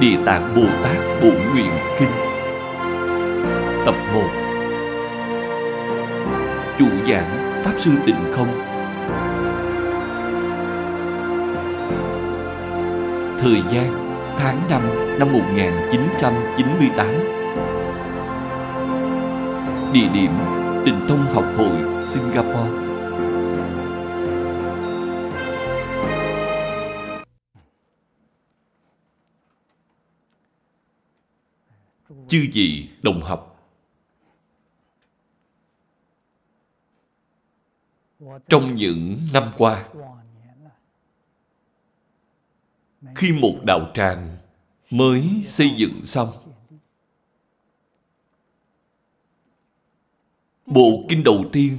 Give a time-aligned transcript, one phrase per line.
[0.00, 2.10] Địa Tạng Bồ Tát Bộ Nguyện Kinh.
[3.86, 4.20] Tập 1
[6.78, 8.48] Chủ giảng Pháp Sư Tịnh Không.
[13.38, 13.92] Thời gian,
[14.38, 17.06] tháng 5 năm 1998
[19.92, 20.30] Địa điểm,
[20.84, 22.85] Tịnh Tông Học hội, Singapore.
[32.28, 33.52] Chư vị đồng học.
[38.48, 39.88] Trong những năm qua,
[43.14, 44.36] khi một đạo tràng
[44.90, 46.28] mới xây dựng xong,
[50.66, 51.78] bộ kinh đầu tiên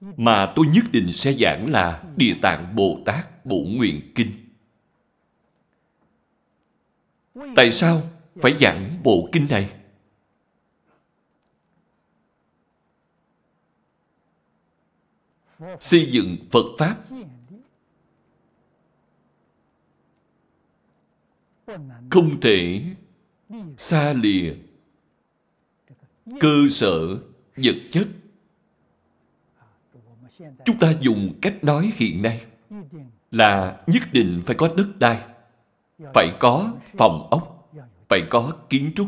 [0.00, 4.32] mà tôi nhất định sẽ giảng là địa tạng bồ tát bổ nguyện kinh.
[7.56, 8.02] Tại sao
[8.42, 9.79] phải giảng bộ kinh này?
[15.80, 16.96] Xây dựng Phật Pháp.
[22.10, 22.84] Không thể
[23.76, 24.54] xa lìa
[26.40, 27.18] cơ sở
[27.56, 28.08] vật chất.
[30.64, 32.46] Chúng ta dùng cách nói hiện nay
[33.30, 35.24] là nhất định phải có đất đai,
[36.14, 37.70] phải có phòng ốc,
[38.08, 39.06] phải có kiến trúc.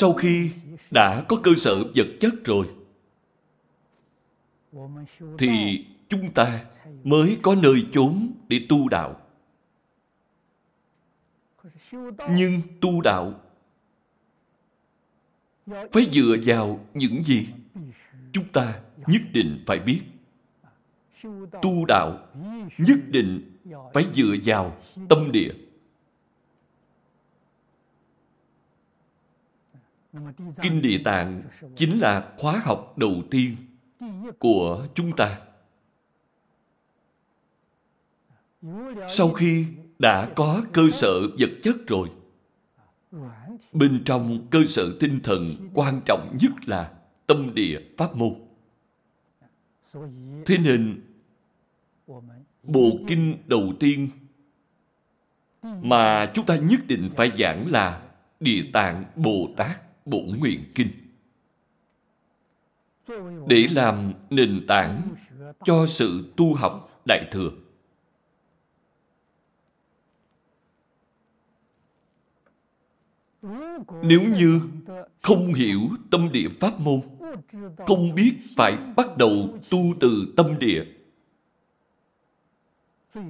[0.00, 0.50] Sau khi
[0.90, 2.66] đã có cơ sở vật chất rồi,
[5.38, 6.64] thì chúng ta
[7.04, 9.16] mới có nơi chốn để tu đạo.
[12.30, 13.40] Nhưng tu đạo
[15.66, 17.48] phải dựa vào những gì
[18.32, 20.00] chúng ta nhất định phải biết.
[21.62, 22.18] Tu đạo
[22.78, 23.58] nhất định
[23.94, 24.76] phải dựa vào
[25.08, 25.52] tâm địa.
[30.62, 31.42] Kinh Địa Tạng
[31.76, 33.56] chính là khóa học đầu tiên
[34.38, 35.40] của chúng ta.
[39.08, 39.66] Sau khi
[39.98, 42.10] đã có cơ sở vật chất rồi,
[43.72, 46.92] bên trong cơ sở tinh thần quan trọng nhất là
[47.26, 48.34] tâm địa pháp môn.
[50.46, 51.00] Thế nên,
[52.62, 54.08] bộ kinh đầu tiên
[55.62, 58.02] mà chúng ta nhất định phải giảng là
[58.40, 60.90] Địa Tạng Bồ Tát Bổn Nguyện Kinh
[63.48, 65.14] để làm nền tảng
[65.64, 67.50] cho sự tu học Đại Thừa.
[74.02, 74.60] Nếu như
[75.22, 77.00] không hiểu tâm địa pháp môn,
[77.86, 80.84] không biết phải bắt đầu tu từ tâm địa,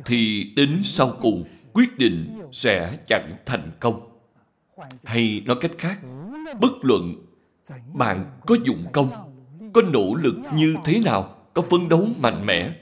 [0.05, 4.10] thì đến sau cùng quyết định sẽ chẳng thành công.
[5.05, 5.99] Hay nói cách khác,
[6.61, 7.15] bất luận
[7.95, 9.11] bạn có dụng công,
[9.73, 12.73] có nỗ lực như thế nào, có phấn đấu mạnh mẽ,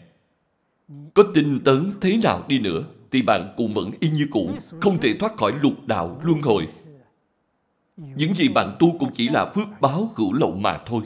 [1.15, 4.51] có tinh tấn thế nào đi nữa, thì bạn cũng vẫn y như cũ,
[4.81, 6.69] không thể thoát khỏi lục đạo luân hồi.
[7.97, 11.03] Những gì bạn tu cũng chỉ là phước báo hữu lậu mà thôi.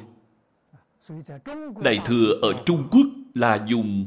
[1.85, 4.07] Đại thừa ở Trung Quốc là dùng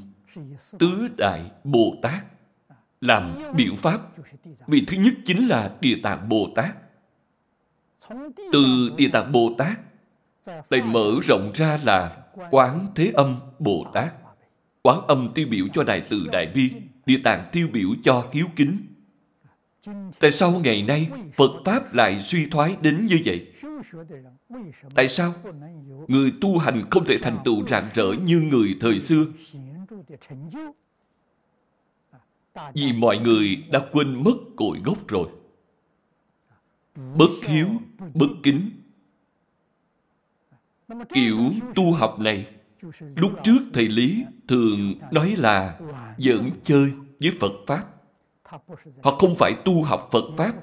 [0.80, 2.24] tứ đại Bồ Tát
[3.06, 4.02] làm biểu pháp.
[4.68, 6.76] Vị thứ nhất chính là Địa Tạng Bồ Tát.
[8.52, 9.80] Từ Địa Tạng Bồ Tát
[10.46, 12.18] lại mở rộng ra là
[12.52, 14.14] Quán Thế Âm Bồ Tát.
[14.82, 16.72] Quán âm tiêu biểu cho Đại Từ Đại Bi,
[17.06, 18.78] Địa Tạng tiêu biểu cho hiếu kính.
[20.20, 23.48] Tại sao ngày nay Phật Pháp lại suy thoái đến như vậy?
[24.96, 25.34] Tại sao?
[26.08, 29.26] Người tu hành không thể thành tựu rạng rỡ như người thời xưa.
[32.74, 35.28] Vì mọi người đã quên mất cội gốc rồi
[36.96, 37.68] bất hiếu,
[38.14, 38.70] bất kính.
[41.14, 41.38] Kiểu
[41.76, 42.46] tu học này,
[43.16, 45.80] lúc trước thầy Lý thường nói là
[46.18, 47.84] giỡn chơi với Phật Pháp.
[49.04, 50.54] Họ không phải tu học Phật Pháp,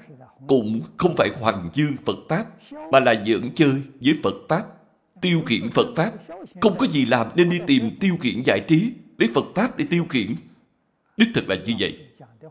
[0.47, 2.45] cũng không phải hoàng dương Phật Pháp,
[2.91, 4.65] mà là giỡn chơi với Phật Pháp,
[5.21, 6.11] tiêu khiển Phật Pháp.
[6.61, 9.85] Không có gì làm nên đi tìm tiêu khiển giải trí, lấy Phật Pháp để
[9.89, 10.35] tiêu khiển.
[11.17, 11.97] Đích thực là như vậy.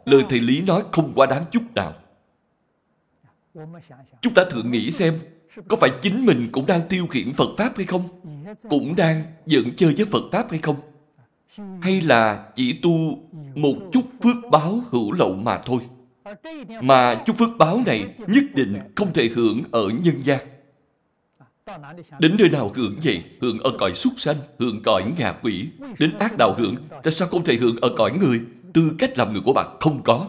[0.05, 1.95] Lời thầy Lý nói không quá đáng chút nào.
[4.21, 5.19] Chúng ta thử nghĩ xem,
[5.69, 8.09] có phải chính mình cũng đang tiêu khiển Phật Pháp hay không?
[8.71, 10.77] Cũng đang giận chơi với Phật Pháp hay không?
[11.81, 13.19] Hay là chỉ tu
[13.55, 15.81] một chút phước báo hữu lậu mà thôi?
[16.81, 20.39] Mà chút phước báo này nhất định không thể hưởng ở nhân gian.
[22.19, 23.25] Đến nơi nào hưởng vậy?
[23.41, 25.69] Hưởng ở cõi súc sanh, hưởng cõi ngạ quỷ.
[25.99, 28.41] Đến ác đạo hưởng, tại sao không thể hưởng ở cõi người?
[28.75, 30.29] Tư cách làm người của bạn không có.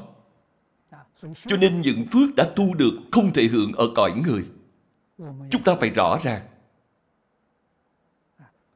[1.45, 4.44] Cho nên những phước đã tu được không thể hưởng ở cõi người.
[5.51, 6.41] Chúng ta phải rõ ràng.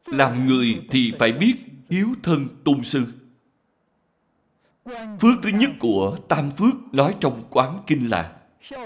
[0.06, 1.56] Làm người thì phải biết
[1.90, 3.06] hiếu thân tôn sư.
[5.22, 8.37] Phước thứ nhất của Tam Phước nói trong quán kinh là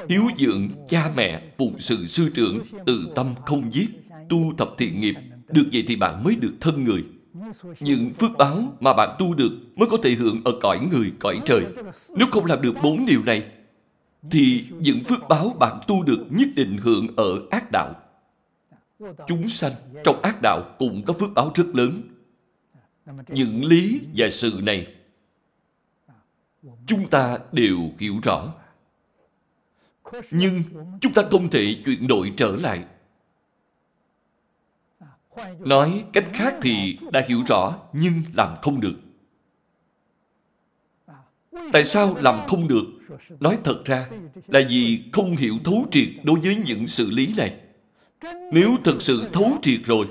[0.09, 3.87] Hiếu dưỡng cha mẹ, phụng sự sư trưởng, từ tâm không giết,
[4.29, 5.15] tu tập thiện nghiệp.
[5.47, 7.03] Được vậy thì bạn mới được thân người.
[7.79, 11.39] Những phước báo mà bạn tu được mới có thể hưởng ở cõi người, cõi
[11.45, 11.65] trời.
[12.09, 13.51] Nếu không làm được bốn điều này,
[14.31, 17.95] thì những phước báo bạn tu được nhất định hưởng ở ác đạo.
[19.27, 19.73] Chúng sanh
[20.03, 22.01] trong ác đạo cũng có phước báo rất lớn.
[23.27, 24.87] Những lý và sự này
[26.87, 28.53] chúng ta đều hiểu rõ.
[30.31, 30.63] Nhưng
[31.01, 32.83] chúng ta không thể chuyển đổi trở lại.
[35.59, 38.95] Nói cách khác thì đã hiểu rõ nhưng làm không được.
[41.71, 42.83] Tại sao làm không được?
[43.39, 44.09] Nói thật ra
[44.47, 47.59] là vì không hiểu thấu triệt đối với những sự lý này.
[48.51, 50.07] Nếu thật sự thấu triệt rồi,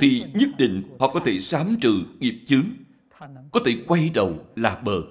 [0.00, 2.66] thì nhất định họ có thể sám trừ nghiệp chướng,
[3.52, 5.02] có thể quay đầu là bờ.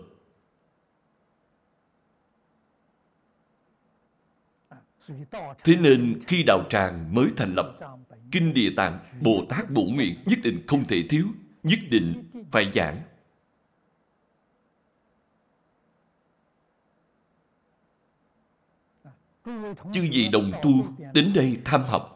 [5.64, 7.80] Thế nên khi đạo tràng mới thành lập,
[8.32, 11.26] Kinh Địa Tạng Bồ Tát Bổ Nguyện nhất định không thể thiếu,
[11.64, 13.02] nhất định phải giảng.
[19.94, 20.72] Chư vị đồng tu
[21.14, 22.16] đến đây tham học.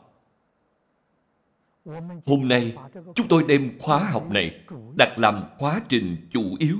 [2.25, 2.75] Hôm nay,
[3.15, 4.65] chúng tôi đem khóa học này
[4.97, 6.77] đặt làm khóa trình chủ yếu.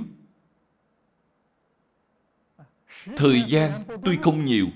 [3.16, 4.66] Thời gian tuy không nhiều,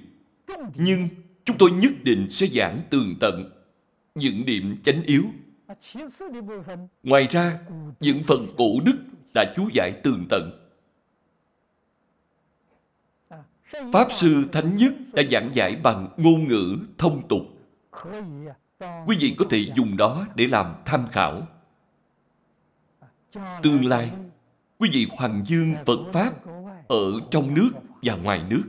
[0.75, 1.08] nhưng
[1.48, 3.50] chúng tôi nhất định sẽ giảng tường tận
[4.14, 5.24] những điểm chánh yếu.
[7.02, 7.58] Ngoài ra,
[8.00, 8.96] những phần cổ đức
[9.34, 10.50] đã chú giải tường tận.
[13.92, 17.42] Pháp Sư Thánh Nhất đã giảng giải bằng ngôn ngữ thông tục.
[19.06, 21.42] Quý vị có thể dùng đó để làm tham khảo.
[23.62, 24.10] Tương lai,
[24.78, 26.32] quý vị hoàng dương Phật Pháp
[26.88, 27.70] ở trong nước
[28.02, 28.62] và ngoài nước.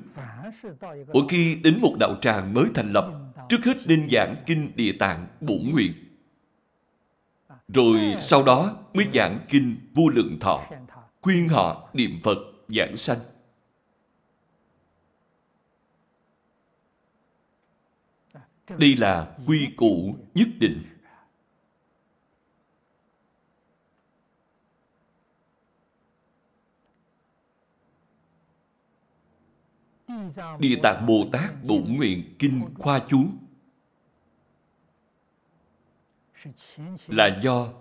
[1.14, 3.12] Mỗi khi đến một đạo tràng mới thành lập,
[3.50, 5.94] trước hết nên giảng Kinh Địa Tạng Bổn Nguyện.
[7.68, 10.66] Rồi sau đó mới giảng Kinh Vô Lượng Thọ,
[11.22, 12.38] khuyên họ niệm Phật,
[12.68, 13.20] giảng sanh.
[18.78, 20.84] Đây là quy củ nhất định.
[30.60, 33.26] Địa Tạng Bồ Tát Bổn Nguyện Kinh Khoa Chú
[37.08, 37.74] là do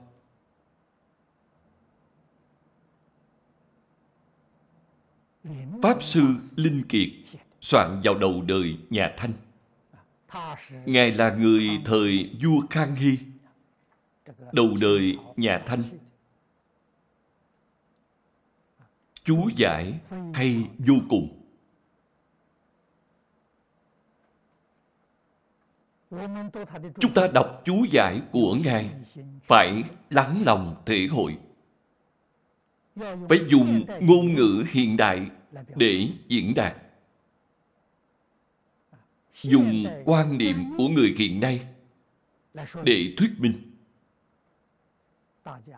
[5.82, 6.23] Pháp Sư
[6.56, 7.08] Linh Kiệt
[7.61, 9.32] soạn vào đầu đời nhà Thanh.
[10.87, 13.19] Ngài là người thời vua Khang Hy,
[14.52, 15.82] đầu đời nhà Thanh.
[19.25, 20.00] Chú giải
[20.35, 21.38] hay vô cùng.
[27.00, 28.90] Chúng ta đọc chú giải của Ngài
[29.46, 31.38] phải lắng lòng thể hội.
[33.28, 35.26] Phải dùng ngôn ngữ hiện đại
[35.76, 36.75] để diễn đạt
[39.42, 41.66] dùng quan niệm của người hiện nay
[42.85, 43.54] để thuyết minh.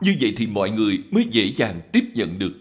[0.01, 2.60] Như vậy thì mọi người mới dễ dàng tiếp nhận được.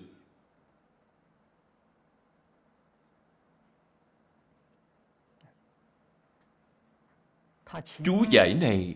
[8.04, 8.96] Chú giải này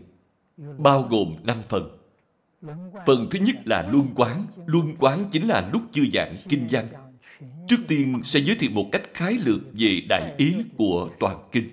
[0.78, 1.98] bao gồm năm phần.
[3.06, 4.46] Phần thứ nhất là luân quán.
[4.66, 6.88] Luân quán chính là lúc chưa giảng kinh văn.
[7.68, 11.68] Trước tiên sẽ giới thiệu một cách khái lược về đại ý của toàn kinh.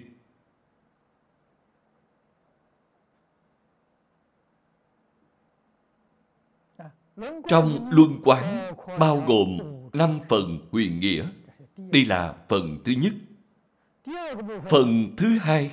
[7.48, 9.58] Trong luân quán bao gồm
[9.94, 11.26] năm phần huyền nghĩa.
[11.78, 13.14] Đây là phần thứ nhất.
[14.70, 15.72] Phần thứ hai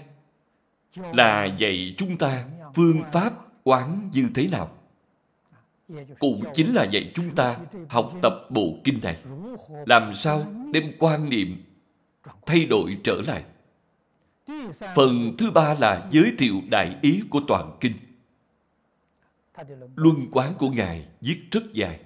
[1.12, 3.32] là dạy chúng ta phương pháp
[3.64, 4.70] quán như thế nào.
[6.18, 9.16] Cũng chính là dạy chúng ta học tập bộ kinh này.
[9.86, 11.64] Làm sao đem quan niệm
[12.46, 13.44] thay đổi trở lại.
[14.96, 17.94] Phần thứ ba là giới thiệu đại ý của toàn kinh.
[19.96, 22.00] Luân quán của Ngài viết rất dài.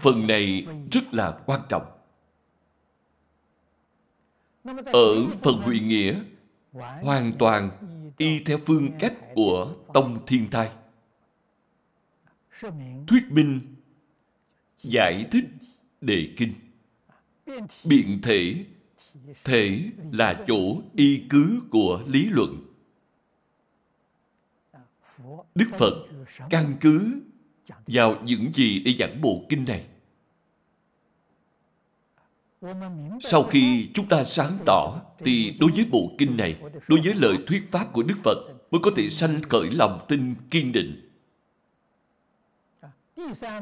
[0.00, 1.86] Phần này rất là quan trọng.
[4.84, 6.14] Ở phần huyền nghĩa,
[7.02, 7.70] hoàn toàn
[8.18, 10.70] y theo phương cách của Tông Thiên Thai.
[13.06, 13.60] Thuyết minh,
[14.82, 15.44] giải thích
[16.00, 16.52] đề kinh.
[17.84, 18.64] Biện thể,
[19.44, 22.62] thể là chỗ y cứ của lý luận.
[25.54, 26.06] Đức Phật
[26.50, 27.20] căn cứ
[27.86, 29.86] vào những gì để giảng bộ kinh này.
[33.20, 36.56] Sau khi chúng ta sáng tỏ, thì đối với bộ kinh này,
[36.88, 38.36] đối với lời thuyết pháp của Đức Phật,
[38.70, 41.10] mới có thể sanh khởi lòng tin kiên định.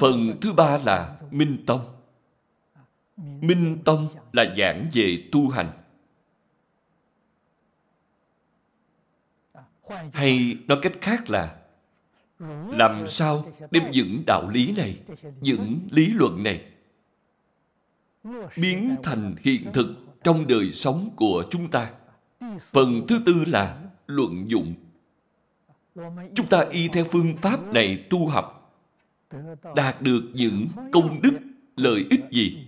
[0.00, 1.80] Phần thứ ba là Minh Tông.
[3.16, 5.72] Minh Tông là giảng về tu hành.
[10.12, 11.56] Hay nói cách khác là
[12.68, 14.98] làm sao đem những đạo lý này,
[15.40, 16.64] những lý luận này
[18.56, 19.86] biến thành hiện thực
[20.24, 21.90] trong đời sống của chúng ta.
[22.72, 24.74] Phần thứ tư là luận dụng.
[26.34, 28.76] Chúng ta y theo phương pháp này tu học,
[29.74, 31.38] đạt được những công đức,
[31.76, 32.66] lợi ích gì?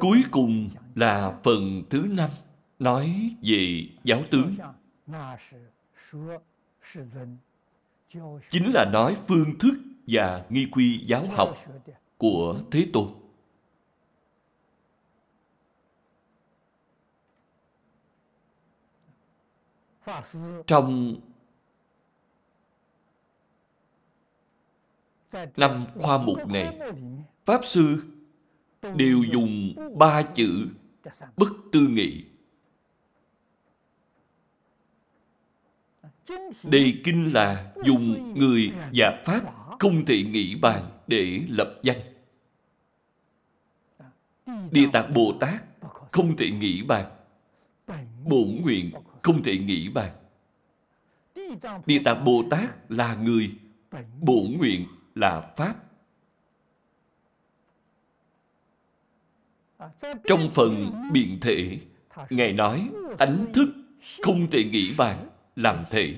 [0.00, 2.30] Cuối cùng là phần thứ năm,
[2.78, 4.56] nói về giáo tướng.
[8.50, 9.74] Chính là nói phương thức
[10.06, 11.56] và nghi quy giáo học
[12.18, 13.08] của Thế Tôn.
[20.66, 21.16] Trong
[25.56, 26.78] năm khoa mục này,
[27.44, 28.02] Pháp Sư
[28.96, 30.68] đều dùng ba chữ
[31.36, 32.24] bất tư nghị.
[36.62, 42.00] Đề kinh là dùng người và Pháp không thể nghĩ bàn để lập danh.
[44.70, 45.62] Địa Tạng Bồ Tát
[46.12, 47.10] không thể nghĩ bàn.
[48.24, 48.90] Bổn nguyện
[49.22, 50.12] không thể nghĩ bàn.
[51.86, 53.54] Địa Tạng Bồ Tát là người,
[54.20, 55.74] bổn nguyện là Pháp.
[60.24, 61.78] Trong phần biện thể,
[62.30, 63.68] Ngài nói ánh thức
[64.22, 66.14] không thể nghĩ bàn làm thể.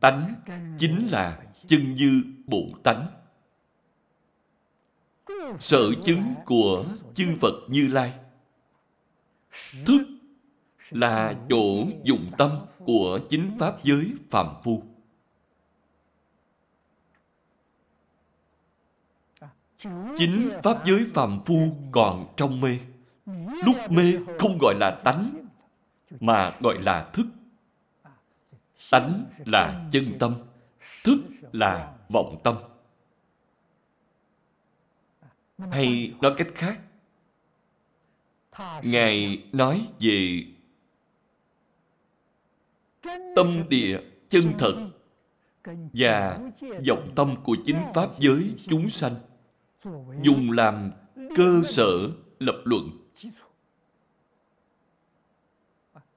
[0.00, 0.34] Tánh
[0.78, 3.06] chính là chân như bổn tánh.
[5.60, 8.12] Sở chứng của chư Phật Như Lai.
[9.86, 10.06] Thức
[10.90, 14.82] là chỗ dụng tâm của chính Pháp giới phàm phu.
[20.16, 22.78] Chính Pháp giới phàm phu còn trong mê.
[23.64, 25.46] Lúc mê không gọi là tánh,
[26.20, 27.26] mà gọi là thức.
[28.90, 30.34] Tánh là chân tâm,
[31.04, 31.18] thức
[31.52, 32.56] là vọng tâm.
[35.58, 36.80] Hay nói cách khác,
[38.82, 40.44] Ngài nói về
[43.36, 44.88] tâm địa chân thật
[45.92, 46.38] và
[46.88, 49.14] vọng tâm của chính Pháp giới chúng sanh
[50.22, 50.90] dùng làm
[51.36, 52.90] cơ sở lập luận.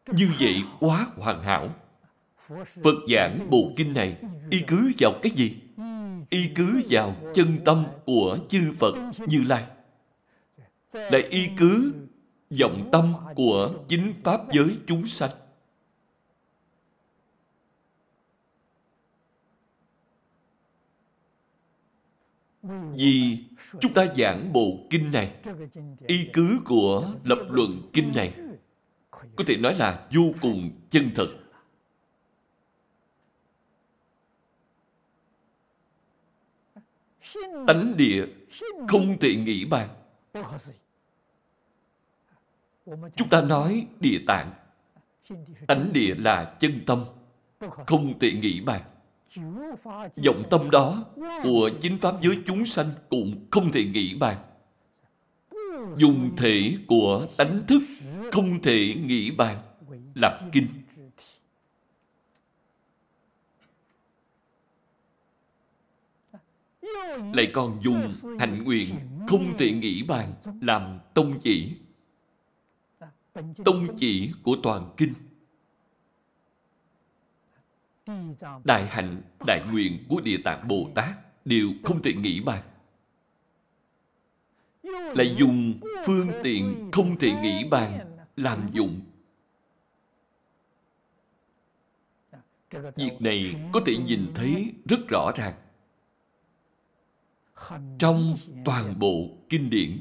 [0.07, 1.69] Như vậy quá hoàn hảo.
[2.83, 4.17] Phật giảng bộ kinh này
[4.49, 5.55] y cứ vào cái gì?
[6.29, 8.95] Y cứ vào chân tâm của chư Phật
[9.27, 9.65] Như Lai.
[10.93, 11.93] Lại y cứ
[12.59, 15.29] vọng tâm của chính Pháp giới chúng sanh.
[22.95, 23.37] Vì
[23.79, 25.33] chúng ta giảng bộ kinh này,
[26.07, 28.33] y cứ của lập luận kinh này,
[29.11, 31.27] có thể nói là vô cùng chân thật.
[37.67, 38.25] Tánh địa
[38.87, 39.89] không thể nghĩ bàn.
[43.15, 44.53] Chúng ta nói địa tạng.
[45.67, 47.05] Tánh địa là chân tâm,
[47.87, 48.81] không thể nghĩ bàn.
[50.25, 51.05] Vọng tâm đó
[51.43, 54.37] của chính Pháp giới chúng sanh cũng không thể nghĩ bàn.
[55.97, 57.81] Dùng thể của tánh thức
[58.31, 59.57] không thể nghĩ bàn,
[60.15, 60.67] lập kinh.
[67.17, 68.95] Lại còn dùng hạnh nguyện
[69.27, 71.71] không thể nghĩ bàn làm tông chỉ.
[73.65, 75.13] Tông chỉ của toàn kinh.
[78.63, 81.09] Đại hạnh, đại nguyện của Địa Tạng Bồ Tát
[81.45, 82.63] đều không thể nghĩ bàn.
[85.15, 89.01] Lại dùng phương tiện không thể nghĩ bàn làm dụng.
[92.95, 95.53] Việc này có thể nhìn thấy rất rõ ràng
[97.99, 99.99] trong toàn bộ kinh điển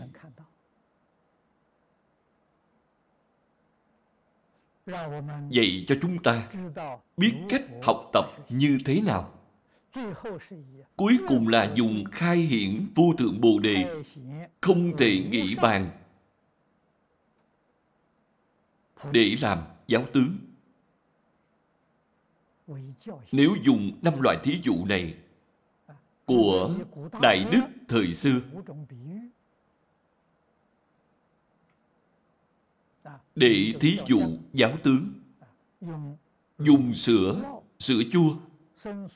[5.50, 6.48] dạy cho chúng ta
[7.16, 9.34] biết cách học tập như thế nào.
[10.96, 14.02] Cuối cùng là dùng khai hiển vô thượng bồ đề,
[14.60, 15.90] không thể nghĩ bàn
[19.12, 20.38] để làm giáo tướng.
[23.32, 25.14] Nếu dùng năm loại thí dụ này
[26.28, 26.74] của
[27.20, 28.40] Đại Đức thời xưa
[33.34, 34.20] để thí dụ
[34.52, 35.12] giáo tướng
[36.58, 37.42] dùng sữa,
[37.78, 38.34] sữa chua,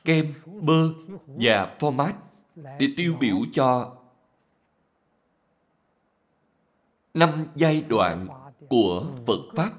[0.04, 0.92] kem, bơ
[1.26, 2.12] và format
[2.54, 3.97] để tiêu biểu cho
[7.14, 8.26] năm giai đoạn
[8.69, 9.73] của Phật Pháp.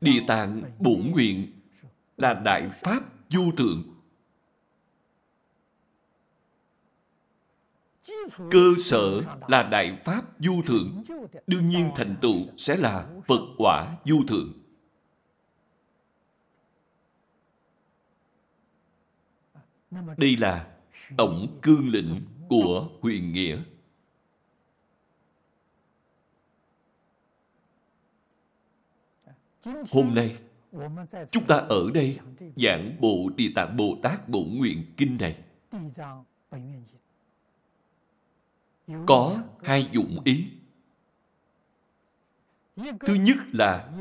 [0.00, 1.52] Địa tạng bổn nguyện
[2.16, 3.82] là Đại Pháp vô thượng.
[8.50, 11.04] Cơ sở là Đại Pháp vô thượng.
[11.46, 14.52] Đương nhiên thành tựu sẽ là Phật quả vô thượng.
[20.16, 20.76] Đây là
[21.16, 23.62] tổng cương lĩnh của huyền nghĩa.
[29.90, 30.38] Hôm nay,
[31.30, 32.18] chúng ta ở đây,
[32.56, 35.36] giảng Bộ Địa Tạng Bồ Tát Bộ Nguyện Kinh này.
[39.06, 40.46] Có hai dụng ý.
[42.76, 43.92] Thứ nhất là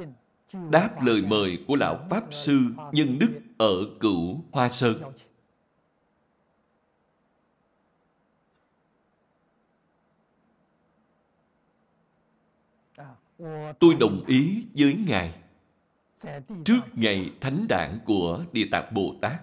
[0.71, 2.59] đáp lời mời của Lão Pháp Sư
[2.91, 5.03] Nhân Đức ở Cửu Hoa Sơn.
[13.79, 15.38] Tôi đồng ý với Ngài
[16.65, 19.41] trước ngày thánh đản của Địa Tạng Bồ Tát.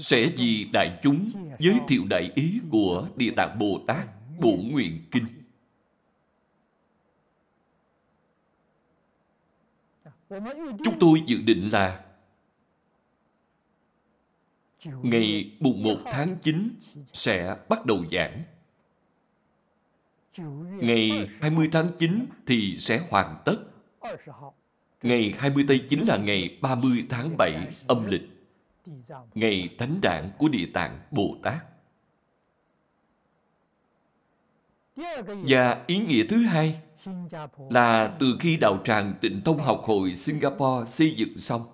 [0.00, 4.06] Sẽ vì đại chúng giới thiệu đại ý của Địa Tạng Bồ Tát
[4.40, 5.26] bổ Nguyện Kinh.
[10.84, 12.04] Chúng tôi dự định là
[14.82, 16.68] ngày mùng 1 tháng 9
[17.12, 18.42] sẽ bắt đầu giảng.
[20.80, 23.56] Ngày 20 tháng 9 thì sẽ hoàn tất.
[25.02, 28.22] Ngày 20 tây chính là ngày 30 tháng 7 âm lịch.
[29.34, 31.64] Ngày thánh đản của Địa Tạng Bồ Tát.
[35.26, 36.80] Và ý nghĩa thứ hai
[37.70, 41.66] là từ khi đạo tràng tịnh thông học hội Singapore xây dựng xong,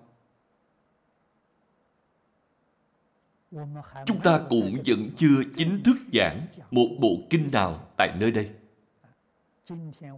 [4.07, 8.51] chúng ta cũng vẫn chưa chính thức giảng một bộ kinh nào tại nơi đây.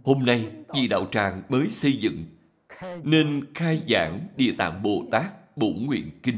[0.03, 2.25] Hôm nay, vì đạo tràng mới xây dựng,
[3.03, 6.37] nên khai giảng Địa Tạng Bồ Tát bổ Nguyện Kinh.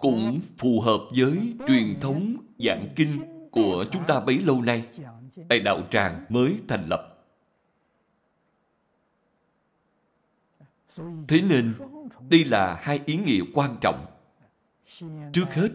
[0.00, 4.84] Cũng phù hợp với truyền thống giảng kinh của chúng ta bấy lâu nay,
[5.48, 7.17] tại đạo tràng mới thành lập.
[11.28, 11.74] Thế nên,
[12.30, 14.06] đây là hai ý nghĩa quan trọng.
[15.32, 15.68] Trước hết,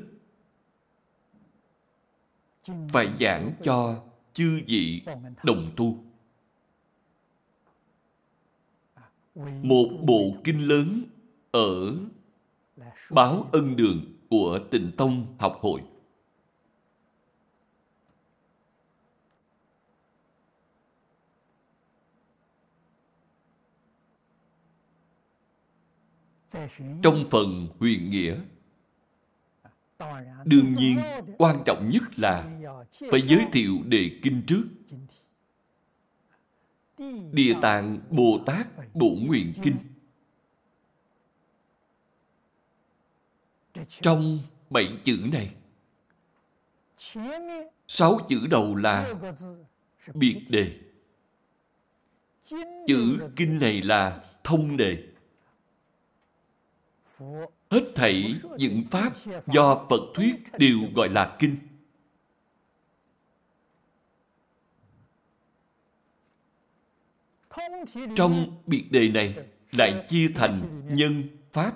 [2.94, 5.02] phải giảng cho chư vị
[5.44, 6.04] đồng tu.
[9.62, 11.04] Một bộ kinh lớn
[11.52, 11.96] ở
[13.10, 15.82] báo ân đường của tịnh tông học hội.
[27.04, 28.38] Trong phần huyền nghĩa,
[30.46, 31.00] đương nhiên
[31.38, 32.60] quan trọng nhất là
[33.12, 34.64] phải giới thiệu đề kinh trước.
[37.32, 39.78] Địa tạng Bồ Tát bộ Nguyện Kinh
[44.02, 44.40] Trong
[44.70, 45.56] bảy chữ này,
[47.88, 49.14] sáu chữ đầu là
[50.14, 50.80] biệt đề.
[52.88, 55.13] Chữ kinh này là thông đề.
[57.72, 59.14] Hết thảy những pháp
[59.48, 61.58] do Phật thuyết đều gọi là kinh.
[68.16, 69.36] Trong biệt đề này
[69.72, 71.74] lại chia thành nhân, pháp.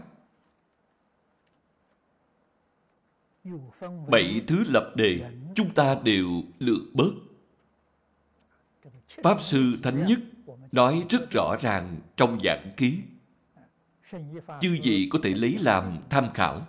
[4.07, 6.27] Bảy thứ lập đề chúng ta đều
[6.59, 7.11] lược bớt.
[9.23, 10.19] Pháp Sư Thánh Nhất
[10.71, 13.01] nói rất rõ ràng trong giảng ký.
[14.61, 16.67] Chư vị có thể lấy làm tham khảo.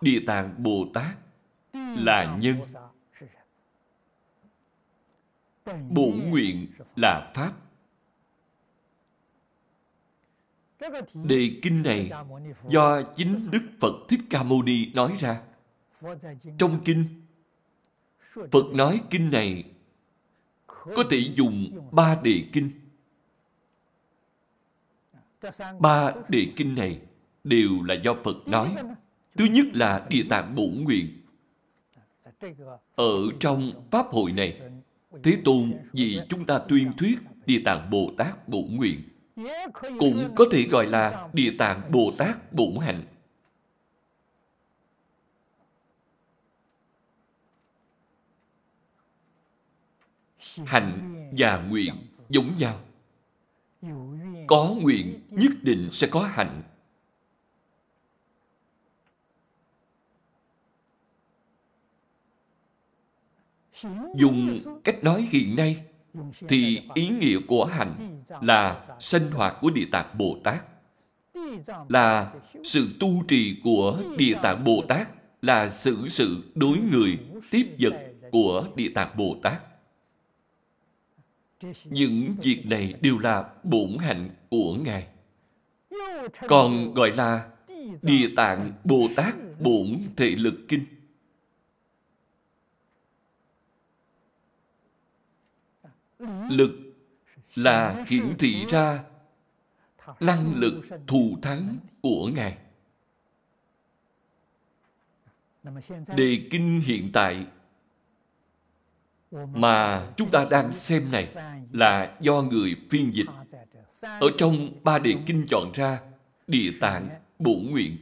[0.00, 1.16] Địa tạng Bồ Tát
[1.96, 2.60] là nhân.
[5.90, 7.52] bổn nguyện là Pháp.
[11.14, 12.10] Đề kinh này
[12.68, 15.42] do chính Đức Phật Thích Ca Mâu Ni nói ra.
[16.58, 17.04] Trong kinh,
[18.34, 19.64] Phật nói kinh này
[20.84, 22.70] có thể dùng ba đề kinh.
[25.80, 27.00] Ba đề kinh này
[27.44, 28.74] đều là do Phật nói.
[29.38, 31.08] Thứ nhất là Địa Tạng Bổn Nguyện.
[32.94, 34.60] Ở trong Pháp hội này,
[35.22, 39.02] Thế Tôn vì chúng ta tuyên thuyết Địa Tạng Bồ Tát Bổn Nguyện
[39.98, 43.02] cũng có thể gọi là Địa Tạng Bồ Tát Bổn Hạnh.
[50.56, 51.94] Hạnh và nguyện
[52.28, 52.80] giống nhau.
[54.46, 56.62] Có nguyện nhất định sẽ có hạnh.
[64.16, 65.84] Dùng cách nói hiện nay
[66.48, 70.62] thì ý nghĩa của hạnh là sinh hoạt của Địa Tạng Bồ Tát,
[71.88, 72.34] là
[72.64, 75.08] sự tu trì của Địa Tạng Bồ Tát,
[75.42, 77.18] là xử sự đối người
[77.50, 77.94] tiếp vật
[78.32, 79.71] của Địa Tạng Bồ Tát.
[81.84, 85.06] Những việc này đều là bổn hạnh của Ngài.
[86.48, 87.50] Còn gọi là
[88.02, 90.84] Địa Tạng Bồ Tát Bổn Thể Lực Kinh.
[96.50, 96.70] Lực
[97.54, 99.04] là hiển thị ra
[100.20, 102.58] năng lực thù thắng của Ngài.
[106.16, 107.46] Đề kinh hiện tại
[109.54, 111.28] mà chúng ta đang xem này
[111.72, 113.26] là do người phiên dịch.
[114.00, 116.00] Ở trong ba đề kinh chọn ra,
[116.46, 117.96] địa tạng bổn nguyện.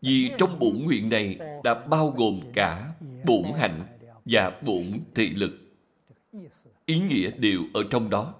[0.00, 2.92] Vì trong bổn nguyện này đã bao gồm cả
[3.24, 3.86] bổn hạnh
[4.24, 5.58] và bổn thị lực.
[6.86, 8.34] Ý nghĩa đều ở trong đó.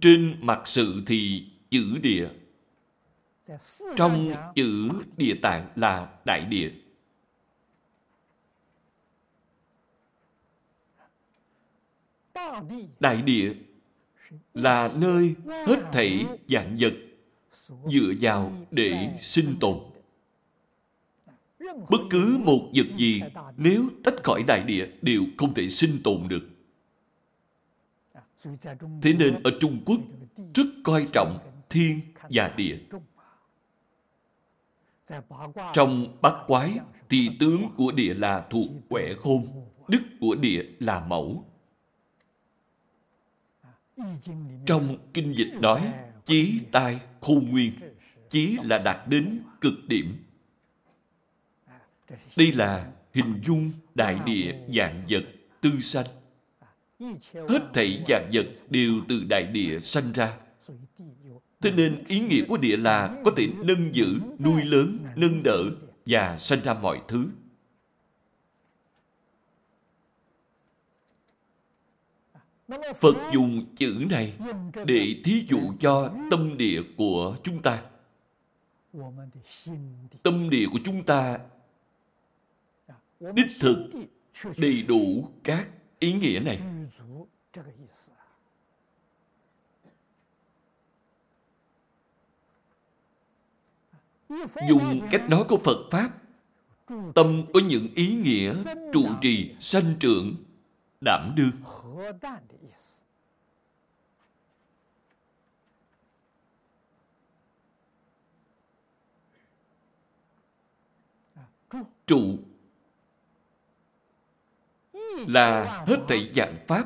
[0.00, 2.28] Trên mặt sự thì chữ địa
[3.96, 6.70] trong chữ địa tạng là đại địa.
[13.00, 13.54] Đại địa
[14.54, 16.92] là nơi hết thảy dạng vật
[17.68, 19.78] dựa vào để sinh tồn.
[21.90, 23.22] Bất cứ một vật gì,
[23.56, 26.48] nếu tách khỏi đại địa đều không thể sinh tồn được.
[29.02, 30.00] Thế nên ở Trung Quốc,
[30.54, 31.38] rất coi trọng
[31.70, 32.78] thiên và địa.
[35.72, 39.48] Trong bát quái, thì tướng của địa là thuộc quẻ khôn,
[39.88, 41.44] đức của địa là mẫu.
[44.66, 45.92] Trong kinh dịch nói,
[46.24, 47.72] chí tai khôn nguyên,
[48.30, 50.16] chí là đạt đến cực điểm.
[52.36, 55.24] Đây là hình dung đại địa dạng vật
[55.60, 56.06] tư sanh.
[57.48, 60.36] Hết thảy dạng vật đều từ đại địa sanh ra.
[61.60, 65.64] Thế nên ý nghĩa của địa là có thể nâng giữ, nuôi lớn, nâng đỡ
[66.06, 67.28] và sanh ra mọi thứ.
[73.00, 74.34] Phật dùng chữ này
[74.86, 77.82] để thí dụ cho tâm địa của chúng ta.
[80.22, 81.38] Tâm địa của chúng ta
[83.20, 83.76] đích thực
[84.56, 85.68] đầy đủ các
[85.98, 86.60] ý nghĩa này.
[94.68, 96.10] Dùng cách nói của Phật Pháp,
[97.14, 98.54] tâm có những ý nghĩa
[98.92, 100.34] trụ trì, sanh trưởng,
[101.00, 101.52] đảm đương.
[112.06, 112.38] Trụ
[115.28, 116.84] là hết thảy dạng Pháp.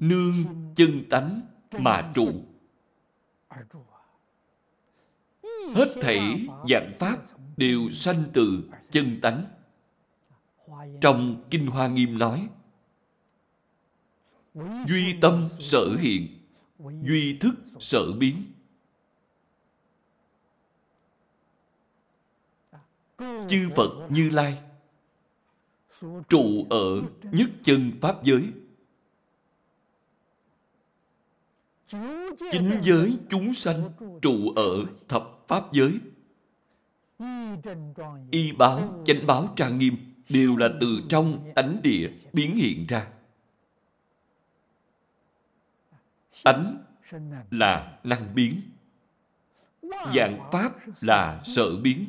[0.00, 0.44] Nương
[0.76, 2.44] chân tánh mà trụ
[5.74, 7.18] hết thảy dạng pháp
[7.56, 9.44] đều sanh từ chân tánh.
[11.00, 12.48] Trong Kinh Hoa Nghiêm nói,
[14.88, 16.38] Duy tâm sở hiện,
[16.78, 18.44] duy thức sở biến.
[23.48, 24.58] Chư Phật Như Lai
[26.28, 28.52] trụ ở nhất chân Pháp giới.
[32.50, 33.90] Chính giới chúng sanh
[34.22, 36.00] trụ ở thập Pháp giới.
[38.30, 39.96] Y báo, chánh báo trang nghiêm
[40.28, 43.06] đều là từ trong tánh địa biến hiện ra.
[46.44, 46.84] Tánh
[47.50, 48.60] là năng biến.
[50.14, 52.06] Dạng Pháp là sở biến.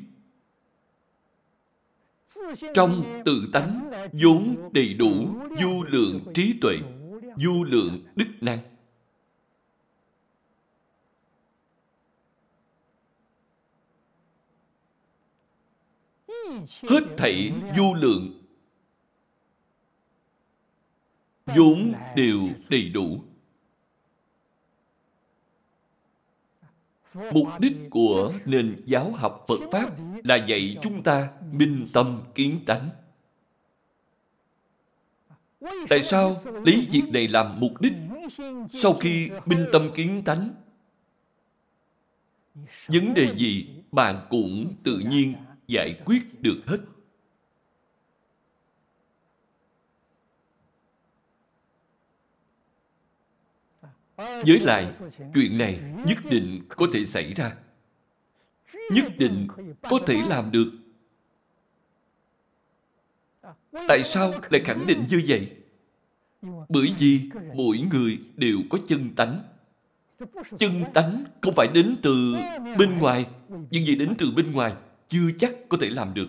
[2.74, 5.28] Trong tự tánh vốn đầy đủ
[5.62, 6.78] du lượng trí tuệ,
[7.38, 8.71] du lượng đức năng.
[16.90, 18.42] Hết thảy du lượng
[21.46, 23.24] vốn đều đầy đủ.
[27.14, 29.90] Mục đích của nền giáo học Phật Pháp
[30.24, 32.90] là dạy chúng ta minh tâm kiến tánh.
[35.90, 37.94] Tại sao lấy việc này làm mục đích?
[38.74, 40.50] Sau khi minh tâm kiến tánh,
[42.88, 45.36] vấn đề gì bạn cũng tự nhiên
[45.72, 46.78] giải quyết được hết.
[54.18, 54.94] Với lại,
[55.34, 57.56] chuyện này nhất định có thể xảy ra.
[58.92, 59.48] Nhất định
[59.82, 60.72] có thể làm được.
[63.88, 65.58] Tại sao lại khẳng định như vậy?
[66.70, 69.44] Bởi vì mỗi người đều có chân tánh.
[70.60, 72.36] Chân tánh không phải đến từ
[72.78, 74.76] bên ngoài, nhưng gì đến từ bên ngoài
[75.12, 76.28] chưa chắc có thể làm được.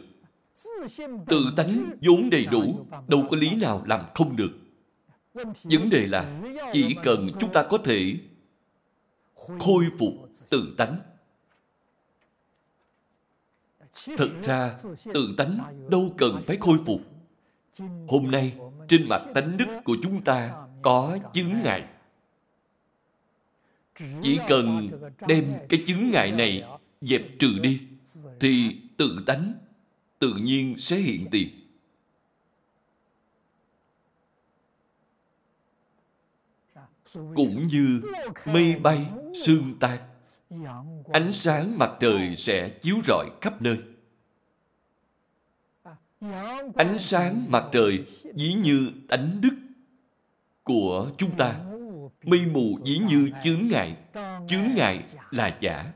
[1.27, 4.51] Tự tánh vốn đầy đủ, đâu có lý nào làm không được.
[5.63, 6.41] Vấn đề là
[6.73, 8.15] chỉ cần chúng ta có thể
[9.59, 10.13] khôi phục
[10.49, 10.99] tự tánh.
[14.17, 14.79] Thật ra,
[15.15, 15.59] tự tánh
[15.91, 17.01] đâu cần phải khôi phục.
[18.09, 18.53] Hôm nay,
[18.89, 21.85] trên mặt tánh đức của chúng ta có chứng ngại.
[24.23, 24.91] Chỉ cần
[25.27, 26.65] đem cái chứng ngại này
[27.01, 27.81] dẹp trừ đi,
[28.43, 29.53] thì tự tánh
[30.19, 31.49] tự nhiên sẽ hiện tiền.
[37.15, 38.01] cũng như
[38.45, 39.07] mây bay,
[39.47, 39.99] sương tan.
[41.13, 43.77] Ánh sáng mặt trời sẽ chiếu rọi khắp nơi.
[46.75, 49.57] Ánh sáng mặt trời dĩ như ánh đức
[50.63, 51.61] của chúng ta.
[52.25, 53.97] Mây mù dĩ như chướng ngại.
[54.49, 55.93] Chướng ngại là giả.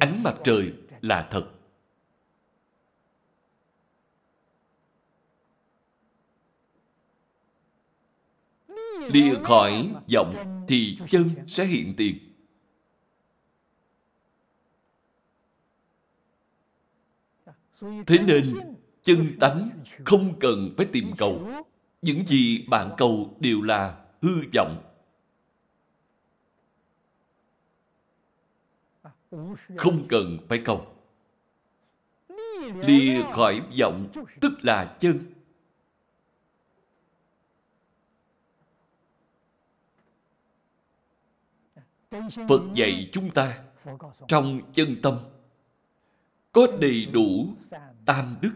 [0.00, 1.44] Ánh mặt trời là thật.
[9.12, 12.18] lìa khỏi vọng thì chân sẽ hiện tiền.
[18.06, 18.54] Thế nên,
[19.02, 19.70] chân tánh
[20.04, 21.50] không cần phải tìm cầu.
[22.02, 24.91] Những gì bạn cầu đều là hư vọng.
[29.76, 30.86] Không cần phải cầu.
[32.74, 34.08] Lìa khỏi vọng
[34.40, 35.32] tức là chân.
[42.48, 43.64] Phật dạy chúng ta
[44.28, 45.18] trong chân tâm
[46.52, 47.46] có đầy đủ
[48.06, 48.52] tam đức.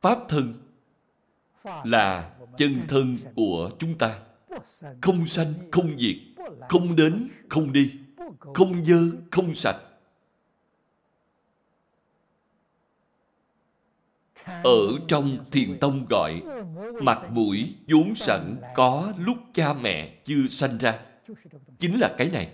[0.00, 0.54] Pháp thân
[1.84, 4.20] là chân thân của chúng ta.
[5.02, 6.33] Không sanh, không diệt,
[6.68, 7.98] không đến, không đi,
[8.54, 9.76] không dơ, không sạch.
[14.64, 16.42] Ở trong thiền tông gọi
[17.02, 20.98] mặt mũi vốn sẵn có lúc cha mẹ chưa sanh ra.
[21.78, 22.52] Chính là cái này.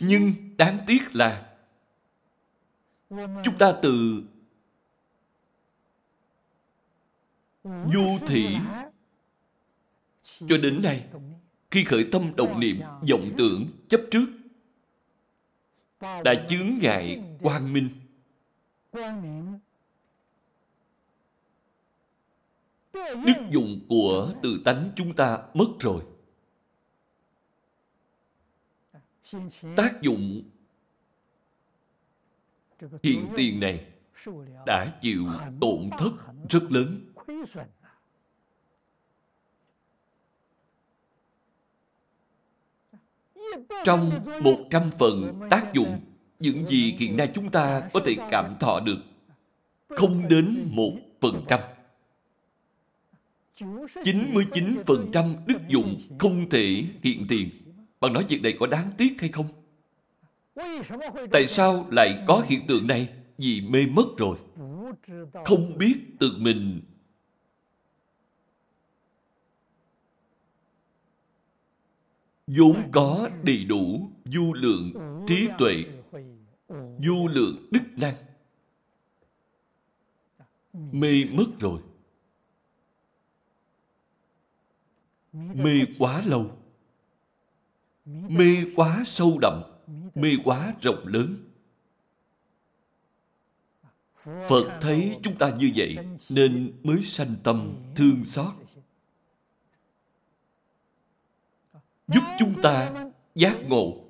[0.00, 1.55] Nhưng đáng tiếc là
[3.44, 4.22] chúng ta từ
[7.64, 8.56] du thị
[10.48, 11.08] cho đến nay
[11.70, 14.26] khi khởi tâm động niệm, vọng tưởng, chấp trước,
[16.00, 17.90] đã chướng ngại quang minh.
[22.94, 26.02] Đức dụng của tự tánh chúng ta mất rồi.
[29.76, 30.42] Tác dụng
[33.02, 33.86] hiện tiền này
[34.66, 35.26] đã chịu
[35.60, 36.10] tổn thất
[36.48, 37.00] rất lớn.
[43.84, 44.10] Trong
[44.42, 46.00] một trăm phần tác dụng,
[46.38, 48.98] những gì hiện nay chúng ta có thể cảm thọ được,
[49.88, 51.60] không đến một phần trăm.
[53.94, 57.50] 99% đức dụng không thể hiện tiền.
[58.00, 59.46] Bạn nói việc này có đáng tiếc hay không?
[61.32, 63.08] Tại sao lại có hiện tượng này?
[63.38, 64.38] Vì mê mất rồi.
[65.44, 66.80] Không biết tự mình
[72.46, 74.92] vốn có đầy đủ du lượng
[75.28, 75.84] trí tuệ,
[76.98, 78.14] du lượng đức năng.
[80.72, 81.80] Mê mất rồi.
[85.32, 86.50] Mê quá lâu.
[88.06, 89.75] Mê quá sâu đậm.
[90.16, 91.36] Mê quá rộng lớn.
[94.24, 95.96] Phật thấy chúng ta như vậy
[96.28, 98.54] nên mới sanh tâm thương xót.
[102.08, 104.04] Giúp chúng ta giác ngộ.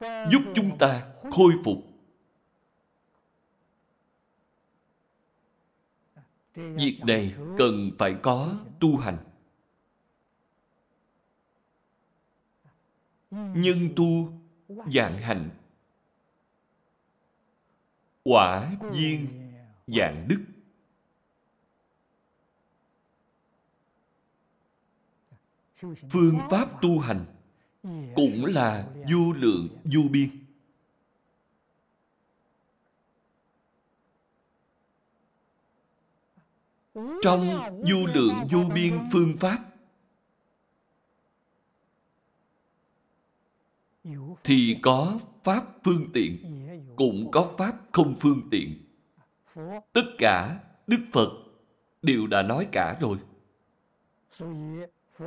[0.00, 1.78] Giúp chúng ta khôi phục.
[6.54, 9.18] Việc này cần phải có tu hành.
[13.30, 14.32] Nhân tu
[14.68, 15.50] dạng hành.
[18.24, 19.28] Quả duyên
[19.86, 20.44] dạng đức.
[26.10, 27.24] Phương pháp tu hành
[28.14, 30.30] cũng là vô lượng vô biên.
[37.22, 39.67] Trong vô lượng vô biên phương pháp
[44.44, 46.36] thì có pháp phương tiện,
[46.96, 48.74] cũng có pháp không phương tiện.
[49.92, 51.28] Tất cả Đức Phật
[52.02, 53.18] đều đã nói cả rồi.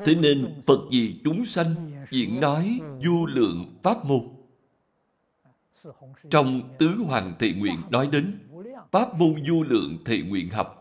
[0.06, 4.28] Thế nên Phật vì chúng sanh diễn nói vô lượng pháp môn.
[6.30, 8.40] Trong Tứ Hoàng Thị Nguyện nói đến
[8.92, 10.78] Pháp môn vô lượng thị nguyện học.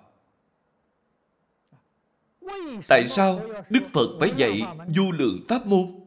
[2.89, 4.63] Tại sao Đức Phật phải dạy
[4.97, 6.00] vô lượng pháp môn?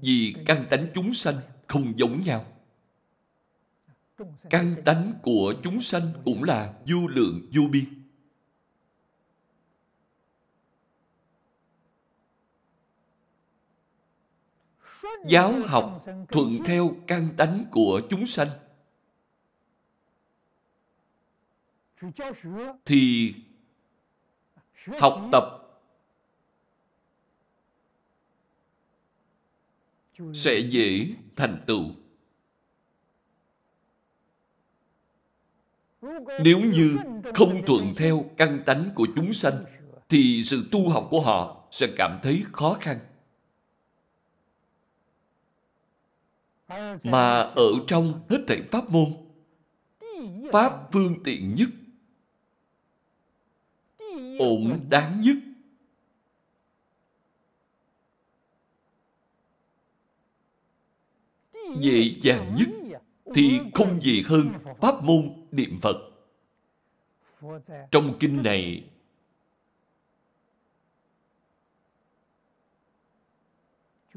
[0.00, 2.46] Vì căn tánh chúng sanh không giống nhau.
[4.50, 7.84] Căn tánh của chúng sanh cũng là vô lượng vô biên.
[15.26, 18.48] Giáo học thuận theo căn tánh của chúng sanh
[22.84, 23.34] thì
[25.00, 25.61] học tập
[30.34, 31.06] sẽ dễ
[31.36, 31.84] thành tựu
[36.44, 36.96] Nếu như
[37.34, 39.64] không thuận theo căn tánh của chúng sanh,
[40.08, 42.98] thì sự tu học của họ sẽ cảm thấy khó khăn.
[47.02, 49.06] Mà ở trong hết thảy pháp môn,
[50.52, 51.68] pháp phương tiện nhất,
[54.38, 55.36] ổn đáng nhất,
[61.76, 62.68] dễ dàng nhất
[63.34, 65.96] thì không gì hơn pháp môn niệm Phật.
[67.90, 68.84] Trong kinh này,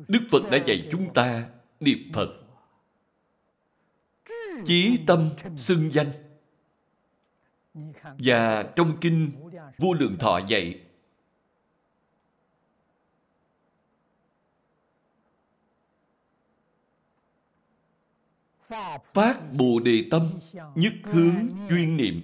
[0.08, 2.30] Đức Phật đã dạy chúng ta niệm Phật.
[4.66, 6.12] Chí tâm xưng danh.
[8.18, 9.32] Và trong kinh
[9.78, 10.85] Vô Lượng Thọ dạy
[19.14, 20.40] Phát Bồ Đề Tâm,
[20.76, 22.22] nhất hướng chuyên niệm.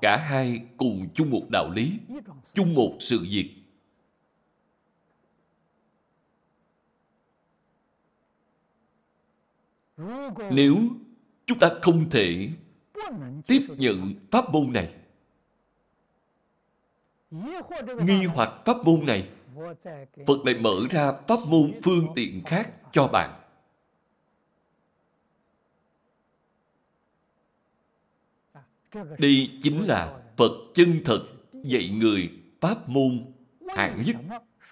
[0.00, 1.98] Cả hai cùng chung một đạo lý,
[2.54, 3.54] chung một sự việc.
[10.50, 10.76] Nếu
[11.46, 12.48] chúng ta không thể
[13.46, 14.94] tiếp nhận pháp môn này,
[18.04, 19.28] nghi hoặc pháp môn này,
[20.26, 23.40] Phật lại mở ra pháp môn phương tiện khác cho bạn.
[29.18, 31.20] Đây chính là Phật chân thật
[31.52, 33.24] dạy người pháp môn
[33.68, 34.16] hạng nhất.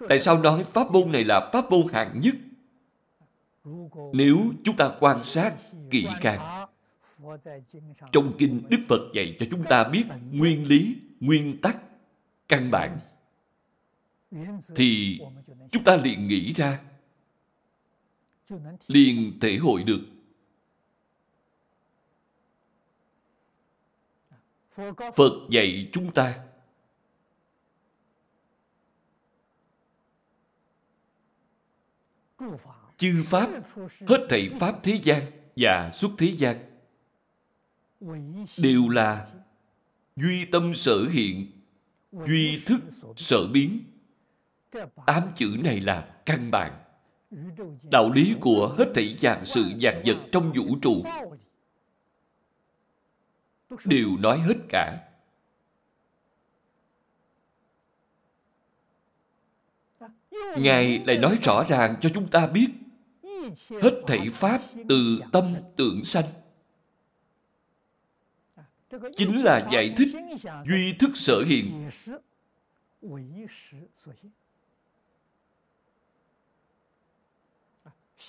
[0.09, 2.35] Tại sao nói pháp môn này là pháp môn hạng nhất?
[4.13, 5.53] Nếu chúng ta quan sát
[5.91, 6.67] kỹ càng,
[8.11, 11.77] trong kinh Đức Phật dạy cho chúng ta biết nguyên lý, nguyên tắc,
[12.47, 12.99] căn bản
[14.75, 15.19] thì
[15.71, 16.81] chúng ta liền nghĩ ra,
[18.87, 20.01] liền thể hội được.
[25.15, 26.43] Phật dạy chúng ta.
[32.97, 33.49] Chư pháp
[34.07, 36.79] hết thảy pháp thế gian và xuất thế gian
[38.57, 39.31] đều là
[40.15, 41.51] duy tâm sở hiện
[42.11, 42.79] duy thức
[43.15, 43.92] sở biến.
[45.05, 46.71] Tám chữ này là căn bản.
[47.91, 51.03] Đạo lý của hết thảy dạng sự dạng vật trong vũ trụ
[53.85, 54.99] đều nói hết cả.
[60.57, 62.67] Ngài lại nói rõ ràng cho chúng ta biết
[63.69, 66.25] Hết thảy Pháp từ tâm tưởng sanh.
[69.15, 70.07] Chính là giải thích
[70.65, 71.89] duy thức sở hiện.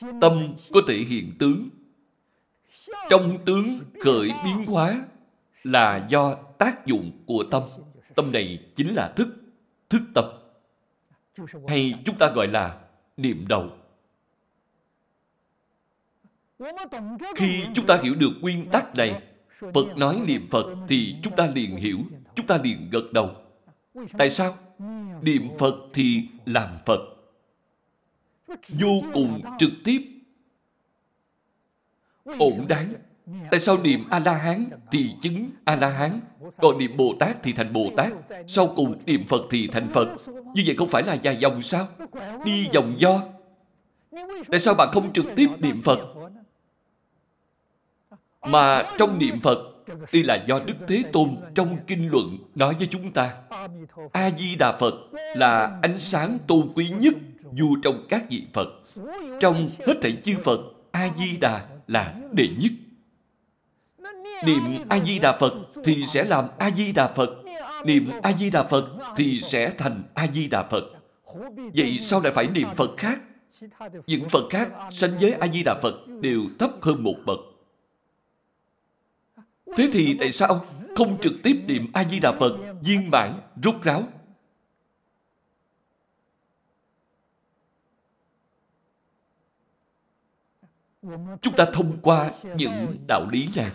[0.01, 1.69] Tâm có thể hiện tướng.
[3.11, 5.05] Trong tướng khởi biến hóa
[5.65, 7.63] là do tác dụng của tâm.
[8.15, 9.29] Tâm này chính là thức,
[9.91, 10.25] thức tâm.
[11.69, 12.81] Hay chúng ta gọi là
[13.17, 13.71] niệm đầu.
[17.37, 19.23] Khi chúng ta hiểu được nguyên tắc này,
[19.61, 21.99] Phật nói niệm Phật thì chúng ta liền hiểu,
[22.35, 23.31] chúng ta liền gật đầu.
[24.19, 24.57] Tại sao?
[25.23, 27.14] Niệm Phật thì làm Phật.
[28.69, 29.99] Vô cùng trực tiếp.
[32.39, 32.95] Ổn đáng.
[33.51, 36.21] Tại sao niệm A-la-hán thì chứng A-la-hán,
[36.57, 38.13] còn niệm Bồ Tát thì thành Bồ Tát,
[38.47, 40.09] sau cùng niệm Phật thì thành Phật.
[40.55, 41.89] Như vậy không phải là dài dòng sao?
[42.45, 43.23] Đi vòng do.
[44.51, 45.99] Tại sao bạn không trực tiếp niệm Phật?
[48.43, 49.59] Mà trong niệm Phật,
[50.13, 53.37] đây là do Đức Thế Tôn trong kinh luận nói với chúng ta.
[54.13, 54.95] A-di-đà Phật
[55.37, 57.15] là ánh sáng tôn quý nhất
[57.55, 58.69] dù trong các vị Phật.
[59.41, 62.73] Trong hết thảy chư Phật, A-di-đà là đệ nhất.
[64.45, 65.53] Niệm A-di-đà Phật
[65.85, 67.31] thì sẽ làm A-di-đà Phật.
[67.85, 68.85] Niệm A-di-đà Phật
[69.17, 70.85] thì sẽ thành A-di-đà Phật.
[71.75, 73.19] Vậy sao lại phải niệm Phật khác?
[74.07, 77.39] Những Phật khác sanh với A-di-đà Phật đều thấp hơn một bậc.
[79.77, 80.65] Thế thì tại sao
[80.97, 84.03] không trực tiếp niệm A-di-đà Phật viên mãn, rút ráo?
[91.43, 93.71] Chúng ta thông qua những đạo lý này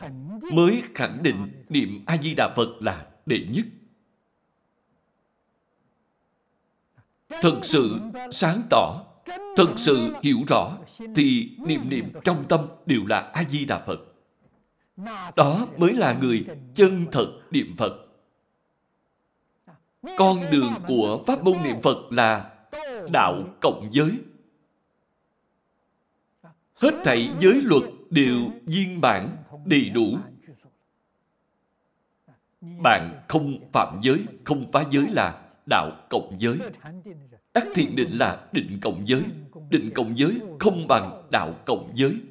[0.53, 3.65] mới khẳng định niệm A-di-đà Phật là đệ nhất.
[7.41, 7.99] Thật sự
[8.31, 9.05] sáng tỏ,
[9.55, 10.77] thật sự hiểu rõ,
[11.15, 13.99] thì niệm niệm trong tâm đều là A-di-đà Phật.
[15.35, 17.93] Đó mới là người chân thật niệm Phật.
[20.17, 22.51] Con đường của Pháp môn niệm Phật là
[23.11, 24.19] đạo cộng giới.
[26.81, 30.17] Hết thảy giới luật đều viên bản, đầy đủ.
[32.61, 36.57] Bạn không phạm giới, không phá giới là đạo cộng giới.
[37.53, 39.23] ác thiện định là định cộng giới.
[39.69, 42.21] Định cộng giới không bằng đạo cộng giới.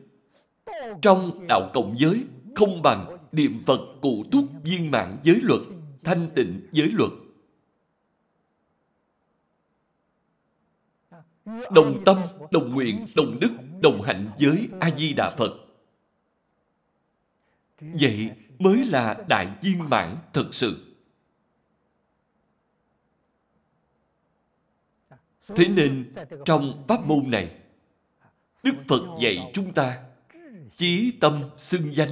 [1.03, 2.25] Trong đạo cộng giới
[2.55, 5.61] không bằng niệm Phật cụ túc viên mạng giới luật,
[6.05, 7.11] thanh tịnh giới luật.
[11.75, 12.17] Đồng tâm,
[12.51, 15.53] đồng nguyện, đồng đức, đồng hạnh với A-di-đà Phật.
[17.81, 20.97] Vậy mới là đại viên mãn thật sự.
[25.49, 26.15] Thế nên,
[26.45, 27.59] trong pháp môn này,
[28.63, 30.05] Đức Phật dạy chúng ta
[30.77, 32.09] chí tâm xưng danh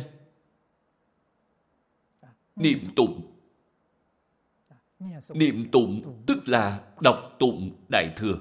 [2.56, 3.32] niệm tụng
[5.28, 8.38] niệm tụng tức là đọc tụng đại thừa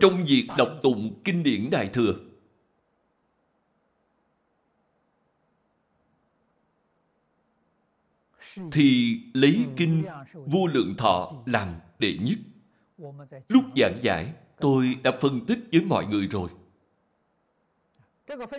[0.00, 2.14] trong việc đọc tụng kinh điển đại thừa
[8.72, 12.38] thì lấy kinh vô lượng thọ làm đệ nhất
[13.48, 16.48] lúc giảng giải, Tôi đã phân tích với mọi người rồi.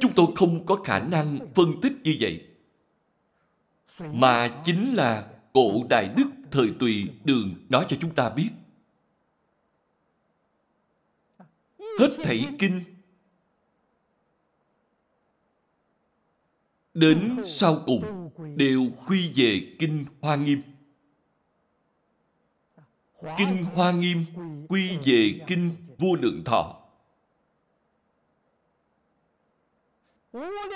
[0.02, 2.48] Chúng tôi không có khả năng phân tích như vậy.
[4.00, 8.50] Mà chính là cổ Đại Đức thời tùy đường nói cho chúng ta biết.
[12.00, 12.84] Hết thảy kinh
[16.94, 20.62] đến sau cùng đều quy về kinh Hoa Nghiêm.
[23.38, 24.26] Kinh Hoa Nghiêm
[24.70, 26.80] quy về kinh vô lượng thọ.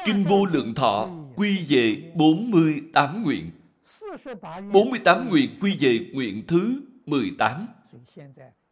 [0.05, 3.51] Kinh vô lượng thọ quy về 48 nguyện.
[4.73, 7.67] 48 nguyện quy về nguyện thứ 18.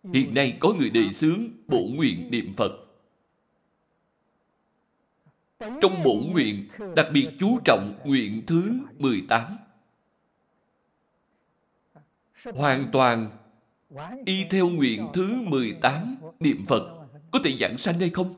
[0.04, 2.72] Hiện nay có người đề xướng bổ nguyện niệm Phật.
[5.60, 9.58] Trong bổ nguyện, đặc biệt chú trọng nguyện thứ 18.
[12.44, 13.30] Hoàn toàn
[14.26, 18.36] y theo nguyện thứ 18 niệm Phật có thể giảng sanh hay không?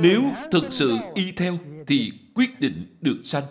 [0.00, 0.22] Nếu
[0.52, 3.44] thực sự y theo thì quyết định được sanh.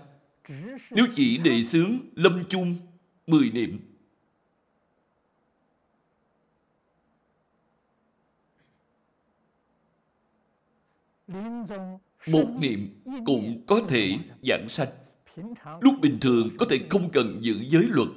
[0.92, 2.76] Nếu chỉ đề xướng lâm chung
[3.28, 3.95] 10 niệm
[12.28, 14.12] một niệm cũng có thể
[14.42, 14.88] giảng sanh.
[15.82, 18.10] Lúc bình thường có thể không cần giữ giới luật,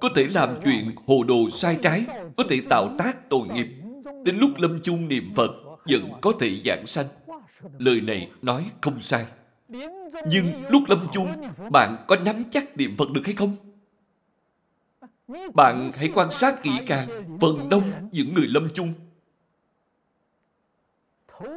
[0.00, 2.06] có thể làm chuyện hồ đồ sai trái,
[2.36, 3.68] có thể tạo tác tội nghiệp.
[4.24, 5.50] Đến lúc lâm chung niệm Phật,
[5.84, 7.06] vẫn có thể giảng sanh.
[7.78, 9.26] Lời này nói không sai.
[10.28, 11.28] Nhưng lúc lâm chung,
[11.70, 13.56] bạn có nắm chắc niệm Phật được hay không?
[15.54, 17.08] Bạn hãy quan sát kỹ càng
[17.40, 18.94] phần đông những người lâm chung.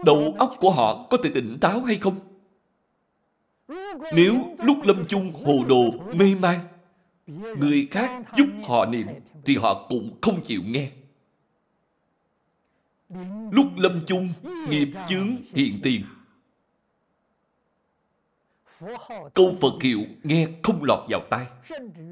[0.06, 2.20] Đầu óc của họ có thể tỉnh táo hay không?
[4.14, 6.60] Nếu lúc lâm chung hồ đồ, mê man,
[7.58, 9.08] người khác giúp họ niệm
[9.46, 10.90] thì họ cũng không chịu nghe.
[13.52, 14.30] Lúc lâm chung,
[14.70, 16.04] nghiệp chướng hiện tiền.
[19.34, 21.46] Câu Phật hiệu nghe không lọt vào tai.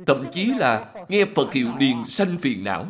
[0.07, 2.85] Thậm chí là nghe Phật hiệu điền sanh phiền não.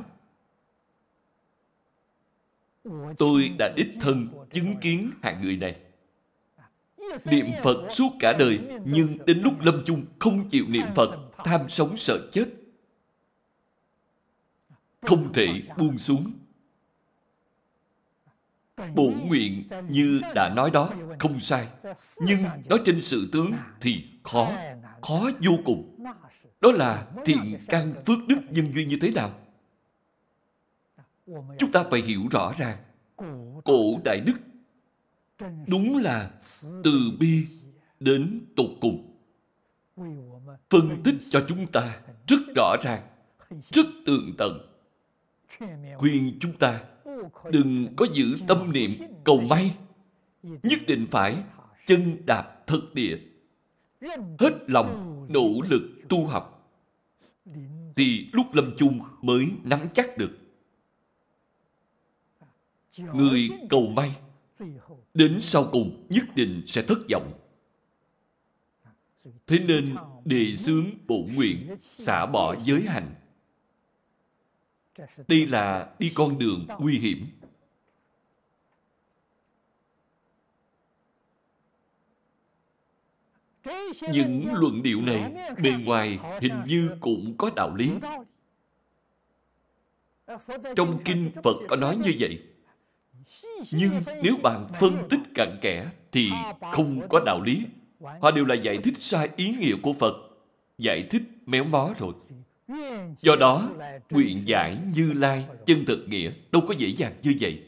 [3.17, 5.75] Tôi đã đích thân chứng kiến hạng người này.
[7.25, 11.69] Niệm Phật suốt cả đời, nhưng đến lúc lâm chung không chịu niệm Phật, tham
[11.69, 12.45] sống sợ chết.
[15.01, 16.33] Không thể buông xuống.
[18.95, 21.67] Bổn nguyện như đã nói đó, không sai.
[22.19, 24.51] Nhưng nói trên sự tướng thì khó,
[25.01, 26.05] khó vô cùng.
[26.61, 29.42] Đó là thiện căn phước đức nhân duyên như thế nào?
[31.59, 32.77] Chúng ta phải hiểu rõ ràng.
[33.65, 34.33] Cổ đại đức
[35.67, 36.31] đúng là
[36.83, 37.45] từ bi
[37.99, 39.09] đến tột cùng.
[40.69, 43.01] Phân tích cho chúng ta rất rõ ràng,
[43.71, 44.59] rất tường tận.
[45.97, 46.83] Khuyên chúng ta
[47.51, 48.91] đừng có giữ tâm niệm
[49.23, 49.75] cầu may.
[50.43, 51.43] Nhất định phải
[51.85, 53.17] chân đạp thực địa.
[54.39, 56.69] Hết lòng nỗ lực tu học.
[57.95, 60.42] Thì lúc lâm chung mới nắm chắc được.
[62.97, 64.15] Người cầu may,
[65.13, 67.33] đến sau cùng nhất định sẽ thất vọng.
[69.47, 73.15] Thế nên đề xướng bổn nguyện, xả bỏ giới hành.
[75.27, 77.27] Đây là đi con đường nguy hiểm.
[84.11, 85.33] Những luận điệu này
[85.63, 87.91] bề ngoài hình như cũng có đạo lý.
[90.75, 92.52] Trong kinh Phật có nói như vậy.
[93.71, 96.29] Nhưng nếu bạn phân tích cặn kẽ thì
[96.71, 97.65] không có đạo lý.
[98.21, 100.13] Họ đều là giải thích sai ý nghĩa của Phật.
[100.77, 102.13] Giải thích méo mó rồi.
[103.21, 103.69] Do đó,
[104.09, 107.63] nguyện giải như lai, chân thực nghĩa đâu có dễ dàng như vậy.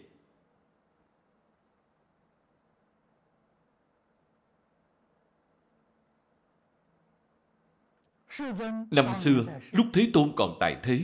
[8.92, 11.00] Năm xưa, lúc Thế Tôn còn tại thế,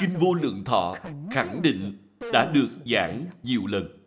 [0.00, 0.96] Kinh Vô Lượng Thọ
[1.30, 1.98] khẳng định
[2.32, 3.98] đã được giảng nhiều lần.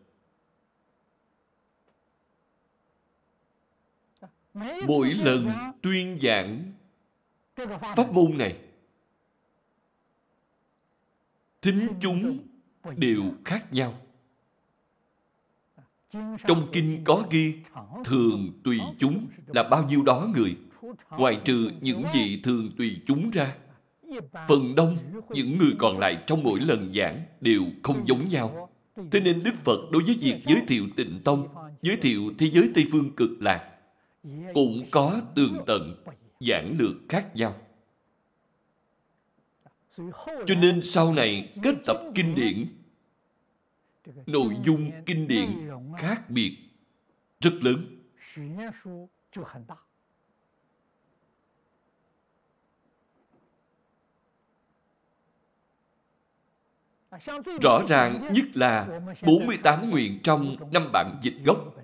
[4.88, 6.72] Mỗi lần tuyên giảng
[7.96, 8.58] pháp môn này,
[11.62, 12.40] thính chúng
[12.98, 14.02] đều khác nhau.
[16.48, 17.54] Trong kinh có ghi
[18.06, 20.58] thường tùy chúng là bao nhiêu đó người,
[21.10, 23.56] ngoài trừ những gì thường tùy chúng ra
[24.48, 24.98] Phần đông,
[25.30, 28.70] những người còn lại trong mỗi lần giảng đều không giống nhau.
[29.12, 31.48] Thế nên Đức Phật đối với việc giới thiệu tịnh tông,
[31.82, 33.72] giới thiệu thế giới Tây Phương cực lạc,
[34.54, 36.04] cũng có tường tận,
[36.40, 37.56] giảng lược khác nhau.
[40.46, 42.66] Cho nên sau này kết tập kinh điển,
[44.26, 46.58] nội dung kinh điển khác biệt
[47.40, 48.02] rất lớn.
[57.62, 61.76] Rõ ràng nhất là 48 nguyện trong năm bản dịch gốc.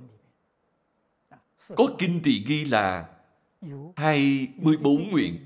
[1.68, 3.10] Có kinh thì ghi là
[3.96, 5.40] 24 nguyện.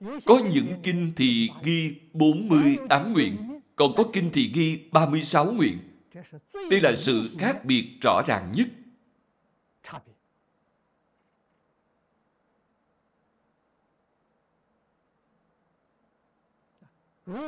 [0.00, 5.78] Có những kinh thì ghi 48 nguyện, còn có kinh thì ghi 36 nguyện.
[6.70, 8.68] Đây là sự khác biệt rõ ràng nhất.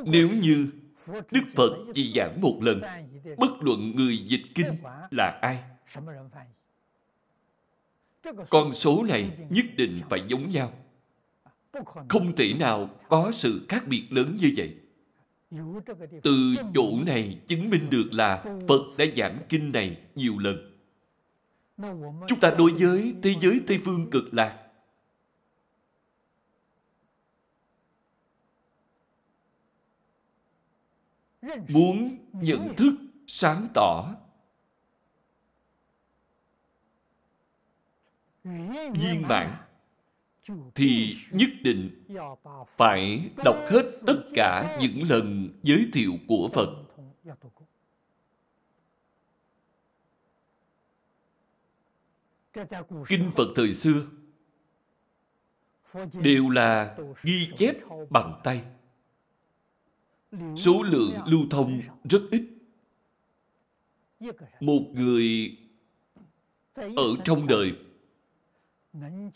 [0.04, 0.68] Nếu như
[1.06, 2.80] Đức Phật chỉ giảng một lần,
[3.38, 4.76] bất luận người dịch kinh
[5.10, 5.62] là ai,
[8.50, 10.72] con số này nhất định phải giống nhau.
[12.08, 14.76] Không thể nào có sự khác biệt lớn như vậy.
[16.22, 20.72] Từ chỗ này chứng minh được là Phật đã giảng kinh này nhiều lần.
[22.28, 24.65] Chúng ta đối với thế giới Tây Phương cực lạc
[31.68, 32.92] muốn nhận thức
[33.26, 34.14] sáng tỏ
[38.94, 39.56] viên mãn
[40.74, 42.04] thì nhất định
[42.76, 46.68] phải đọc hết tất cả những lần giới thiệu của Phật.
[53.08, 54.06] Kinh Phật thời xưa
[56.12, 57.74] đều là ghi chép
[58.10, 58.64] bằng tay.
[60.56, 62.42] Số lượng lưu thông rất ít.
[64.60, 65.56] Một người
[66.76, 67.72] ở trong đời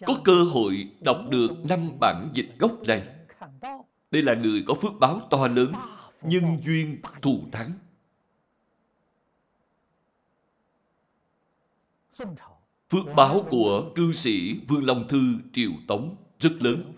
[0.07, 3.09] có cơ hội đọc được năm bản dịch gốc này.
[4.11, 5.73] Đây là người có phước báo to lớn,
[6.23, 7.73] nhân duyên thù thắng.
[12.91, 15.21] Phước báo của cư sĩ Vương Long Thư
[15.53, 16.93] Triều Tống rất lớn.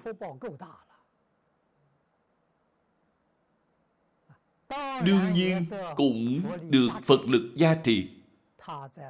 [5.04, 5.66] Đương nhiên
[5.96, 8.08] cũng được Phật lực gia trì.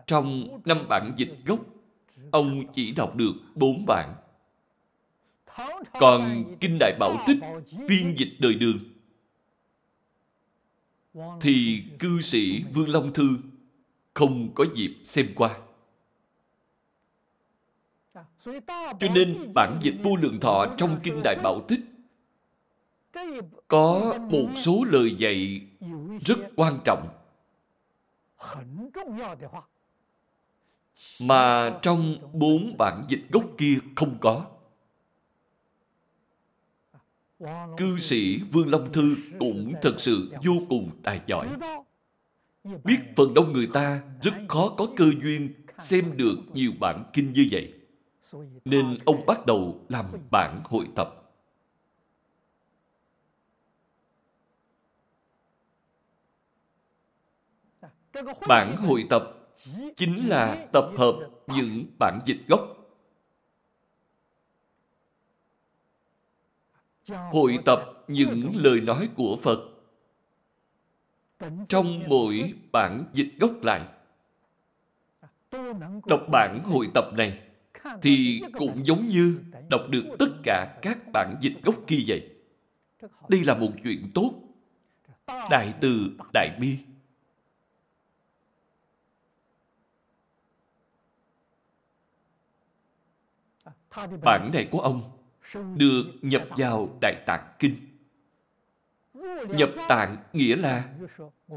[0.07, 1.61] Trong năm bản dịch gốc,
[2.31, 4.15] ông chỉ đọc được bốn bản.
[5.93, 7.39] Còn Kinh Đại Bảo Tích
[7.89, 8.79] phiên dịch đời đường
[11.41, 13.29] thì cư sĩ Vương Long Thư
[14.15, 15.59] không có dịp xem qua.
[19.01, 21.81] Cho nên bản dịch vô lượng thọ trong Kinh Đại Bảo Tích
[23.69, 25.61] có một số lời dạy
[26.27, 27.09] rất quan trọng
[31.21, 34.47] mà trong bốn bản dịch gốc kia không có.
[37.77, 41.49] Cư sĩ Vương Long Thư cũng thật sự vô cùng tài giỏi.
[42.85, 45.55] Biết phần đông người ta rất khó có cơ duyên
[45.89, 47.73] xem được nhiều bản kinh như vậy.
[48.65, 51.22] Nên ông bắt đầu làm bản hội tập.
[58.49, 59.23] Bản hội tập
[59.97, 62.61] chính là tập hợp những bản dịch gốc.
[67.09, 69.59] Hội tập những lời nói của Phật
[71.69, 73.81] trong mỗi bản dịch gốc lại.
[76.07, 77.43] Đọc bản hội tập này
[78.03, 82.29] thì cũng giống như đọc được tất cả các bản dịch gốc kia vậy.
[83.29, 84.33] Đây là một chuyện tốt.
[85.27, 86.79] Đại từ, đại bi.
[94.23, 95.03] Bản này của ông
[95.77, 97.77] được nhập vào Đại Tạng Kinh.
[99.49, 100.95] Nhập tạng nghĩa là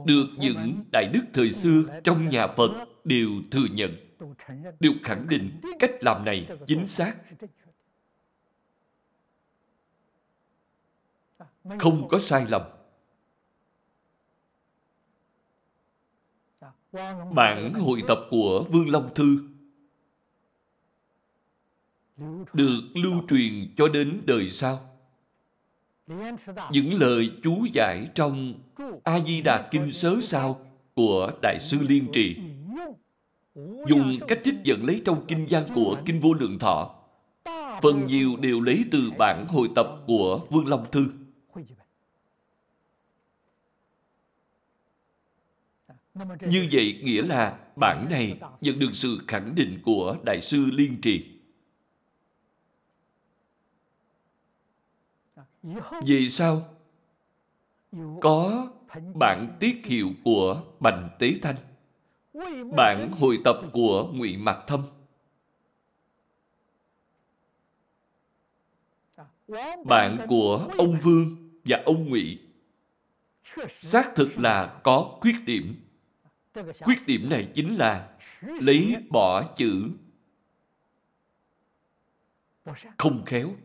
[0.06, 2.70] được những đại đức thời xưa trong nhà Phật
[3.04, 3.96] đều thừa nhận,
[4.80, 7.16] đều khẳng định cách làm này chính xác.
[11.80, 12.62] Không có sai lầm.
[17.34, 19.55] Bản hội tập của Vương Long Thư
[22.54, 24.90] được lưu truyền cho đến đời sau.
[26.72, 28.54] Những lời chú giải trong
[29.04, 32.36] A-di-đà Kinh Sớ Sao của Đại sư Liên Trì
[33.88, 36.96] dùng cách trích dẫn lấy trong kinh văn của Kinh Vô Lượng Thọ
[37.82, 41.08] phần nhiều đều lấy từ bản hồi tập của Vương Long Thư.
[46.42, 50.98] Như vậy nghĩa là bản này nhận được sự khẳng định của Đại sư Liên
[51.02, 51.35] Trì.
[56.06, 56.76] Vì sao?
[58.22, 58.70] Có
[59.16, 61.56] bản tiết hiệu của Bành Tế Thanh,
[62.76, 64.86] bản hồi tập của Ngụy Mạc Thâm,
[69.86, 72.40] bản của ông Vương và ông Ngụy
[73.80, 75.76] xác thực là có khuyết điểm.
[76.80, 79.90] Khuyết điểm này chính là lấy bỏ chữ
[82.98, 83.56] không khéo.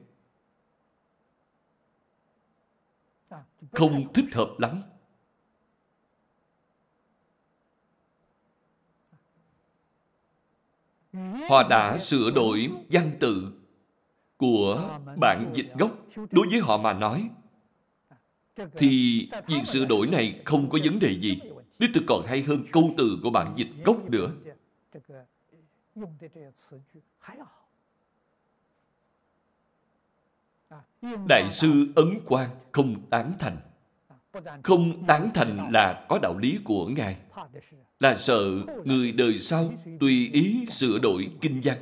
[3.73, 4.83] Không thích hợp lắm.
[11.49, 13.53] Họ đã sửa đổi văn tự
[14.37, 15.91] của bản dịch gốc.
[16.31, 17.31] Đối với họ mà nói,
[18.77, 21.39] thì việc sửa đổi này không có vấn đề gì.
[21.79, 24.33] Đích thực còn hay hơn câu từ của bản dịch gốc nữa.
[31.29, 33.57] Đại sư Ấn Quang không tán thành.
[34.63, 37.17] Không tán thành là có đạo lý của Ngài.
[38.01, 38.43] Là sợ
[38.85, 41.79] người đời sau tùy ý sửa đổi kinh văn.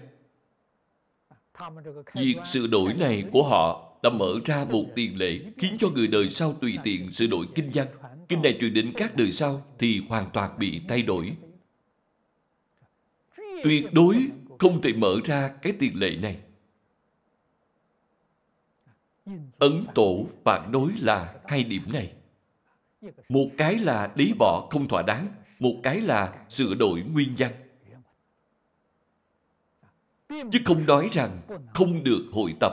[2.15, 6.07] Việc sửa đổi này của họ đã mở ra một tiền lệ khiến cho người
[6.07, 7.87] đời sau tùy tiện sửa đổi kinh văn.
[8.29, 11.37] Kinh này truyền đến các đời sau thì hoàn toàn bị thay đổi.
[13.65, 16.37] Tuyệt đối không thể mở ra cái tiền lệ này.
[19.59, 22.13] Ấn tổ phản đối là hai điểm này.
[23.29, 27.53] Một cái là lý bỏ không thỏa đáng, một cái là sửa đổi nguyên văn.
[30.29, 31.41] Chứ không nói rằng
[31.75, 32.73] không được hội tập.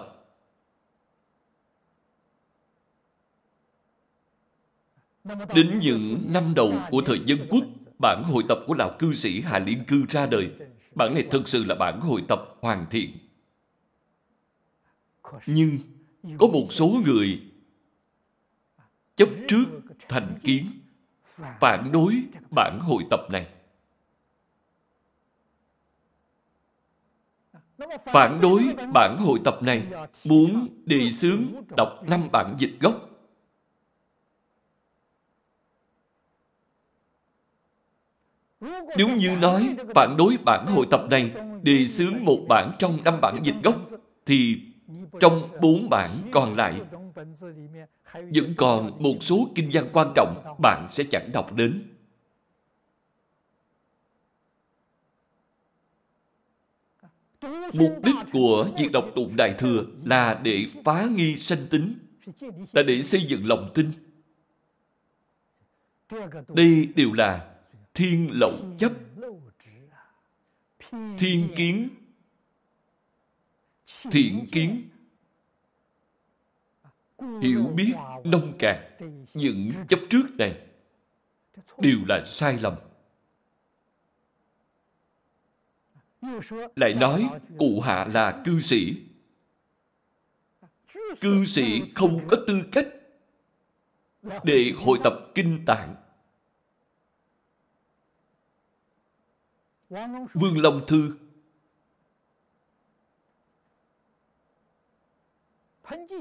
[5.55, 7.63] Đến những năm đầu của thời dân quốc,
[7.99, 10.51] bản hội tập của lão cư sĩ Hà Liên Cư ra đời.
[10.95, 13.11] Bản này thực sự là bản hội tập hoàn thiện.
[15.45, 15.79] Nhưng
[16.39, 17.41] có một số người
[19.15, 19.65] chấp trước
[20.09, 20.71] thành kiến,
[21.59, 23.47] phản đối bản hội tập này.
[28.05, 29.87] Phản đối bản hội tập này
[30.23, 31.45] muốn đề xướng
[31.77, 33.09] đọc năm bản dịch gốc.
[38.97, 41.31] Nếu như nói phản đối bản hội tập này
[41.63, 43.75] đề xướng một bản trong năm bản dịch gốc,
[44.25, 44.61] thì
[45.19, 46.81] trong bốn bản còn lại
[48.11, 51.83] vẫn còn một số kinh văn quan trọng bạn sẽ chẳng đọc đến.
[57.73, 61.97] Mục đích của việc đọc tụng Đại Thừa là để phá nghi sanh tính,
[62.73, 63.91] là để xây dựng lòng tin.
[66.47, 67.55] Đây đều là
[67.93, 68.91] thiên lậu chấp,
[70.91, 71.89] thiên kiến,
[74.11, 74.89] thiện kiến,
[77.41, 77.93] hiểu biết
[78.23, 78.97] nông cạn
[79.33, 80.67] những chấp trước này
[81.77, 82.75] đều là sai lầm.
[86.75, 89.01] Lại nói cụ hạ là cư sĩ.
[91.21, 92.87] Cư sĩ không có tư cách
[94.43, 95.95] để hội tập kinh tạng.
[100.33, 101.17] Vương Long Thư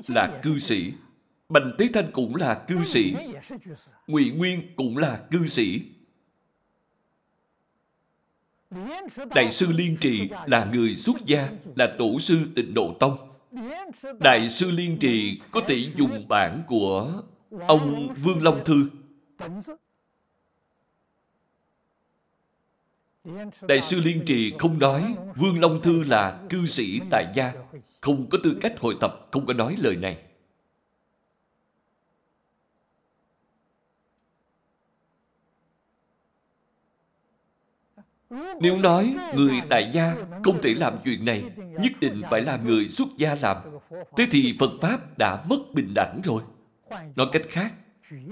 [0.07, 0.93] là cư sĩ.
[1.49, 3.15] Bành Tế Thanh cũng là cư sĩ.
[4.07, 5.83] Ngụy Nguyên cũng là cư sĩ.
[9.35, 13.17] Đại sư Liên Trì là người xuất gia, là tổ sư tịnh độ tông.
[14.21, 17.23] Đại sư Liên Trì có thể dùng bản của
[17.67, 18.89] ông Vương Long Thư.
[23.69, 27.53] Đại sư Liên Trì không nói Vương Long Thư là cư sĩ tại gia,
[28.01, 30.19] không có tư cách hội tập, không có nói lời này.
[38.61, 40.15] Nếu nói người tại gia
[40.45, 43.57] không thể làm chuyện này, nhất định phải là người xuất gia làm.
[44.17, 46.43] Thế thì Phật Pháp đã mất bình đẳng rồi.
[47.17, 47.75] Nói cách khác,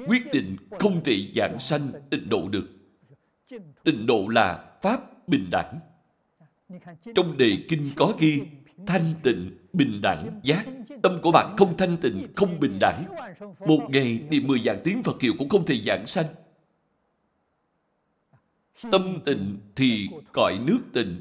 [0.07, 2.69] quyết định không thể giảng sanh tịnh độ được.
[3.85, 5.81] Tịnh độ là Pháp bình đẳng.
[7.15, 8.43] Trong đề kinh có ghi
[8.87, 10.65] thanh tịnh, bình đẳng, giác.
[11.03, 13.05] Tâm của bạn không thanh tịnh, không bình đẳng.
[13.67, 16.27] Một ngày niệm mười dạng tiếng Phật hiệu cũng không thể giảng sanh.
[18.91, 21.21] Tâm tịnh thì cõi nước tịnh,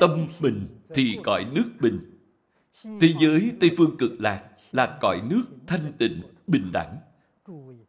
[0.00, 2.00] tâm bình thì cõi nước bình.
[3.00, 4.42] Thế giới Tây Phương cực lạc
[4.72, 6.96] là cõi nước thanh tịnh, bình đẳng.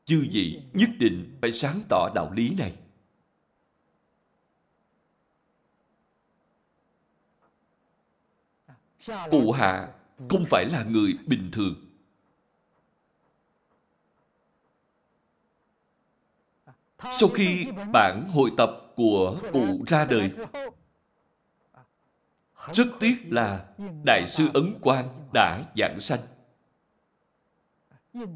[0.05, 2.73] Chư vị nhất định phải sáng tỏ đạo lý này.
[9.31, 9.87] Cụ hạ
[10.29, 11.75] không phải là người bình thường.
[17.19, 20.31] Sau khi bản hội tập của cụ ra đời,
[22.73, 23.65] rất tiếc là
[24.05, 26.19] Đại sư Ấn Quang đã giảng sanh.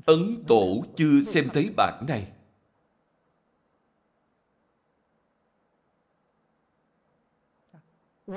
[0.06, 2.32] Ấn Tổ chưa xem thấy bản này.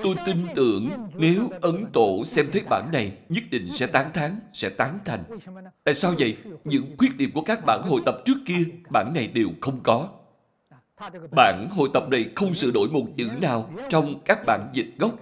[0.03, 4.40] Tôi tin tưởng nếu Ấn Tổ xem thấy bản này, nhất định sẽ tán thán,
[4.53, 5.24] sẽ tán thành.
[5.84, 6.36] Tại sao vậy?
[6.64, 10.09] Những khuyết điểm của các bản hội tập trước kia, bản này đều không có.
[11.36, 15.18] Bản hội tập này không sửa đổi một chữ nào trong các bản dịch gốc.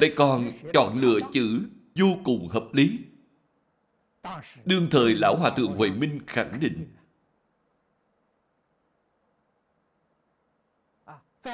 [0.00, 1.60] Lại còn chọn lựa chữ
[1.94, 2.98] vô cùng hợp lý.
[4.64, 6.86] Đương thời Lão Hòa Thượng Huệ Minh khẳng định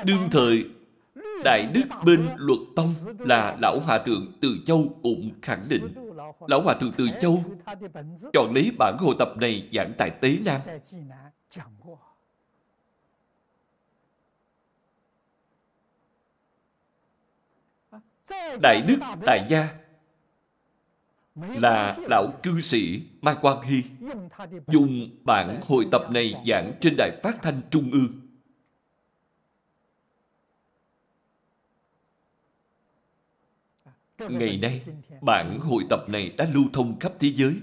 [0.04, 0.64] Đương thời,
[1.44, 5.94] Đại Đức bên luật tông là Lão Hòa Thượng Từ Châu cũng khẳng định.
[6.48, 7.44] Lão Hòa Thượng Từ Châu
[8.32, 10.60] chọn lấy bản hồ tập này giảng tại Tế Nam.
[18.62, 19.68] Đại Đức Tại Gia
[21.38, 23.82] là lão cư sĩ Mai Quang Hy
[24.66, 28.19] dùng bản hội tập này giảng trên đài phát thanh Trung ương.
[34.28, 34.82] Ngày nay,
[35.20, 37.54] bản hội tập này đã lưu thông khắp thế giới.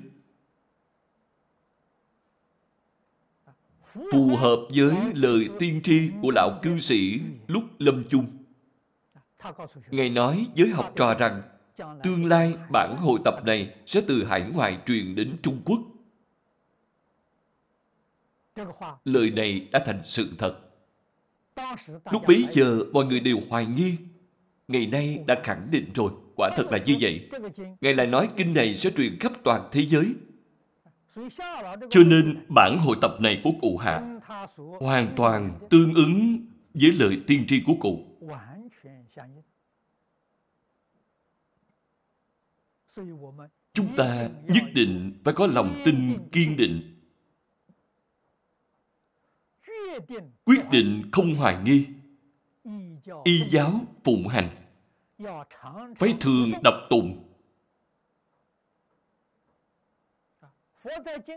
[4.12, 8.26] Phù hợp với lời tiên tri của lão cư sĩ lúc lâm chung.
[9.92, 11.42] Ngài nói với học trò rằng,
[12.04, 15.80] tương lai bản hội tập này sẽ từ hải ngoại truyền đến Trung Quốc.
[19.06, 20.60] Lời này đã thành sự thật.
[22.12, 23.98] Lúc bấy giờ mọi người đều hoài nghi.
[24.68, 27.30] Ngày nay đã khẳng định rồi, quả thật là như vậy.
[27.82, 30.14] Ngài lại nói kinh này sẽ truyền khắp toàn thế giới.
[31.90, 34.20] Cho nên bản hội tập này của cụ Hạ
[34.80, 38.06] hoàn toàn tương ứng với lời tiên tri của cụ.
[43.74, 46.94] Chúng ta nhất định phải có lòng tin kiên định.
[50.46, 51.88] Quyết định không hoài nghi.
[53.24, 54.57] Y giáo phụng hành.
[56.00, 57.24] Phải thường đọc tụng.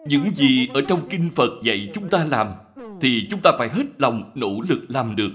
[0.07, 2.55] Những gì ở trong Kinh Phật dạy chúng ta làm,
[3.01, 5.31] thì chúng ta phải hết lòng nỗ lực làm được.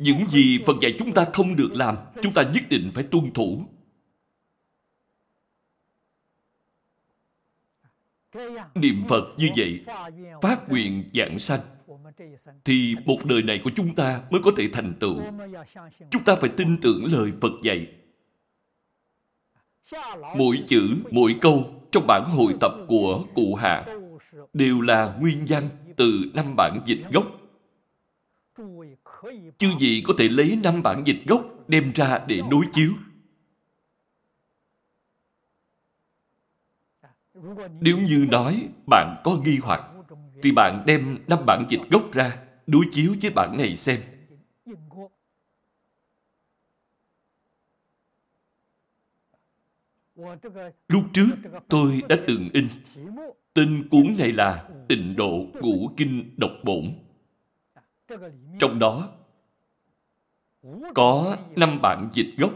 [0.00, 3.32] Những gì Phật dạy chúng ta không được làm, chúng ta nhất định phải tuân
[3.32, 3.66] thủ.
[8.74, 9.84] Niệm Phật như vậy,
[10.42, 11.60] phát nguyện giảng sanh,
[12.64, 15.22] thì một đời này của chúng ta mới có thể thành tựu.
[16.10, 17.86] Chúng ta phải tin tưởng lời Phật dạy.
[20.36, 23.86] Mỗi chữ, mỗi câu trong bản hội tập của cụ Hạ
[24.52, 27.26] đều là nguyên văn từ năm bản dịch gốc.
[29.58, 32.92] Chư gì có thể lấy năm bản dịch gốc đem ra để đối chiếu.
[37.80, 39.85] Nếu như nói bạn có nghi hoặc,
[40.46, 44.00] thì bạn đem năm bản dịch gốc ra, đối chiếu với bản này xem.
[50.88, 51.28] Lúc trước,
[51.68, 52.68] tôi đã từng in.
[53.54, 56.92] Tên cuốn này là Tịnh Độ Ngũ Kinh Độc Bổn.
[58.58, 59.08] Trong đó,
[60.94, 62.52] có năm bản dịch gốc,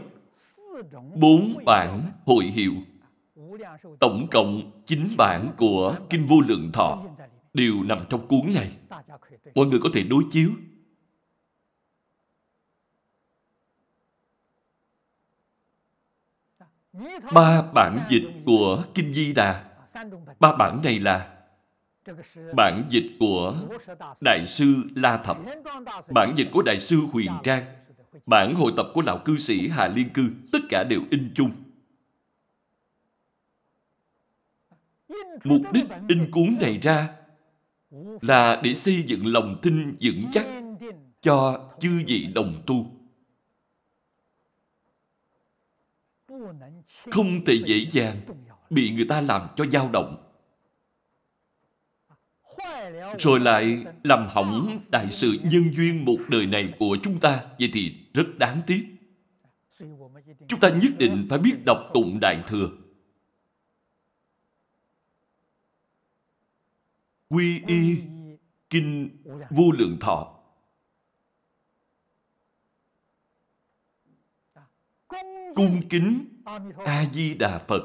[1.15, 2.73] bốn bản hội hiệu,
[3.99, 7.03] tổng cộng chín bản của Kinh Vô Lượng Thọ
[7.53, 8.77] đều nằm trong cuốn này.
[9.55, 10.49] Mọi người có thể đối chiếu.
[17.33, 19.65] Ba bản dịch của Kinh Di Đà.
[20.39, 21.37] Ba bản này là
[22.55, 23.67] bản dịch của
[24.21, 25.37] Đại sư La Thập,
[26.13, 27.65] bản dịch của Đại sư Huyền Trang,
[28.25, 31.51] bản hội tập của Lão Cư sĩ Hà Liên Cư, tất cả đều in chung.
[35.43, 37.20] Mục đích in cuốn này ra
[38.21, 40.47] là để xây dựng lòng tin vững chắc
[41.21, 42.85] cho chư vị đồng tu.
[47.11, 48.21] Không thể dễ dàng
[48.69, 50.17] bị người ta làm cho dao động.
[53.19, 57.69] Rồi lại làm hỏng đại sự nhân duyên một đời này của chúng ta, vậy
[57.73, 58.85] thì rất đáng tiếc.
[60.47, 62.69] Chúng ta nhất định phải biết đọc tụng Đại Thừa.
[67.31, 68.03] Quy y
[68.69, 69.09] Kinh
[69.49, 70.39] Vô Lượng Thọ.
[75.55, 76.41] Cung kính
[76.85, 77.81] A-di-đà Phật.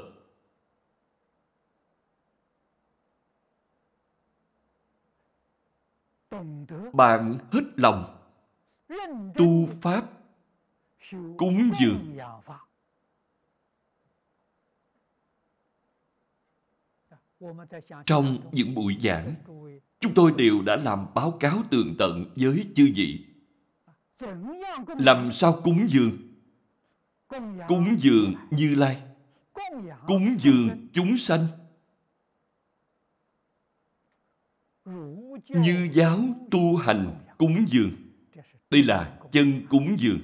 [6.93, 8.19] Bạn hết lòng
[9.35, 10.05] tu Pháp
[11.39, 12.19] cúng dường.
[18.07, 19.35] Trong những buổi giảng,
[20.01, 23.25] chúng tôi đều đã làm báo cáo tường tận với chư vị.
[24.99, 26.19] Làm sao cúng dường?
[27.69, 29.03] Cúng dường Như Lai.
[30.07, 31.47] Cúng dường chúng sanh.
[35.49, 36.19] Như giáo
[36.51, 37.93] tu hành cúng dường.
[38.71, 40.21] Đây là chân cúng dường.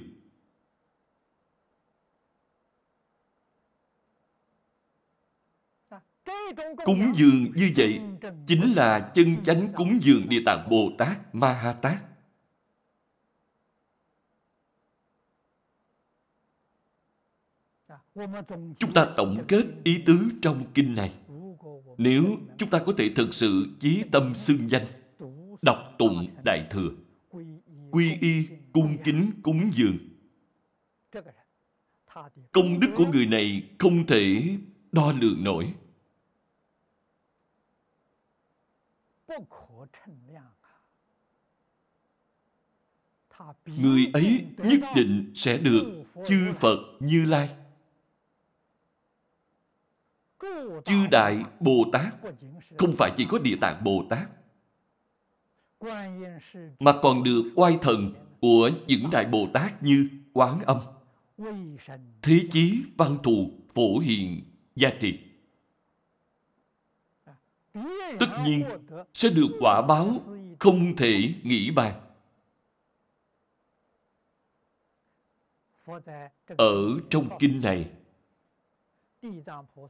[6.85, 7.99] Cúng dường như vậy
[8.47, 11.97] chính là chân chánh cúng dường Địa Tạng Bồ Tát Ma Ha Tát.
[18.79, 21.13] Chúng ta tổng kết ý tứ trong kinh này.
[21.97, 22.23] Nếu
[22.57, 24.85] chúng ta có thể thực sự chí tâm xưng danh,
[25.61, 26.89] đọc tụng Đại Thừa,
[27.91, 29.97] quy y, cung kính, cúng dường,
[32.51, 34.57] công đức của người này không thể
[34.91, 35.73] đo lường nổi.
[43.65, 47.49] người ấy nhất định sẽ được chư Phật Như Lai.
[50.85, 52.13] Chư Đại Bồ Tát
[52.77, 54.29] không phải chỉ có Địa Tạng Bồ Tát,
[56.79, 60.77] mà còn được oai thần của những Đại Bồ Tát như Quán Âm,
[62.21, 64.41] Thế Chí Văn Thù, Phổ Hiền,
[64.75, 65.19] Gia Trì
[68.19, 68.63] tất nhiên
[69.13, 70.21] sẽ được quả báo
[70.59, 72.01] không thể nghĩ bàn.
[76.57, 77.89] Ở trong kinh này,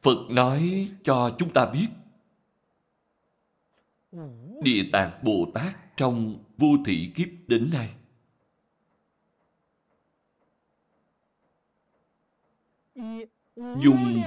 [0.02, 1.88] Phật nói cho chúng ta biết
[4.62, 7.94] Địa Tạng Bồ Tát trong vô thị kiếp đến nay.
[13.56, 14.22] Dùng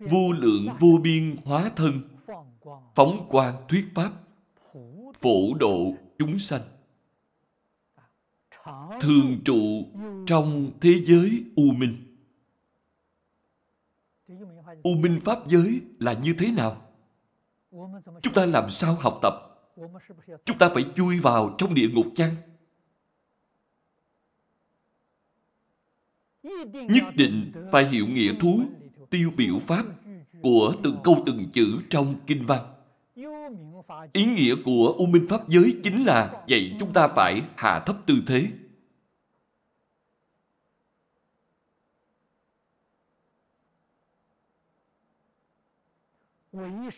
[0.00, 2.09] vô lượng vô biên hóa thân
[2.94, 4.12] phóng quang thuyết pháp,
[5.20, 6.62] phổ độ chúng sanh,
[9.00, 9.84] thường trụ
[10.26, 12.06] trong thế giới U Minh.
[14.82, 16.82] U Minh Pháp giới là như thế nào?
[18.22, 19.34] Chúng ta làm sao học tập?
[20.44, 22.36] Chúng ta phải chui vào trong địa ngục chăng?
[26.72, 28.60] Nhất định phải hiểu nghĩa thú,
[29.10, 29.84] tiêu biểu pháp
[30.42, 32.74] của từng câu từng chữ trong kinh văn.
[34.12, 37.96] Ý nghĩa của U Minh Pháp Giới chính là dạy chúng ta phải hạ thấp
[38.06, 38.46] tư thế.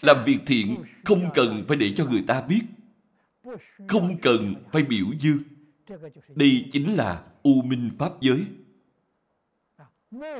[0.03, 2.63] Làm việc thiện không cần phải để cho người ta biết,
[3.89, 5.43] không cần phải biểu dương.
[6.29, 8.45] Đây chính là U Minh Pháp Giới.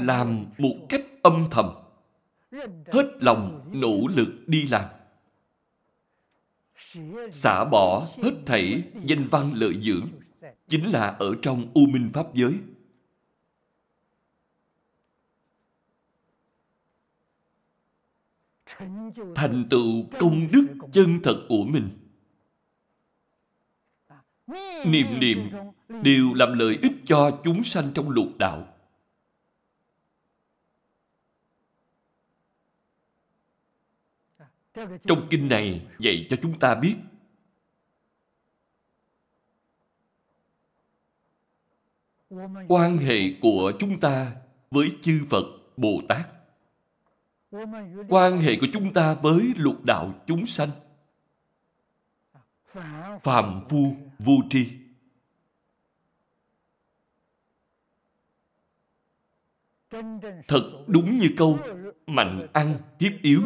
[0.01, 1.67] Làm một cách âm thầm
[2.93, 4.85] hết lòng nỗ lực đi làm.
[7.31, 10.09] Xả bỏ hết thảy danh văn lợi dưỡng
[10.69, 12.53] chính là ở trong u minh pháp giới.
[19.35, 21.91] Thành tựu công đức chân thật của mình.
[24.87, 25.39] Niệm niệm
[26.03, 28.72] đều làm lợi ích cho chúng sanh trong lục đạo.
[34.75, 36.97] Trong kinh này dạy cho chúng ta biết
[42.69, 44.37] quan hệ của chúng ta
[44.71, 45.45] với chư Phật,
[45.77, 46.29] Bồ Tát.
[48.09, 50.71] Quan hệ của chúng ta với lục đạo chúng sanh.
[53.23, 54.73] Phàm phu vô tri.
[60.49, 61.59] Thật đúng như câu
[62.07, 63.41] mạnh ăn hiếp yếu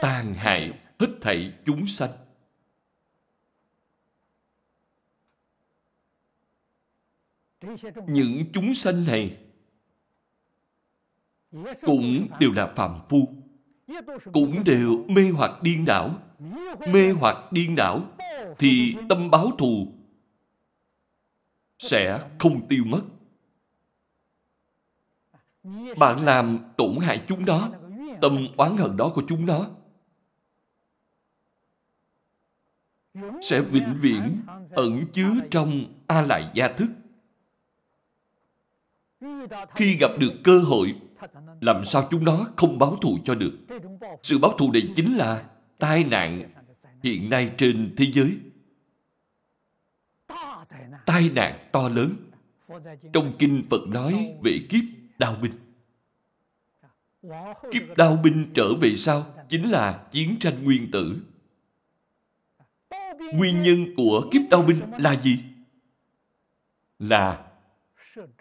[0.00, 2.10] tàn hại hết thảy chúng sanh.
[8.06, 9.38] Những chúng sanh này
[11.80, 13.28] cũng đều là phàm phu,
[14.32, 16.22] cũng đều mê hoặc điên đảo.
[16.88, 18.02] Mê hoặc điên đảo
[18.58, 19.86] thì tâm báo thù
[21.78, 23.02] sẽ không tiêu mất.
[25.98, 27.72] Bạn làm tổn hại chúng đó
[28.22, 29.70] tâm oán hận đó của chúng nó.
[33.42, 36.88] Sẽ vĩnh viễn ẩn chứa trong a lại gia thức.
[39.74, 40.94] Khi gặp được cơ hội,
[41.60, 43.58] làm sao chúng nó không báo thù cho được?
[44.22, 45.44] Sự báo thù này chính là
[45.78, 46.50] tai nạn
[47.02, 48.38] hiện nay trên thế giới.
[51.06, 52.16] Tai nạn to lớn.
[53.12, 54.84] Trong kinh phật nói về kiếp
[55.18, 55.52] đau binh.
[57.70, 61.16] Kiếp đao binh trở về sau chính là chiến tranh nguyên tử.
[63.34, 65.38] Nguyên nhân của kiếp đao binh là gì?
[66.98, 67.46] Là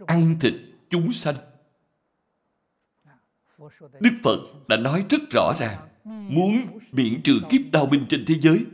[0.05, 0.53] ăn thịt
[0.89, 1.35] chúng sanh.
[3.99, 8.35] Đức Phật đã nói rất rõ ràng, muốn miễn trừ kiếp đao binh trên thế
[8.41, 8.65] giới,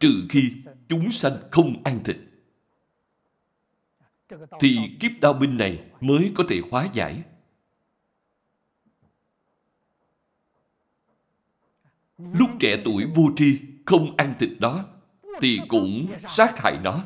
[0.00, 0.52] trừ khi
[0.88, 2.16] chúng sanh không ăn thịt.
[4.60, 7.22] Thì kiếp đao binh này mới có thể hóa giải.
[12.32, 14.84] Lúc trẻ tuổi vô tri không ăn thịt đó
[15.40, 16.06] thì cũng
[16.36, 17.04] sát hại nó.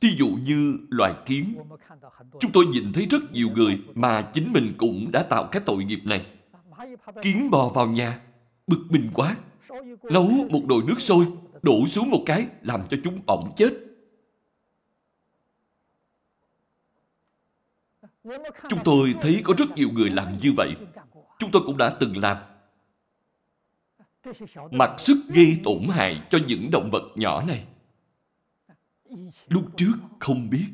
[0.00, 1.54] Thí dụ như loài kiến,
[2.40, 5.84] chúng tôi nhìn thấy rất nhiều người mà chính mình cũng đã tạo cái tội
[5.84, 6.26] nghiệp này.
[7.22, 8.20] Kiến bò vào nhà,
[8.66, 9.36] bực mình quá,
[10.02, 11.26] nấu một đồi nước sôi,
[11.62, 13.70] đổ xuống một cái làm cho chúng ổng chết.
[18.68, 20.74] Chúng tôi thấy có rất nhiều người làm như vậy.
[21.38, 22.36] Chúng tôi cũng đã từng làm.
[24.70, 27.66] Mặc sức gây tổn hại cho những động vật nhỏ này.
[29.48, 30.66] Lúc trước không biết.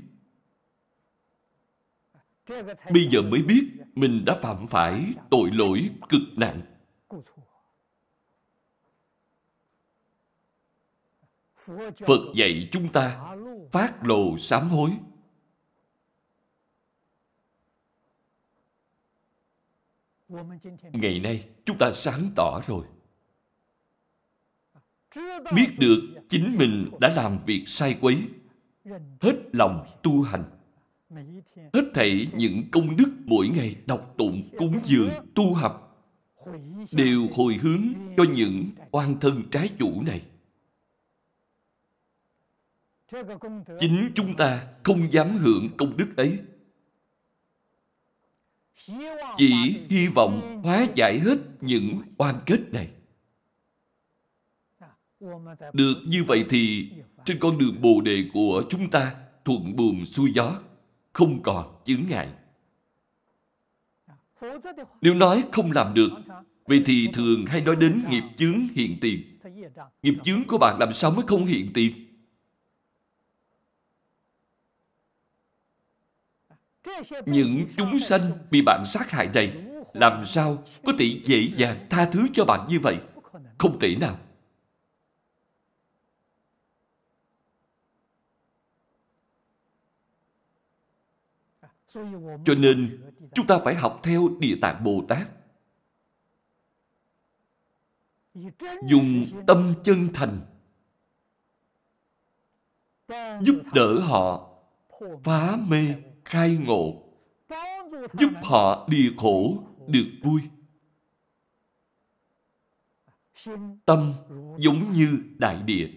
[2.93, 6.63] Bây giờ mới biết mình đã phạm phải tội lỗi cực nặng.
[12.07, 13.35] Phật dạy chúng ta
[13.73, 14.91] phát lộ sám hối.
[20.93, 22.85] Ngày nay, chúng ta sáng tỏ rồi.
[25.55, 28.23] Biết được chính mình đã làm việc sai quấy,
[29.21, 30.45] hết lòng tu hành.
[31.73, 36.07] Hết thảy những công đức mỗi ngày đọc tụng, cúng dường, tu học,
[36.93, 37.83] đều hồi hướng
[38.17, 40.23] cho những oan thân trái chủ này.
[43.79, 46.39] Chính chúng ta không dám hưởng công đức ấy.
[49.37, 52.89] Chỉ hy vọng hóa giải hết những oan kết này.
[55.73, 56.91] Được như vậy thì
[57.25, 59.15] trên con đường bồ đề của chúng ta
[59.45, 60.61] thuận buồm xuôi gió,
[61.13, 62.29] không còn chướng ngại.
[65.01, 66.11] Nếu nói không làm được,
[66.67, 69.39] vậy thì thường hay nói đến nghiệp chướng hiện tiền.
[70.03, 72.10] Nghiệp chướng của bạn làm sao mới không hiện tiền?
[77.27, 82.11] Những chúng sanh bị bạn sát hại này, làm sao có thể dễ dàng tha
[82.13, 82.99] thứ cho bạn như vậy?
[83.59, 84.19] Không thể nào.
[92.45, 93.03] Cho nên,
[93.35, 95.29] chúng ta phải học theo Địa Tạng Bồ Tát.
[98.87, 100.41] Dùng tâm chân thành
[103.43, 104.49] giúp đỡ họ
[105.25, 105.95] phá mê
[106.31, 107.03] khai ngộ,
[108.13, 110.43] giúp họ lìa khổ được vui.
[113.85, 114.15] Tâm
[114.59, 115.91] giống như đại địa.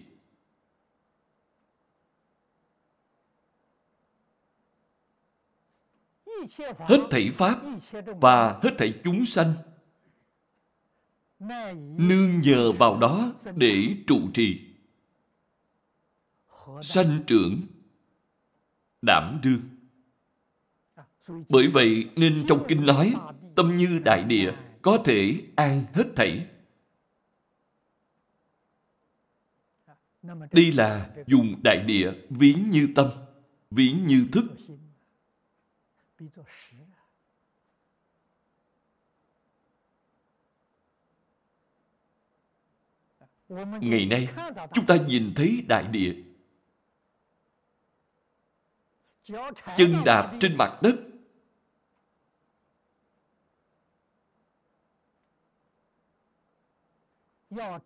[6.78, 7.60] Hết thảy Pháp
[8.20, 9.54] và hết thảy chúng sanh
[11.98, 14.60] nương nhờ vào đó để trụ trì,
[16.82, 17.60] sanh trưởng,
[19.02, 19.73] đảm đương.
[21.26, 23.14] Bởi vậy nên trong kinh nói,
[23.54, 24.52] tâm như đại địa,
[24.82, 26.46] có thể an hết thảy.
[30.52, 33.10] Đây là dùng đại địa ví như tâm,
[33.70, 34.44] ví như thức.
[43.80, 44.28] Ngày nay,
[44.74, 46.14] chúng ta nhìn thấy đại địa.
[49.76, 50.94] Chân đạp trên mặt đất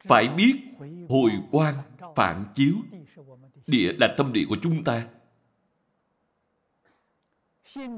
[0.00, 0.60] phải biết
[1.08, 1.74] hồi quan,
[2.16, 2.74] phản chiếu,
[3.66, 5.08] địa là tâm địa của chúng ta.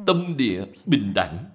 [0.07, 1.51] Tâm địa bình đẳng.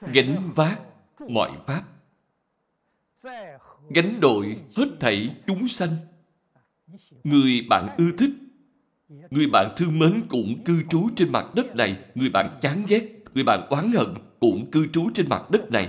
[0.00, 0.80] Gánh vác
[1.28, 1.84] mọi pháp.
[3.90, 5.96] Gánh đội hết thảy chúng sanh.
[7.24, 8.30] Người bạn ưa thích
[9.10, 12.04] Người bạn thương mến cũng cư trú trên mặt đất này.
[12.14, 15.88] Người bạn chán ghét, người bạn oán hận cũng cư trú trên mặt đất này.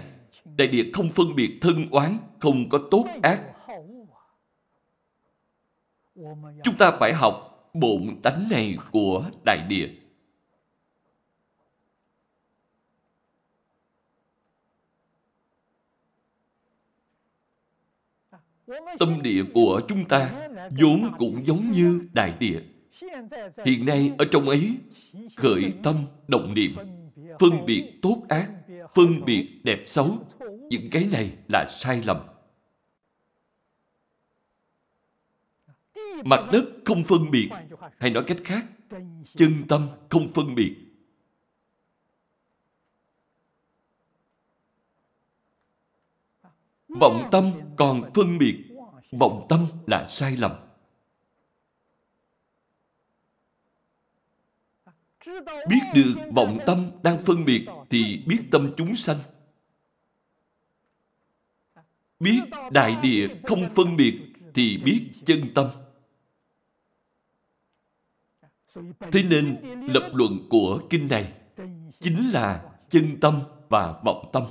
[0.58, 3.42] Đại địa không phân biệt thân oán, không có tốt ác.
[6.64, 9.90] Chúng ta phải học bộn tánh này của đại địa.
[19.00, 20.50] Tâm địa của chúng ta
[20.82, 22.62] vốn cũng giống như đại địa.
[23.66, 24.78] Hiện nay ở trong ấy,
[25.36, 26.76] khởi tâm, động niệm,
[27.40, 28.52] phân biệt tốt ác,
[28.96, 30.18] phân biệt đẹp xấu,
[30.70, 32.18] những cái này là sai lầm.
[36.26, 37.50] Mặt đất không phân biệt,
[37.98, 38.66] hay nói cách khác,
[39.36, 40.76] chân tâm không phân biệt.
[47.00, 48.58] Vọng tâm còn phân biệt,
[49.12, 50.71] vọng tâm là sai lầm.
[55.70, 59.18] Biết được vọng tâm đang phân biệt thì biết tâm chúng sanh.
[62.20, 62.40] Biết
[62.72, 64.20] đại địa không phân biệt
[64.54, 65.68] thì biết chân tâm.
[69.12, 69.58] Thế nên
[69.94, 71.34] lập luận của kinh này
[72.00, 74.44] chính là chân tâm và vọng tâm.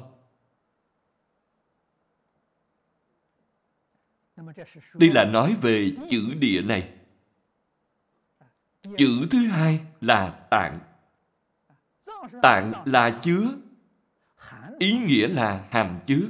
[4.94, 6.99] Đây là nói về chữ địa này.
[8.82, 10.78] Chữ thứ hai là tạng.
[12.42, 13.48] Tạng là chứa,
[14.78, 16.28] ý nghĩa là hàm chứa.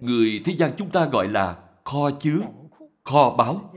[0.00, 2.40] Người thế gian chúng ta gọi là kho chứa,
[3.04, 3.74] kho báu.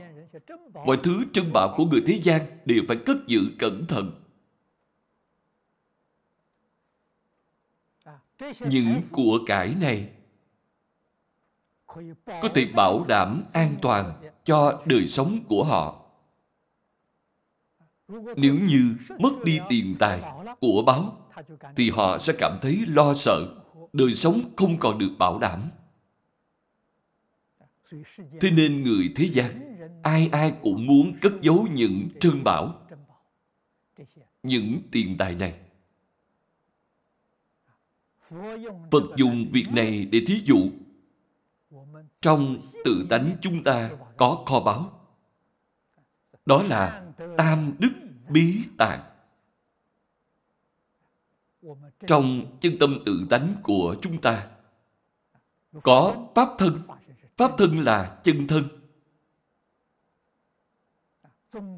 [0.86, 4.22] Mọi thứ trân bảo của người thế gian đều phải cất giữ cẩn thận.
[8.60, 10.10] Những của cải này
[12.26, 14.12] có thể bảo đảm an toàn
[14.44, 16.01] cho đời sống của họ.
[18.36, 20.22] Nếu như mất đi tiền tài,
[20.60, 21.30] của báo,
[21.76, 23.54] thì họ sẽ cảm thấy lo sợ,
[23.92, 25.70] đời sống không còn được bảo đảm.
[28.40, 32.86] Thế nên người thế gian, ai ai cũng muốn cất giấu những trân bảo,
[34.42, 35.54] những tiền tài này.
[38.90, 40.70] Phật dùng việc này để thí dụ
[42.20, 45.00] trong tự tánh chúng ta có kho báu.
[46.46, 47.06] Đó là
[47.36, 47.92] tam đức
[48.32, 49.00] bí tàng
[52.06, 54.48] Trong chân tâm tự tánh của chúng ta
[55.82, 56.82] có pháp thân.
[57.36, 58.68] Pháp thân là chân thân.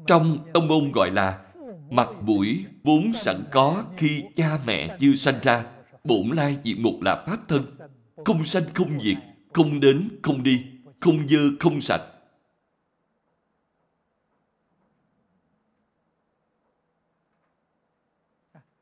[0.07, 1.45] Trong tông môn gọi là
[1.91, 5.65] mặt mũi vốn sẵn có khi cha mẹ chưa sanh ra.
[6.03, 7.77] Bổn lai diện mục là pháp thân.
[8.25, 9.17] Không sanh không diệt,
[9.53, 10.65] không đến không đi,
[10.99, 12.14] không dơ không sạch.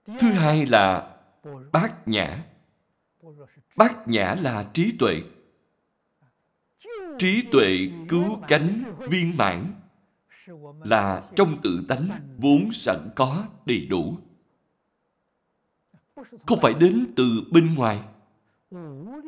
[0.05, 1.17] Thứ hai là
[1.71, 2.43] bát nhã.
[3.75, 5.21] Bát nhã là trí tuệ.
[7.19, 9.73] Trí tuệ cứu cánh viên mãn
[10.83, 14.17] là trong tự tánh vốn sẵn có đầy đủ.
[16.45, 17.99] Không phải đến từ bên ngoài.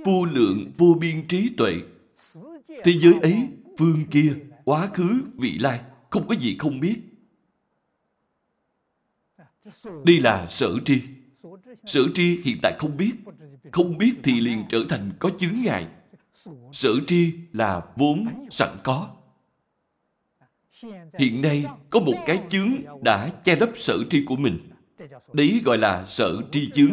[0.06, 1.74] Vô lượng vô biên trí tuệ.
[2.68, 7.02] Thế giới ấy, phương kia, quá khứ, vị lai, không có gì không biết.
[10.06, 11.02] Đây là sở tri.
[11.86, 13.12] Sở tri hiện tại không biết.
[13.72, 15.88] Không biết thì liền trở thành có chướng ngại.
[16.72, 19.10] Sở tri là vốn sẵn có.
[21.20, 22.72] Hiện nay có một cái chướng
[23.04, 24.60] đã che lấp sở tri của mình.
[25.34, 26.92] Đấy gọi là sở tri chướng.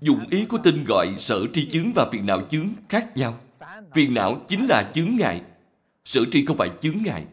[0.00, 3.40] Dụng ý của tên gọi sở tri chướng và phiền não chướng khác nhau.
[3.94, 5.42] Phiền não chính là chướng ngại.
[6.04, 7.24] Sở tri không phải chướng ngại.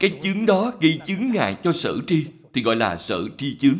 [0.00, 3.78] Cái chướng đó gây chướng ngại cho sở tri thì gọi là sở tri chướng.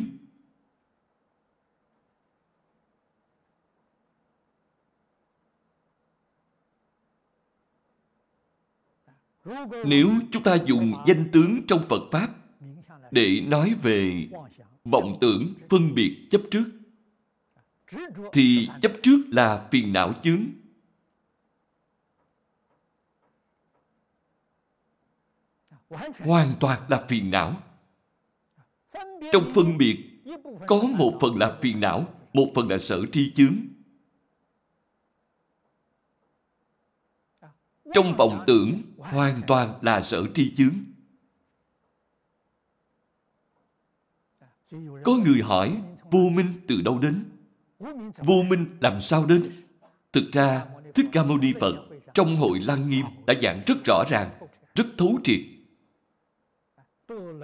[9.85, 12.35] Nếu chúng ta dùng danh tướng trong Phật Pháp
[13.11, 14.29] để nói về
[14.85, 16.65] vọng tưởng, phân biệt, chấp trước,
[18.33, 20.45] thì chấp trước là phiền não chướng.
[26.19, 27.63] Hoàn toàn là phiền não.
[29.33, 29.97] Trong phân biệt,
[30.67, 33.57] có một phần là phiền não, một phần là sở tri chướng.
[37.95, 40.75] Trong vọng tưởng, hoàn toàn là sở tri chướng.
[45.05, 47.25] Có người hỏi, vô minh từ đâu đến?
[48.17, 49.51] Vô minh làm sao đến?
[50.13, 51.75] Thực ra, Thích Ca Mâu Ni Phật
[52.15, 54.31] trong hội Lăng Nghiêm đã giảng rất rõ ràng,
[54.75, 55.41] rất thấu triệt.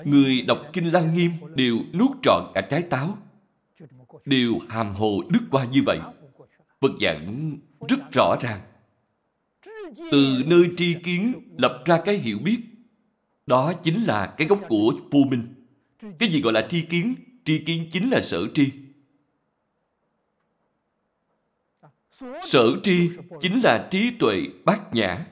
[0.05, 3.19] Người đọc Kinh Lăng Nghiêm đều nuốt trọn cả trái táo,
[4.25, 5.99] đều hàm hồ đức qua như vậy.
[6.81, 7.57] Phật giảng
[7.89, 8.61] rất rõ ràng.
[10.11, 12.59] Từ nơi tri kiến lập ra cái hiểu biết,
[13.47, 15.55] đó chính là cái gốc của vô minh.
[16.19, 17.15] Cái gì gọi là tri kiến?
[17.45, 18.71] Tri kiến chính là sở tri.
[22.43, 23.11] Sở tri
[23.41, 25.27] chính là trí tuệ bát nhã.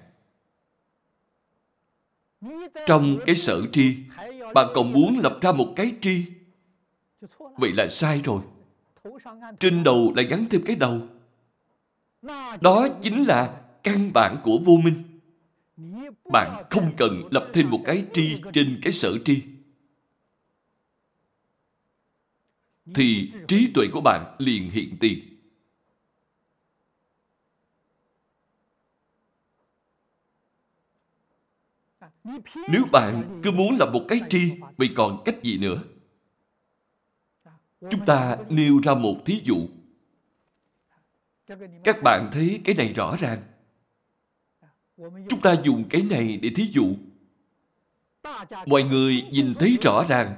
[2.86, 3.96] Trong cái sở tri,
[4.54, 6.24] bạn còn muốn lập ra một cái tri.
[7.56, 8.42] Vậy là sai rồi.
[9.60, 11.00] Trên đầu lại gắn thêm cái đầu.
[12.60, 15.02] Đó chính là căn bản của vô minh.
[16.32, 19.42] Bạn không cần lập thêm một cái tri trên cái sở tri.
[22.94, 25.31] Thì trí tuệ của bạn liền hiện tiền.
[32.68, 35.82] Nếu bạn cứ muốn làm một cái tri, vậy còn cách gì nữa?
[37.90, 39.68] Chúng ta nêu ra một thí dụ.
[41.84, 43.42] Các bạn thấy cái này rõ ràng.
[45.28, 46.96] Chúng ta dùng cái này để thí dụ.
[48.66, 50.34] Mọi người nhìn thấy rõ ràng,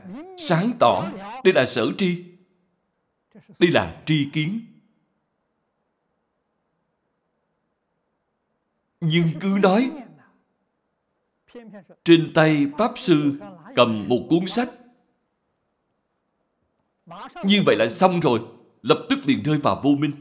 [0.49, 1.11] sáng tỏ,
[1.45, 2.25] đây là sở tri.
[3.59, 4.61] Đây là tri kiến.
[9.01, 9.91] Nhưng cứ nói,
[12.05, 13.33] trên tay Pháp Sư
[13.77, 14.71] cầm một cuốn sách,
[17.45, 18.41] như vậy là xong rồi,
[18.83, 20.13] lập tức liền rơi vào vô minh.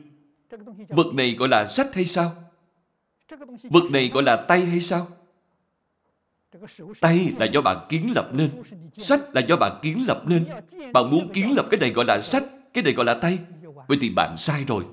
[0.89, 2.31] Vật này gọi là sách hay sao?
[3.63, 5.07] Vật này gọi là tay hay sao?
[7.01, 8.49] Tay là do bạn kiến lập nên.
[8.97, 10.45] Sách là do bạn kiến lập nên.
[10.93, 12.43] Bạn muốn kiến lập cái này gọi là sách,
[12.73, 13.39] cái này gọi là tay.
[13.87, 14.85] Vậy thì bạn sai rồi.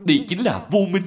[0.00, 1.02] Đây chính là vô minh.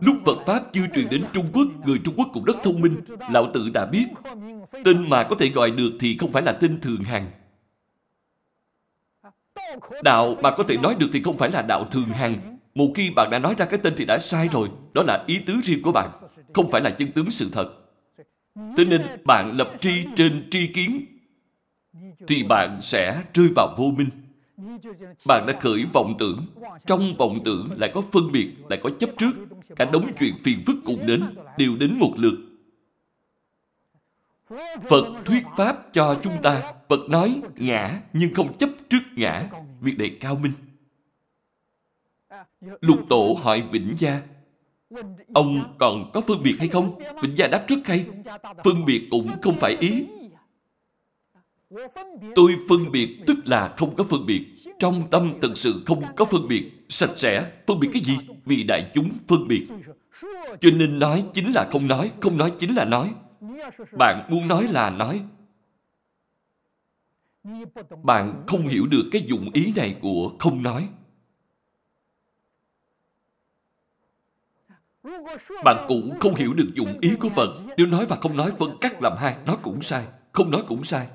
[0.00, 3.00] Lúc Phật Pháp chưa truyền đến Trung Quốc, người Trung Quốc cũng rất thông minh.
[3.30, 4.06] Lão Tử đã biết,
[4.84, 7.30] tên mà có thể gọi được thì không phải là tên thường hằng.
[10.02, 12.58] Đạo mà có thể nói được thì không phải là đạo thường hằng.
[12.74, 14.68] Một khi bạn đã nói ra cái tên thì đã sai rồi.
[14.94, 16.10] Đó là ý tứ riêng của bạn,
[16.54, 17.72] không phải là chân tướng sự thật.
[18.76, 21.06] Thế nên bạn lập tri trên tri kiến,
[22.28, 24.08] thì bạn sẽ rơi vào vô minh.
[25.26, 26.46] Bạn đã khởi vọng tưởng,
[26.86, 29.32] trong vọng tưởng lại có phân biệt, lại có chấp trước.
[29.76, 31.22] Cả đống chuyện phiền phức cùng đến,
[31.58, 32.38] đều đến một lượt.
[34.90, 39.48] Phật thuyết Pháp cho chúng ta, Phật nói ngã nhưng không chấp trước ngã,
[39.80, 40.52] việc này cao minh.
[42.80, 44.22] Lục tổ hỏi Vĩnh Gia,
[45.34, 46.98] ông còn có phân biệt hay không?
[47.22, 48.06] Vĩnh Gia đáp rất hay,
[48.64, 50.06] phân biệt cũng không phải ý.
[52.34, 54.46] Tôi phân biệt tức là không có phân biệt.
[54.78, 57.52] Trong tâm thật sự không có phân biệt, sạch sẽ.
[57.66, 58.18] Phân biệt cái gì?
[58.44, 59.66] Vì đại chúng phân biệt.
[60.60, 63.14] Cho nên nói chính là không nói, không nói chính là nói.
[63.92, 65.22] Bạn muốn nói là nói.
[68.02, 70.88] Bạn không hiểu được cái dụng ý này của không nói.
[75.64, 77.48] Bạn cũng không hiểu được dụng ý của Phật.
[77.76, 80.06] Nếu nói và không nói phân cắt làm hai, nói cũng sai.
[80.32, 81.08] Không nói cũng sai.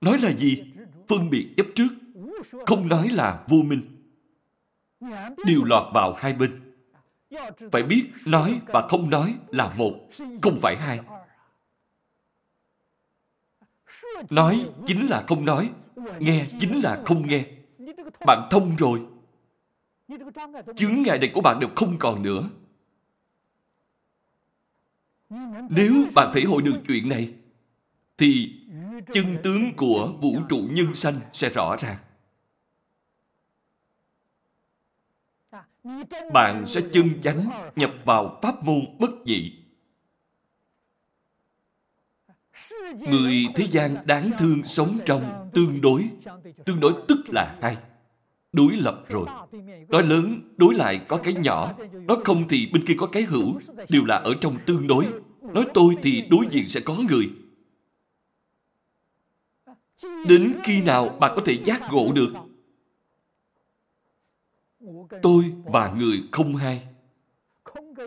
[0.00, 0.64] Nói là gì?
[1.08, 1.88] Phân biệt chấp trước.
[2.66, 3.82] Không nói là vô minh.
[5.44, 6.60] điều lọt vào hai bên.
[7.72, 9.94] Phải biết nói và không nói là một,
[10.42, 11.00] không phải hai.
[14.30, 15.70] Nói chính là không nói,
[16.18, 17.44] nghe chính là không nghe.
[18.26, 19.06] Bạn thông rồi.
[20.76, 22.48] Chứng ngại này của bạn đều không còn nữa.
[25.70, 27.34] Nếu bạn thể hội được chuyện này,
[28.18, 28.57] thì
[29.12, 31.96] chân tướng của vũ trụ nhân sanh sẽ rõ ràng.
[36.32, 39.52] Bạn sẽ chân chánh nhập vào pháp môn bất dị.
[43.08, 46.10] Người thế gian đáng thương sống trong tương đối.
[46.64, 47.76] Tương đối tức là hai.
[48.52, 49.26] Đối lập rồi.
[49.88, 51.74] Nói lớn, đối lại có cái nhỏ.
[51.92, 53.60] Nói không thì bên kia có cái hữu.
[53.88, 55.06] Đều là ở trong tương đối.
[55.42, 57.30] Nói tôi thì đối diện sẽ có người.
[60.24, 62.32] Đến khi nào bạn có thể giác ngộ được?
[65.22, 66.88] Tôi và người không hai.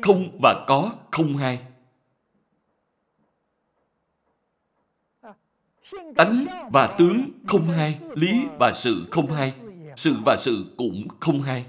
[0.01, 1.59] Không và có không hai.
[6.15, 9.53] Tánh và tướng không hai, lý và sự không hai,
[9.97, 11.65] sự và sự cũng không hai.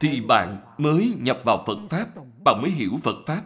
[0.00, 2.08] Thì bạn mới nhập vào Phật Pháp,
[2.44, 3.42] bạn mới hiểu Phật Pháp.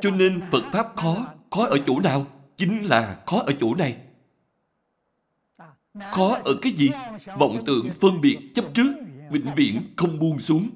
[0.00, 2.26] Cho nên Phật Pháp khó, khó ở chỗ nào?
[2.56, 3.96] Chính là khó ở chỗ này.
[6.10, 6.90] Khó ở cái gì?
[7.38, 8.92] Vọng tưởng phân biệt chấp trước,
[9.30, 10.70] vĩnh viễn không buông xuống.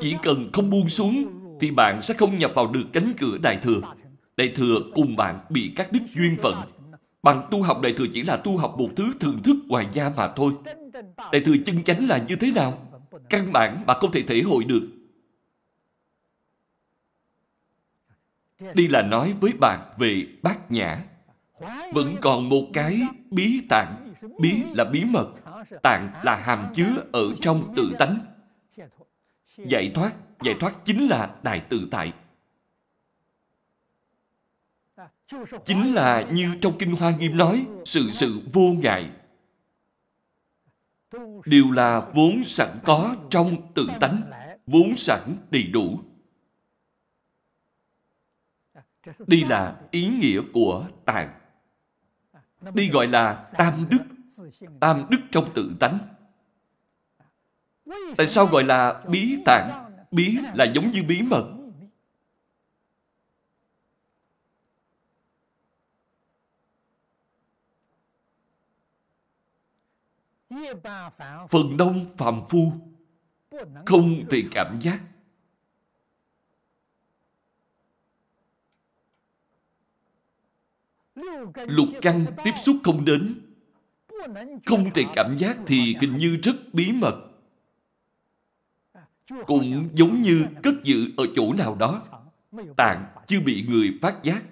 [0.00, 1.24] Chỉ cần không buông xuống,
[1.60, 3.80] thì bạn sẽ không nhập vào được cánh cửa Đại Thừa.
[4.36, 6.54] Đại Thừa cùng bạn bị các đức duyên phận.
[7.22, 10.08] Bằng tu học Đại Thừa chỉ là tu học một thứ thường thức ngoài gia
[10.16, 10.52] mà thôi.
[11.32, 12.78] Đại Thừa chân chánh là như thế nào?
[13.30, 14.82] Căn bản bạn không thể thể hội được.
[18.60, 21.04] Đây là nói với bạn về bát nhã.
[21.92, 23.00] Vẫn còn một cái
[23.30, 24.14] bí tạng.
[24.40, 25.32] Bí là bí mật.
[25.82, 28.18] Tạng là hàm chứa ở trong tự tánh.
[29.56, 30.12] Giải thoát,
[30.42, 32.12] giải thoát chính là đại tự tại.
[35.64, 39.10] Chính là như trong Kinh Hoa Nghiêm nói, sự sự vô ngại.
[41.46, 44.22] Đều là vốn sẵn có trong tự tánh,
[44.66, 46.00] vốn sẵn đầy đủ.
[49.26, 51.40] Đây là ý nghĩa của tạng.
[52.74, 53.98] Đây gọi là tam đức.
[54.80, 55.98] Tam đức trong tự tánh.
[58.16, 59.92] Tại sao gọi là bí tạng?
[60.10, 61.52] Bí là giống như bí mật.
[71.50, 72.72] Phần đông phàm phu
[73.86, 75.00] không thể cảm giác.
[81.66, 83.34] Lục căn tiếp xúc không đến,
[84.66, 87.14] không thể cảm giác thì hình như rất bí mật,
[89.46, 92.02] cũng giống như cất giữ ở chỗ nào đó,
[92.76, 94.42] tạng chưa bị người phát giác.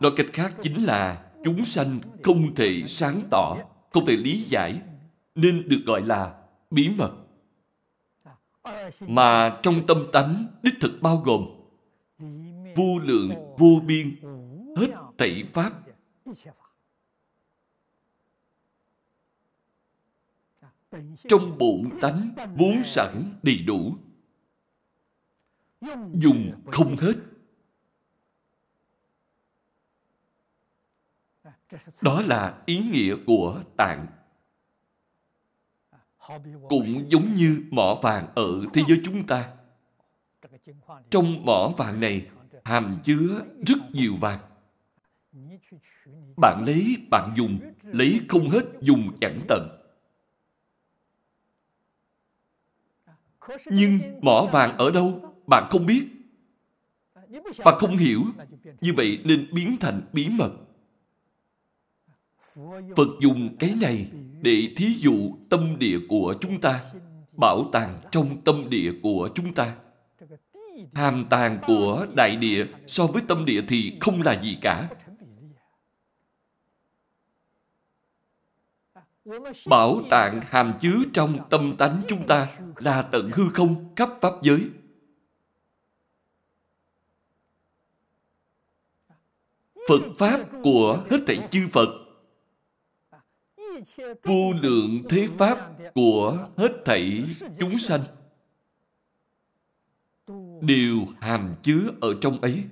[0.00, 3.56] Nói cách khác chính là chúng sanh không thể sáng tỏ,
[3.90, 4.80] không thể lý giải,
[5.34, 6.34] nên được gọi là
[6.70, 7.10] bí mật.
[9.00, 11.46] Mà trong tâm tánh đích thực bao gồm
[12.76, 14.16] vô lượng vô biên
[14.76, 15.72] hết tỷ pháp.
[21.28, 23.96] Trong bổn tánh, vốn sẵn đầy đủ.
[26.14, 27.14] Dùng không hết.
[32.00, 34.06] Đó là ý nghĩa của tạng.
[36.68, 39.56] Cũng giống như mỏ vàng ở thế giới chúng ta.
[41.10, 42.30] Trong mỏ vàng này
[42.64, 44.53] hàm chứa rất nhiều vàng
[46.36, 49.68] bạn lấy, bạn dùng, lấy không hết, dùng chẳng tận.
[53.66, 56.06] Nhưng mỏ vàng ở đâu, bạn không biết.
[57.64, 58.22] Bạn không hiểu.
[58.80, 60.52] Như vậy nên biến thành bí mật.
[62.96, 64.10] Phật dùng cái này
[64.42, 66.84] để thí dụ tâm địa của chúng ta,
[67.32, 69.76] bảo tàng trong tâm địa của chúng ta.
[70.94, 74.88] Hàm tàng của đại địa so với tâm địa thì không là gì cả.
[79.66, 84.32] Bảo tạng hàm chứa trong tâm tánh chúng ta là tận hư không khắp pháp
[84.42, 84.70] giới.
[89.88, 91.88] Phật Pháp của hết thảy chư Phật,
[94.22, 97.24] vô lượng thế Pháp của hết thảy
[97.58, 98.00] chúng sanh,
[100.60, 102.64] đều hàm chứa ở trong ấy.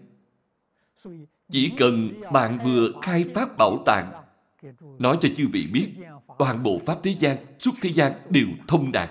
[1.48, 4.12] Chỉ cần bạn vừa khai Pháp bảo tàng,
[4.98, 5.92] nói cho chư vị biết
[6.42, 9.10] toàn bộ Pháp thế gian, suốt thế gian đều thông đạt.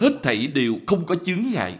[0.00, 1.78] Hết thảy đều không có chướng ngại.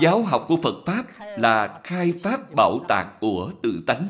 [0.00, 1.04] Giáo học của Phật Pháp
[1.38, 4.08] là khai Pháp bảo tàng của tự tánh.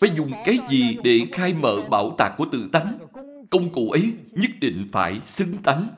[0.00, 2.98] Phải dùng cái gì để khai mở bảo tàng của tự tánh?
[3.50, 5.88] Công cụ ấy nhất định phải xứng tánh.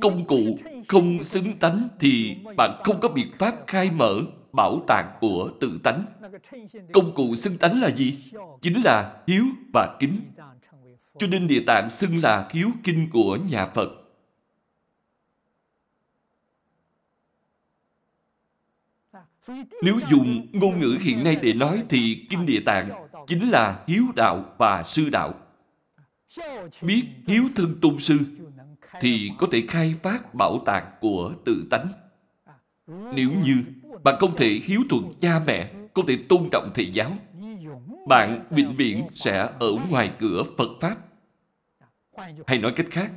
[0.00, 0.58] Công cụ
[0.88, 4.20] không xứng tánh thì bạn không có biện pháp khai mở
[4.52, 6.04] bảo tàng của tự tánh.
[6.92, 8.18] Công cụ xưng tánh là gì?
[8.62, 10.20] Chính là hiếu và kính.
[11.18, 13.88] Cho nên địa tạng xưng là hiếu kinh của nhà Phật.
[19.82, 22.90] Nếu dùng ngôn ngữ hiện nay để nói thì Kinh Địa Tạng
[23.26, 25.34] chính là hiếu đạo và sư đạo.
[26.82, 28.18] Biết hiếu thân tôn sư
[29.00, 31.88] thì có thể khai phát bảo tàng của tự tánh.
[32.86, 33.64] Nếu như
[34.04, 37.12] bạn không thể hiếu thuận cha mẹ, không thể tôn trọng thầy giáo,
[38.08, 40.96] bạn vĩnh viễn sẽ ở ngoài cửa Phật Pháp.
[42.46, 43.10] Hay nói cách khác,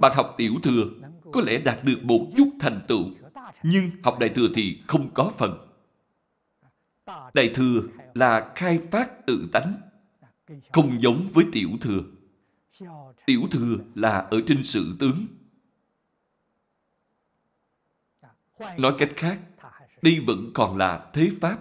[0.00, 0.84] bạn học tiểu thừa
[1.32, 3.04] có lẽ đạt được một chút thành tựu,
[3.62, 5.66] nhưng học đại thừa thì không có phần.
[7.34, 7.80] Đại thừa
[8.14, 9.74] là khai phát tự tánh,
[10.72, 12.00] không giống với tiểu thừa.
[13.26, 15.26] Tiểu thừa là ở trên sự tướng.
[18.78, 19.38] Nói cách khác,
[20.02, 21.58] đây vẫn còn là thế Pháp.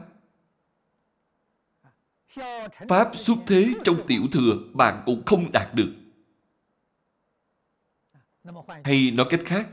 [2.90, 5.94] Pháp xuất thế trong tiểu thừa bạn cũng không đạt được.
[8.84, 9.70] Hay nói cách khác,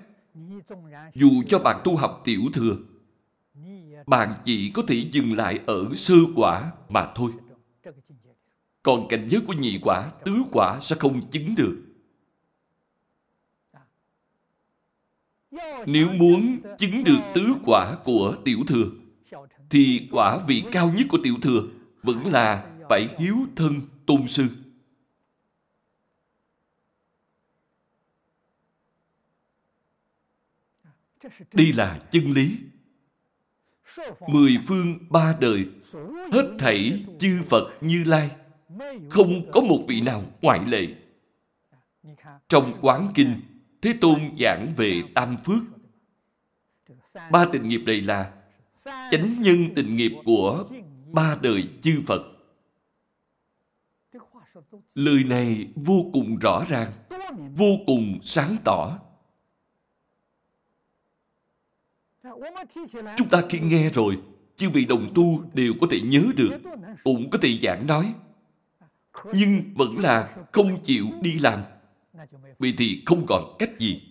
[1.14, 2.76] dù cho bạn tu học tiểu thừa,
[4.06, 7.32] bạn chỉ có thể dừng lại ở sơ quả mà thôi.
[8.82, 11.85] Còn cảnh giới của nhị quả, tứ quả sẽ không chứng được.
[15.86, 18.90] Nếu muốn chứng được tứ quả của tiểu thừa,
[19.70, 21.62] thì quả vị cao nhất của tiểu thừa
[22.02, 24.48] vẫn là phải hiếu thân tôn sư.
[31.52, 32.58] Đây là chân lý.
[34.28, 35.66] Mười phương ba đời,
[36.32, 38.30] hết thảy chư Phật như Lai,
[39.10, 40.86] không có một vị nào ngoại lệ.
[42.48, 43.40] Trong Quán Kinh,
[43.82, 45.62] Thế Tôn giảng về tam phước.
[47.30, 48.32] Ba tình nghiệp này là
[49.10, 50.64] chánh nhân tình nghiệp của
[51.12, 52.22] ba đời chư Phật.
[54.94, 56.92] Lời này vô cùng rõ ràng,
[57.56, 58.98] vô cùng sáng tỏ.
[63.16, 64.18] Chúng ta khi nghe rồi,
[64.56, 66.58] chư vị đồng tu đều có thể nhớ được,
[67.04, 68.14] cũng có thể giảng nói.
[69.32, 71.62] Nhưng vẫn là không chịu đi làm.
[72.58, 74.02] Vì thì không còn cách gì.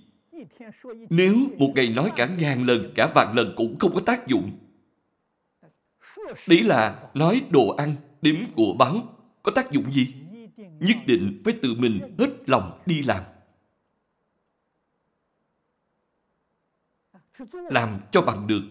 [1.10, 4.52] Nếu một ngày nói cả ngàn lần, cả vạn lần cũng không có tác dụng.
[6.48, 10.14] Đấy là nói đồ ăn, đếm của báo, có tác dụng gì?
[10.57, 13.23] Nhất định phải tự mình hết lòng đi làm.
[17.52, 18.61] Làm cho bằng được.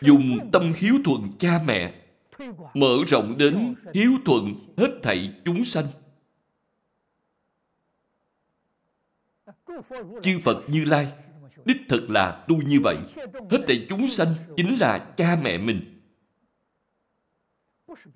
[0.00, 2.07] Dùng tâm hiếu thuận cha mẹ
[2.74, 5.86] mở rộng đến hiếu thuận hết thảy chúng sanh.
[10.22, 11.12] Chư Phật Như Lai,
[11.64, 12.96] đích thực là tu như vậy.
[13.50, 16.00] Hết thảy chúng sanh chính là cha mẹ mình.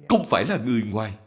[0.08, 1.18] Không phải là người ngoài.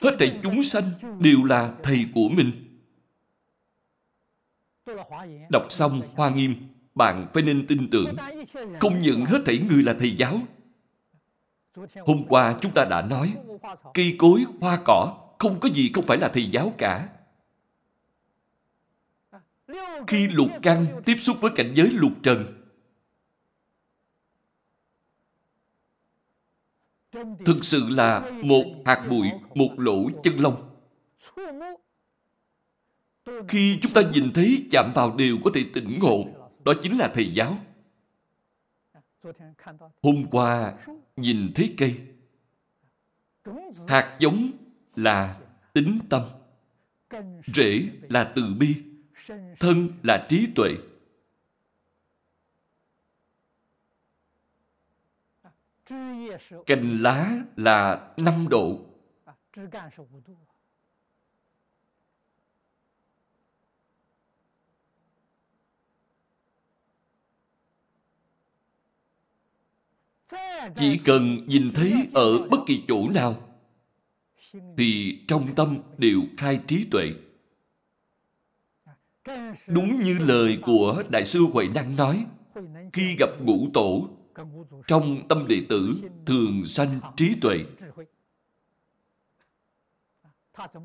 [0.00, 0.90] Hết thảy chúng sanh
[1.20, 2.78] đều là thầy của mình.
[5.50, 8.16] Đọc xong Hoa Nghiêm bạn phải nên tin tưởng,
[8.80, 10.40] không những hết thảy người là thầy giáo.
[12.06, 13.34] Hôm qua chúng ta đã nói,
[13.94, 17.08] cây cối, hoa cỏ, không có gì không phải là thầy giáo cả.
[20.06, 22.62] Khi lục căn tiếp xúc với cảnh giới lục trần,
[27.46, 30.68] thực sự là một hạt bụi, một lỗ chân lông.
[33.48, 36.24] Khi chúng ta nhìn thấy chạm vào đều có thể tỉnh ngộ,
[36.64, 37.58] đó chính là thầy giáo.
[40.02, 40.74] Hôm qua,
[41.16, 42.06] nhìn thấy cây.
[43.88, 44.52] Hạt giống
[44.96, 45.40] là
[45.72, 46.22] tính tâm.
[47.54, 48.84] Rễ là từ bi.
[49.60, 50.70] Thân là trí tuệ.
[56.66, 58.80] Cành lá là năm độ.
[70.76, 73.48] Chỉ cần nhìn thấy ở bất kỳ chỗ nào,
[74.76, 77.04] thì trong tâm đều khai trí tuệ.
[79.66, 82.26] Đúng như lời của Đại sư Huệ Năng nói,
[82.92, 84.08] khi gặp ngũ tổ,
[84.86, 85.94] trong tâm đệ tử
[86.26, 87.56] thường sanh trí tuệ.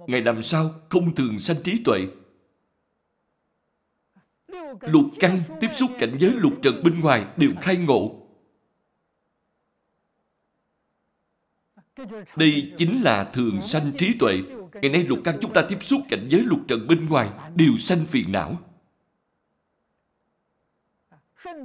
[0.07, 1.99] Ngày làm sao không thường sanh trí tuệ?
[4.81, 8.16] Lục căn tiếp xúc cảnh giới lục trần bên ngoài đều khai ngộ.
[12.35, 14.37] Đây chính là thường sanh trí tuệ.
[14.81, 17.77] Ngày nay lục căn chúng ta tiếp xúc cảnh giới lục trần bên ngoài đều
[17.77, 18.57] sanh phiền não.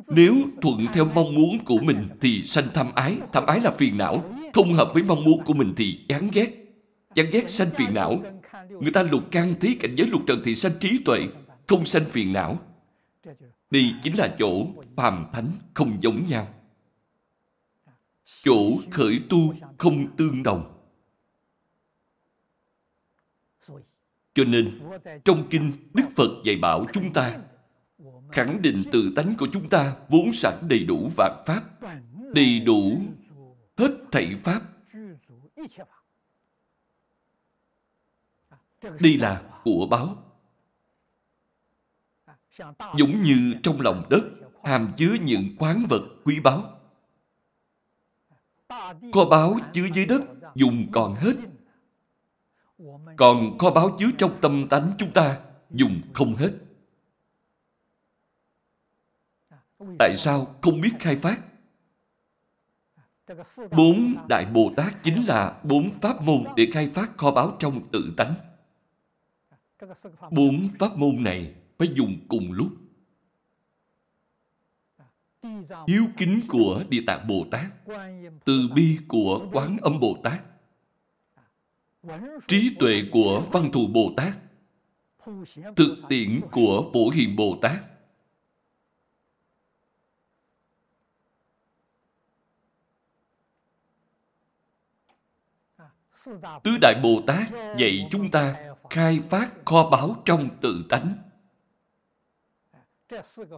[0.08, 3.18] Nếu thuận theo mong muốn của mình thì sanh tham ái.
[3.32, 4.24] Tham ái là phiền não.
[4.52, 6.50] Không hợp với mong muốn của mình thì chán ghét.
[7.14, 8.22] Chán ghét sanh phiền não.
[8.80, 11.18] Người ta lục căn thấy cảnh giới lục trần thì sanh trí tuệ,
[11.66, 12.58] không sanh phiền não.
[13.70, 16.48] Đây chính là chỗ phàm thánh không giống nhau
[18.42, 20.68] chỗ khởi tu không tương đồng.
[24.34, 24.80] Cho nên,
[25.24, 27.38] trong kinh Đức Phật dạy bảo chúng ta
[28.32, 31.62] khẳng định tự tánh của chúng ta vốn sẵn đầy đủ vạn pháp,
[32.34, 33.02] đầy đủ
[33.76, 34.62] hết thảy pháp.
[38.82, 40.16] Đây là của báo.
[42.96, 44.22] Giống như trong lòng đất
[44.64, 46.81] hàm chứa những khoáng vật quý báu.
[49.12, 50.22] Kho báo chứa dưới đất,
[50.54, 51.34] dùng còn hết.
[53.16, 55.40] Còn kho báo chứa trong tâm tánh chúng ta,
[55.70, 56.50] dùng không hết.
[59.98, 61.40] Tại sao không biết khai phát?
[63.76, 67.80] Bốn Đại Bồ Tát chính là bốn pháp môn để khai phát kho báo trong
[67.92, 68.34] tự tánh.
[70.30, 72.68] Bốn pháp môn này phải dùng cùng lúc
[75.88, 77.66] hiếu kính của Địa Tạng Bồ Tát,
[78.44, 80.40] từ bi của Quán Âm Bồ Tát,
[82.48, 84.32] trí tuệ của Văn Thù Bồ Tát,
[85.76, 87.78] thực tiễn của Phổ Hiền Bồ Tát.
[96.64, 97.48] Tứ Đại Bồ Tát
[97.78, 98.54] dạy chúng ta
[98.90, 101.14] khai phát kho báu trong tự tánh.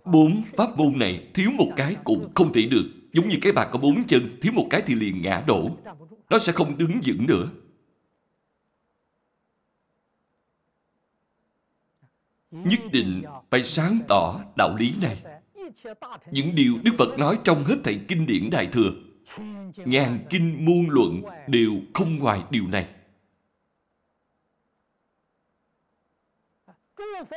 [0.05, 2.85] Bốn pháp môn này thiếu một cái cũng không thể được.
[3.13, 5.71] Giống như cái bàn có bốn chân, thiếu một cái thì liền ngã đổ.
[6.31, 7.49] Nó sẽ không đứng vững nữa.
[12.51, 15.23] Nhất định phải sáng tỏ đạo lý này.
[16.31, 18.93] Những điều Đức Phật nói trong hết Thầy kinh điển Đại Thừa,
[19.77, 22.94] ngàn kinh muôn luận đều không ngoài điều này.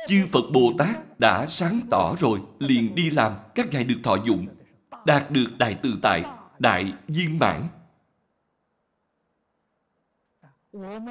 [0.08, 4.16] Chư Phật Bồ Tát đã sáng tỏ rồi, liền đi làm, các ngài được thọ
[4.24, 4.46] dụng,
[5.06, 6.24] đạt được đại tự tại,
[6.58, 7.68] đại viên mãn.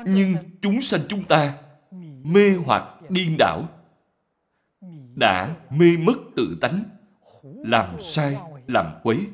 [0.05, 1.57] Nhưng chúng sanh chúng ta
[2.23, 3.69] mê hoặc điên đảo,
[5.15, 6.83] đã mê mất tự tánh,
[7.43, 9.27] làm sai, làm quấy.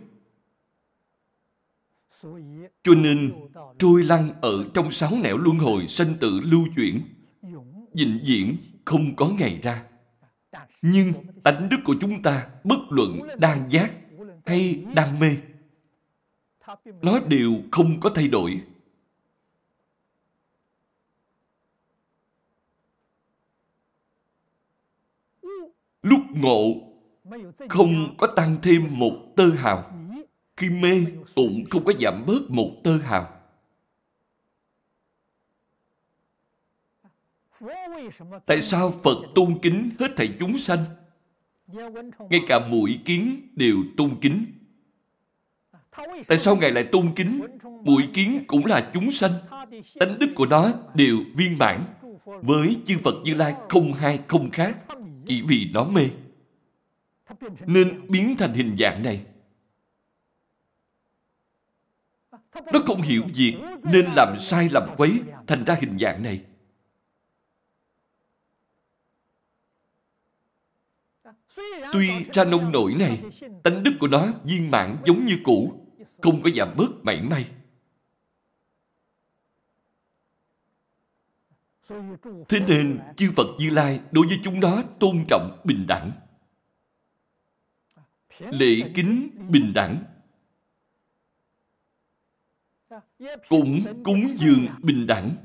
[2.83, 3.33] Cho nên,
[3.79, 7.01] trôi lăn ở trong sáu nẻo luân hồi sanh tử lưu chuyển,
[7.93, 9.83] dịnh diễn không có ngày ra.
[10.81, 13.91] Nhưng tánh đức của chúng ta, bất luận đang giác
[14.45, 15.37] hay đang mê,
[17.01, 18.61] nó đều không có thay đổi.
[26.01, 26.75] Lúc ngộ,
[27.69, 29.93] không có tăng thêm một tơ hào.
[30.57, 31.05] Khi mê,
[31.35, 33.42] cũng không có giảm bớt một tơ hào.
[38.45, 40.85] Tại sao Phật tôn kính hết thảy chúng sanh?
[42.29, 44.45] Ngay cả mũi kiến đều tôn kính.
[46.27, 47.41] Tại sao Ngài lại tôn kính?
[47.83, 49.33] Mũi kiến cũng là chúng sanh.
[49.99, 51.85] Tánh đức của nó đều viên mãn.
[52.25, 54.77] Với chư Phật Như Lai không hai, không khác.
[55.25, 56.09] Chỉ vì nó mê.
[57.65, 59.25] Nên biến thành hình dạng này.
[62.73, 66.41] Nó không hiểu việc nên làm sai làm quấy thành ra hình dạng này.
[71.93, 73.23] Tuy ra nông nổi này,
[73.63, 75.87] tánh đức của nó viên mãn giống như cũ,
[76.21, 77.45] không có giảm bớt mảy may.
[82.49, 86.11] Thế nên, chư Phật Như Lai đối với chúng nó tôn trọng bình đẳng.
[88.39, 90.03] Lễ kính bình đẳng.
[93.49, 95.35] Cũng cúng dường bình đẳng.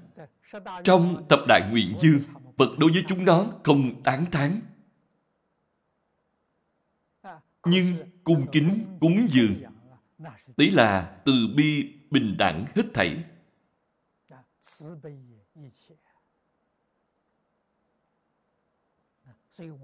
[0.84, 2.20] Trong tập đại nguyện dương,
[2.58, 4.60] Phật đối với chúng nó không tán thán
[7.68, 9.62] nhưng cung kính cúng dường
[10.56, 13.24] đấy là từ bi bình đẳng hết thảy.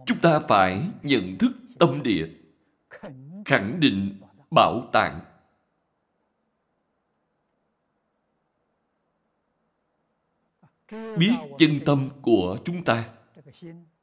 [0.07, 2.29] Chúng ta phải nhận thức tâm địa,
[3.45, 4.21] khẳng định
[4.51, 5.21] bảo tạng
[11.19, 13.09] biết chân tâm của chúng ta.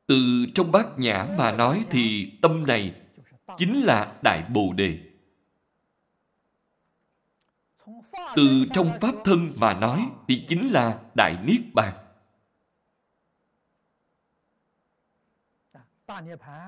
[0.05, 3.01] Từ trong bát nhã mà nói thì tâm này
[3.57, 4.99] chính là Đại Bồ Đề.
[8.35, 11.93] Từ trong Pháp thân mà nói thì chính là Đại Niết Bàn.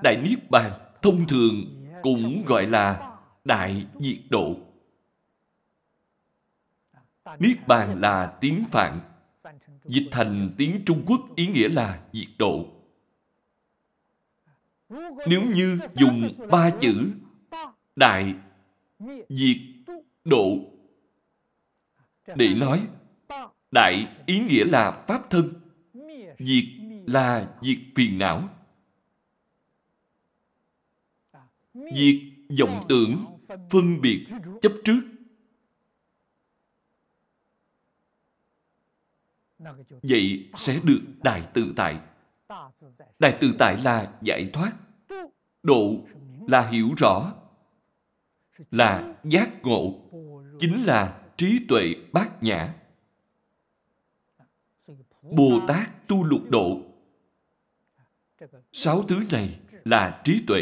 [0.02, 1.64] Đại Niết Bàn thông thường
[2.02, 4.56] cũng gọi là Đại Diệt Độ.
[7.38, 9.00] Niết Bàn là tiếng Phạn,
[9.84, 12.73] dịch thành tiếng Trung Quốc ý nghĩa là diệt độ.
[15.26, 17.10] Nếu như dùng ba chữ
[17.96, 18.34] đại,
[19.28, 19.56] diệt,
[20.24, 20.58] độ
[22.36, 22.86] để nói,
[23.70, 25.52] đại ý nghĩa là pháp thân,
[26.38, 26.64] diệt
[27.06, 28.48] là diệt phiền não,
[31.74, 32.16] diệt
[32.58, 33.24] vọng tưởng,
[33.70, 34.26] phân biệt,
[34.62, 35.00] chấp trước.
[40.02, 42.00] Vậy sẽ được đại tự tại.
[43.18, 44.72] Đại tự tại là giải thoát.
[45.62, 46.04] Độ
[46.48, 47.32] là hiểu rõ.
[48.70, 49.94] Là giác ngộ.
[50.60, 52.74] Chính là trí tuệ bát nhã.
[55.22, 56.80] Bồ Tát tu lục độ.
[58.72, 60.60] Sáu thứ này là trí tuệ.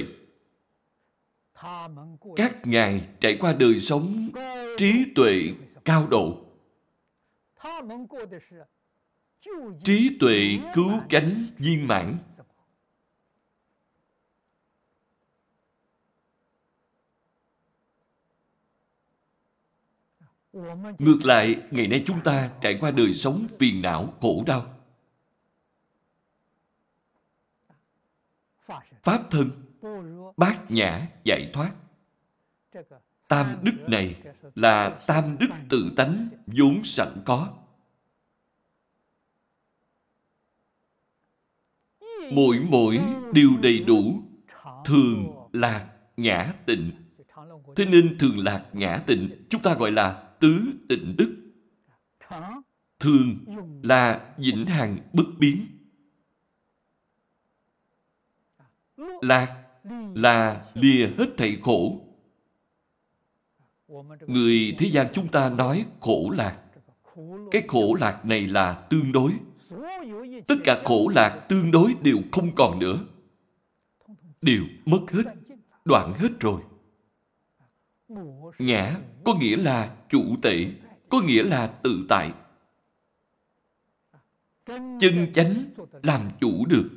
[2.36, 4.30] Các ngài trải qua đời sống
[4.78, 5.54] trí tuệ
[5.84, 6.44] cao độ.
[9.84, 12.18] Trí tuệ cứu cánh viên mãn.
[20.98, 24.78] Ngược lại, ngày nay chúng ta trải qua đời sống phiền não, khổ đau.
[29.02, 29.50] Pháp thân,
[30.36, 31.72] bát nhã, giải thoát.
[33.28, 34.22] Tam đức này
[34.54, 37.61] là tam đức tự tánh vốn sẵn có.
[42.30, 43.00] Mỗi mỗi
[43.32, 44.22] đều đầy đủ,
[44.84, 46.90] thường lạc ngã tịnh.
[47.76, 51.36] Thế nên thường lạc ngã tịnh, chúng ta gọi là tứ tịnh đức.
[53.00, 53.38] Thường
[53.82, 55.66] là vĩnh hằng bất biến.
[59.20, 59.62] Lạc
[60.14, 62.00] là lìa hết thảy khổ.
[64.26, 66.58] Người thế gian chúng ta nói khổ lạc.
[67.50, 69.32] Cái khổ lạc này là tương đối.
[70.46, 73.04] Tất cả khổ lạc tương đối đều không còn nữa.
[74.42, 75.22] Đều mất hết,
[75.84, 76.62] đoạn hết rồi.
[78.58, 80.66] Ngã có nghĩa là chủ tể,
[81.08, 82.32] có nghĩa là tự tại.
[85.00, 85.64] chân chánh
[86.02, 86.90] làm chủ được,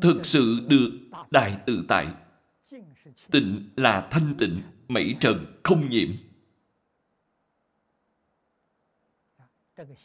[0.00, 0.90] thực sự được
[1.30, 2.06] đại tự tại,
[3.30, 6.08] tịnh là thanh tịnh, mảy trần không nhiễm.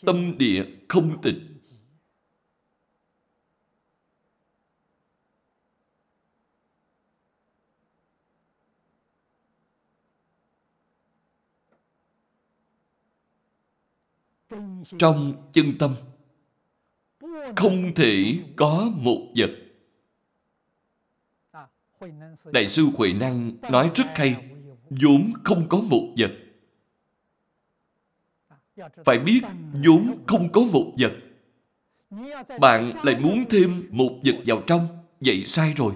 [0.06, 1.36] Tâm địa không tịch,
[15.00, 15.96] trong chân tâm
[17.56, 19.50] không thể có một vật.
[22.54, 24.50] Đại sư huệ năng nói rất hay
[24.90, 26.32] vốn không có một vật
[29.06, 29.42] phải biết
[29.86, 31.12] vốn không có một vật.
[32.60, 34.88] Bạn lại muốn thêm một vật vào trong.
[35.20, 35.94] Vậy sai rồi.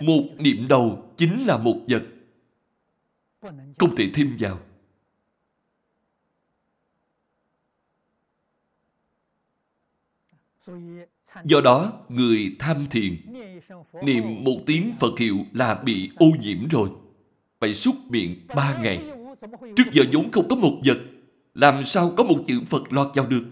[0.00, 2.02] Một niệm đầu chính là một vật.
[3.78, 4.58] Không thể thêm vào.
[11.44, 13.16] Do đó, người tham thiền,
[14.02, 16.90] niệm một tiếng Phật hiệu là bị ô nhiễm rồi.
[17.60, 19.02] Phải xúc miệng ba ngày.
[19.76, 20.98] Trước giờ vốn không có một vật,
[21.54, 23.44] làm sao có một chữ Phật lọt vào được?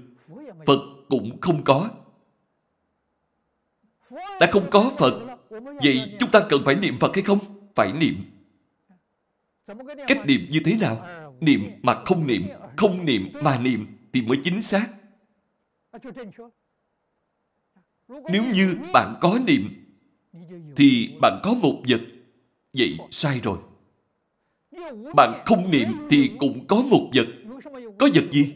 [0.66, 1.90] Phật cũng không có.
[4.10, 5.36] Đã không có Phật,
[5.82, 7.38] vậy chúng ta cần phải niệm Phật hay không?
[7.74, 8.14] Phải niệm.
[10.06, 11.06] Cách niệm như thế nào?
[11.40, 14.86] Niệm mà không niệm, không niệm mà niệm thì mới chính xác.
[18.08, 19.86] Nếu như bạn có niệm,
[20.76, 22.00] thì bạn có một vật.
[22.72, 23.58] Vậy sai rồi.
[25.16, 27.26] Bạn không niệm thì cũng có một vật.
[28.00, 28.54] Có vật gì?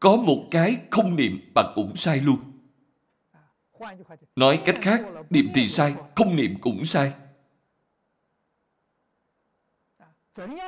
[0.00, 2.38] Có một cái không niệm bạn cũng sai luôn.
[4.36, 5.00] Nói cách khác,
[5.30, 7.12] niệm thì sai, không niệm cũng sai.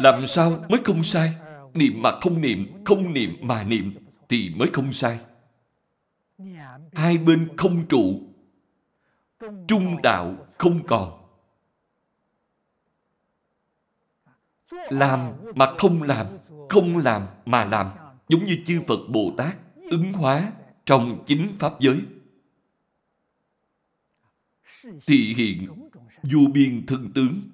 [0.01, 1.35] Làm sao mới không sai?
[1.75, 3.95] Niệm mà không niệm, không niệm mà niệm
[4.29, 5.21] thì mới không sai.
[6.93, 8.21] Hai bên không trụ,
[9.69, 11.19] trung đạo không còn.
[14.71, 16.27] Làm mà không làm,
[16.69, 17.91] không làm mà làm,
[18.33, 19.57] giống như chư Phật Bồ Tát
[19.91, 20.53] ứng hóa
[20.87, 22.01] trong chính Pháp giới.
[25.07, 25.69] Thị hiện
[26.23, 27.51] vô biên thân tướng,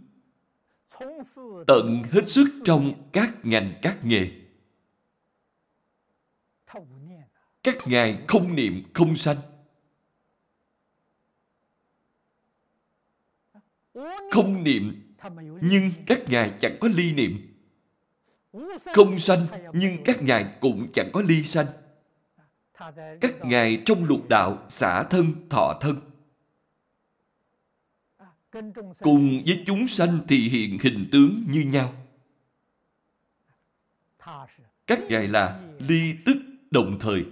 [1.66, 4.30] tận hết sức trong các ngành các nghề.
[7.62, 9.36] Các ngài không niệm không sanh.
[14.30, 15.14] Không niệm,
[15.60, 17.47] nhưng các ngài chẳng có ly niệm.
[18.94, 21.66] Không sanh, nhưng các ngài cũng chẳng có ly sanh.
[23.20, 26.00] Các ngài trong lục đạo xả thân thọ thân.
[29.00, 31.94] Cùng với chúng sanh thì hiện hình tướng như nhau.
[34.86, 36.36] Các ngài là ly tức
[36.70, 37.24] đồng thời.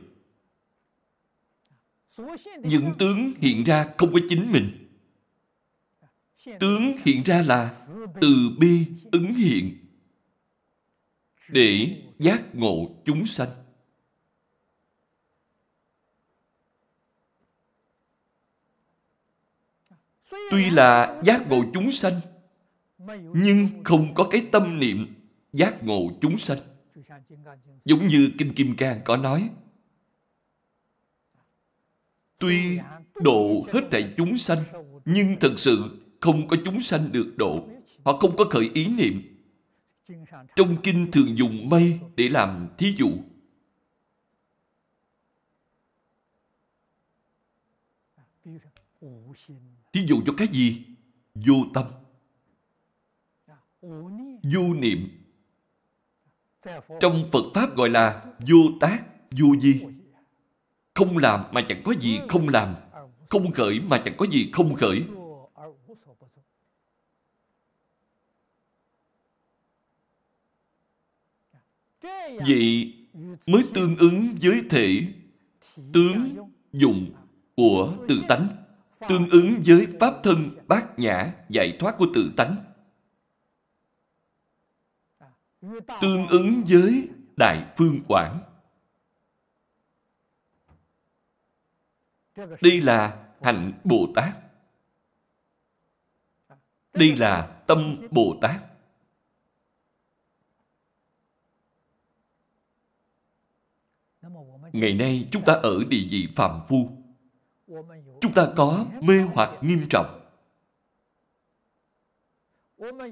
[2.58, 4.88] Những tướng hiện ra không có chính mình.
[6.60, 7.86] Tướng hiện ra là
[8.20, 9.85] từ bi ứng hiện
[11.48, 13.48] để giác ngộ chúng sanh.
[20.50, 22.20] Tuy là giác ngộ chúng sanh,
[23.34, 25.14] nhưng không có cái tâm niệm
[25.52, 26.58] giác ngộ chúng sanh.
[27.84, 29.50] Giống như Kinh Kim Cang có nói,
[32.38, 32.78] Tuy
[33.14, 34.64] độ hết thảy chúng sanh,
[35.04, 37.68] nhưng thật sự không có chúng sanh được độ.
[38.04, 39.35] Họ không có khởi ý niệm.
[40.56, 43.10] Trong kinh thường dùng mây để làm thí dụ.
[49.92, 50.84] Thí dụ cho cái gì?
[51.34, 51.84] Vô tâm.
[54.42, 55.08] Vô niệm.
[57.00, 59.84] Trong Phật Pháp gọi là vô tác, vô di.
[60.94, 62.74] Không làm mà chẳng có gì không làm.
[63.28, 65.04] Không khởi mà chẳng có gì không khởi.
[72.46, 72.94] Vậy
[73.46, 75.06] mới tương ứng với thể
[75.92, 76.36] tướng
[76.72, 77.10] dụng
[77.56, 78.48] của tự tánh,
[79.08, 82.64] tương ứng với pháp thân bát nhã giải thoát của tự tánh,
[86.00, 88.38] tương ứng với đại phương quảng.
[92.36, 94.38] Đây là hạnh Bồ Tát.
[96.92, 98.75] Đây là tâm Bồ Tát.
[104.72, 106.90] Ngày nay chúng ta ở địa vị phàm phu.
[108.20, 110.20] Chúng ta có mê hoặc nghiêm trọng.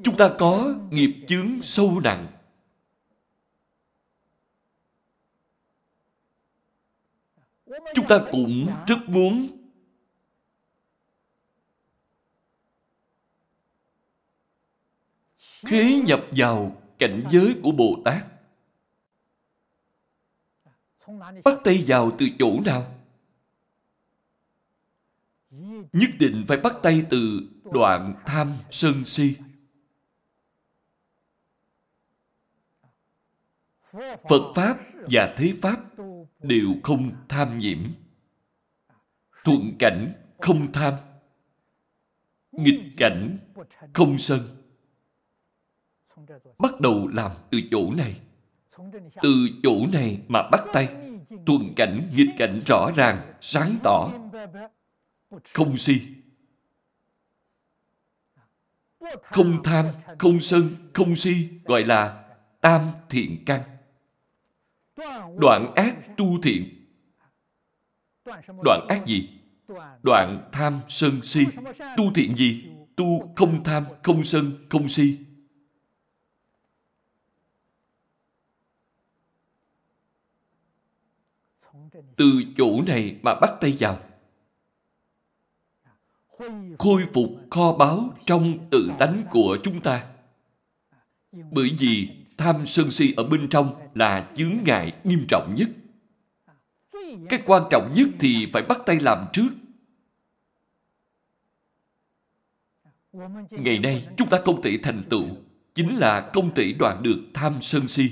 [0.04, 2.26] Chúng ta có nghiệp chướng sâu nặng.
[7.94, 9.48] chúng ta cũng rất muốn
[15.66, 18.33] khế nhập vào cảnh giới của Bồ Tát.
[21.44, 22.94] Bắt tay vào từ chỗ nào?
[25.92, 27.40] Nhất định phải bắt tay từ
[27.72, 29.36] đoạn tham sân si.
[34.28, 34.76] Phật Pháp
[35.10, 35.76] và Thế Pháp
[36.42, 37.78] đều không tham nhiễm.
[39.44, 40.94] Thuận cảnh không tham.
[42.52, 43.38] Nghịch cảnh
[43.94, 44.40] không sân.
[46.58, 48.20] Bắt đầu làm từ chỗ này.
[49.22, 50.88] Từ chỗ này mà bắt tay.
[51.46, 54.10] tuần cảnh, nghịch cảnh rõ ràng, sáng tỏ.
[55.54, 56.00] Không si.
[59.22, 59.86] Không tham,
[60.18, 62.24] không sân, không si gọi là
[62.60, 63.60] tam thiện căn.
[65.36, 66.86] Đoạn ác tu thiện.
[68.64, 69.28] Đoạn ác gì?
[70.02, 71.44] Đoạn tham sân si.
[71.96, 72.64] Tu thiện gì?
[72.96, 75.18] Tu không tham, không sân, không si.
[82.16, 83.98] Từ chỗ này mà bắt tay vào.
[86.78, 90.06] Khôi phục kho báu trong tự tánh của chúng ta.
[91.32, 92.08] Bởi vì
[92.38, 95.68] tham sân si ở bên trong là chướng ngại nghiêm trọng nhất.
[97.28, 99.48] Cái quan trọng nhất thì phải bắt tay làm trước.
[103.50, 105.26] Ngày nay chúng ta không thể thành tựu,
[105.74, 108.10] chính là không thể đoạn được tham sân si.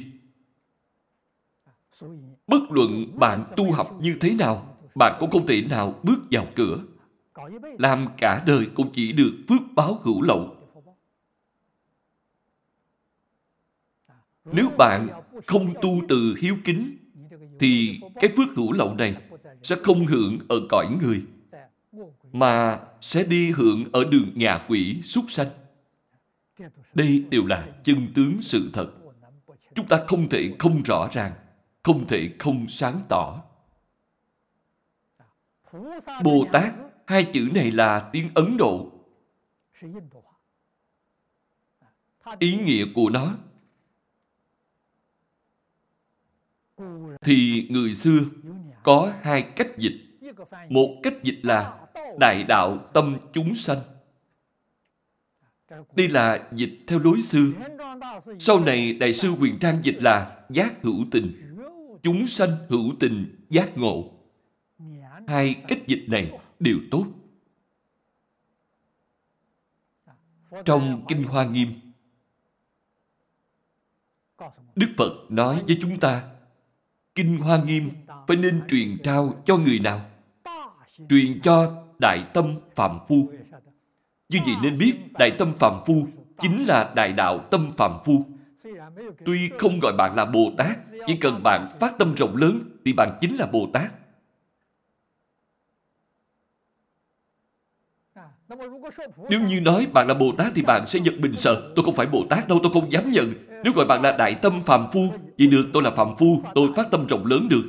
[2.53, 6.47] Bất luận bạn tu học như thế nào, bạn cũng không thể nào bước vào
[6.55, 6.79] cửa.
[7.79, 10.57] Làm cả đời cũng chỉ được phước báo hữu lậu.
[14.45, 15.09] Nếu bạn
[15.47, 16.97] không tu từ hiếu kính,
[17.61, 19.17] thì cái phước hữu lậu này
[19.63, 21.23] sẽ không hưởng ở cõi người,
[22.33, 25.49] mà sẽ đi hưởng ở đường ngạ quỷ súc sanh.
[26.95, 28.87] Đây đều là chân tướng sự thật.
[29.75, 31.33] Chúng ta không thể không rõ ràng,
[31.83, 33.43] không thể không sáng tỏ.
[36.23, 36.75] Bồ Tát,
[37.07, 38.93] hai chữ này là tiếng Ấn Độ.
[42.39, 43.35] Ý nghĩa của nó
[47.21, 48.21] thì người xưa
[48.83, 50.19] có hai cách dịch.
[50.69, 51.79] Một cách dịch là
[52.21, 53.79] đại đạo tâm chúng sanh.
[55.95, 57.47] Đây là dịch theo lối xưa.
[58.39, 61.52] Sau này Đại sư Quyền Trang dịch là giác hữu tình.
[62.03, 64.13] Chúng sanh hữu tình giác ngộ.
[65.27, 67.07] Hai cách dịch này đều tốt.
[70.65, 71.81] Trong Kinh Hoa Nghiêm,
[74.77, 76.29] Đức Phật nói với chúng ta
[77.15, 77.91] Kinh Hoa Nghiêm
[78.27, 80.11] phải nên truyền trao cho người nào?
[81.09, 83.33] Truyền cho Đại Tâm Phạm Phu.
[84.29, 86.07] Như vậy nên biết Đại Tâm Phạm Phu
[86.39, 88.25] chính là Đại Đạo Tâm Phạm Phu.
[89.25, 92.93] Tuy không gọi bạn là Bồ Tát, chỉ cần bạn phát tâm rộng lớn thì
[92.93, 93.93] bạn chính là Bồ Tát.
[99.31, 101.73] Nếu như nói bạn là Bồ Tát thì bạn sẽ giật mình sợ.
[101.77, 103.35] Tôi không phải Bồ Tát đâu, tôi không dám nhận.
[103.65, 105.01] Nếu gọi bạn là Đại Tâm Phạm Phu,
[105.39, 107.63] vậy được tôi là Phạm Phu, tôi phát tâm rộng lớn được.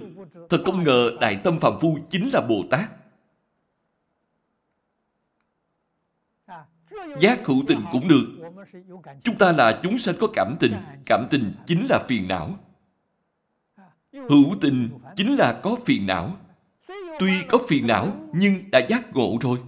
[0.49, 2.89] Thật không ngờ Đại Tâm Phạm Phu chính là Bồ Tát.
[7.19, 8.42] Giác hữu tình cũng được.
[9.23, 10.73] Chúng ta là chúng sanh có cảm tình.
[11.05, 12.57] Cảm tình chính là phiền não.
[14.13, 16.37] Hữu tình chính là có phiền não.
[17.19, 19.59] Tuy có phiền não, nhưng đã giác ngộ rồi.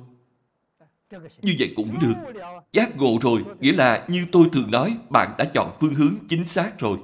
[1.42, 2.42] Như vậy cũng được.
[2.74, 6.48] Giác ngộ rồi, nghĩa là như tôi thường nói, bạn đã chọn phương hướng chính
[6.48, 6.98] xác rồi.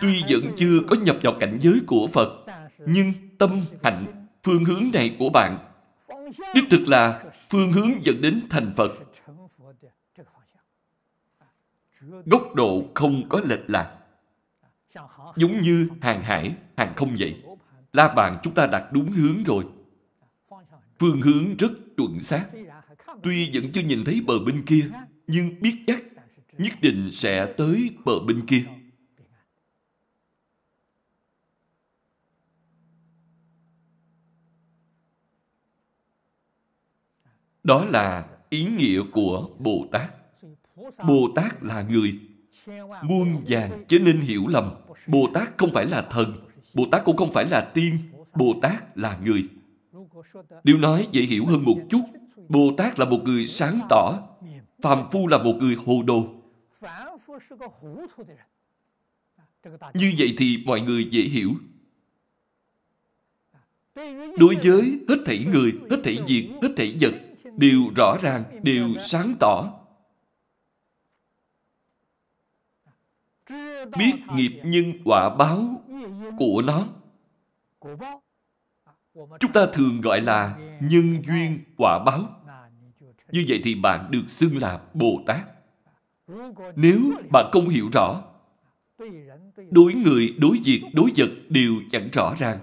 [0.00, 2.44] Tuy vẫn chưa có nhập vào cảnh giới của Phật,
[2.78, 5.58] nhưng tâm hạnh, phương hướng này của bạn,
[6.54, 8.92] đích thực là phương hướng dẫn đến thành Phật.
[12.26, 13.98] Góc độ không có lệch lạc.
[15.36, 17.42] Giống như hàng hải, hàng không vậy.
[17.92, 19.64] La bàn chúng ta đặt đúng hướng rồi.
[20.98, 22.46] Phương hướng rất chuẩn xác.
[23.22, 24.90] Tuy vẫn chưa nhìn thấy bờ bên kia,
[25.26, 26.02] nhưng biết chắc
[26.58, 28.64] nhất định sẽ tới bờ bên kia.
[37.64, 40.23] Đó là ý nghĩa của Bồ Tát.
[41.08, 42.18] Bồ Tát là người.
[43.02, 44.74] Muôn vàng chớ nên hiểu lầm.
[45.06, 46.32] Bồ Tát không phải là thần.
[46.74, 47.98] Bồ Tát cũng không phải là tiên.
[48.34, 49.42] Bồ Tát là người.
[50.64, 52.02] Nếu nói dễ hiểu hơn một chút,
[52.48, 54.18] Bồ Tát là một người sáng tỏ,
[54.82, 56.24] Phạm Phu là một người hồ đồ.
[59.94, 61.50] Như vậy thì mọi người dễ hiểu.
[64.38, 67.14] Đối với hết thảy người, hết thảy việc, hết thảy vật,
[67.56, 69.83] đều rõ ràng, đều sáng tỏ.
[73.98, 75.82] Biết nghiệp nhân quả báo
[76.38, 76.86] của nó.
[79.14, 82.20] Chúng ta thường gọi là nhân duyên quả báo.
[83.32, 85.40] Như vậy thì bạn được xưng là Bồ Tát.
[86.76, 86.98] Nếu
[87.32, 88.22] bạn không hiểu rõ,
[89.70, 92.58] đối người, đối việc, đối vật đều chẳng rõ ràng,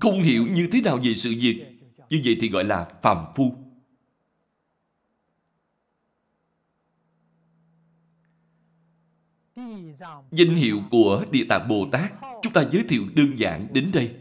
[0.00, 1.64] không hiểu như thế nào về sự việc,
[2.10, 3.63] như vậy thì gọi là phàm phu.
[10.30, 14.16] Danh hiệu của Địa Tạng Bồ Tát, chúng ta giới thiệu đơn giản đến đây.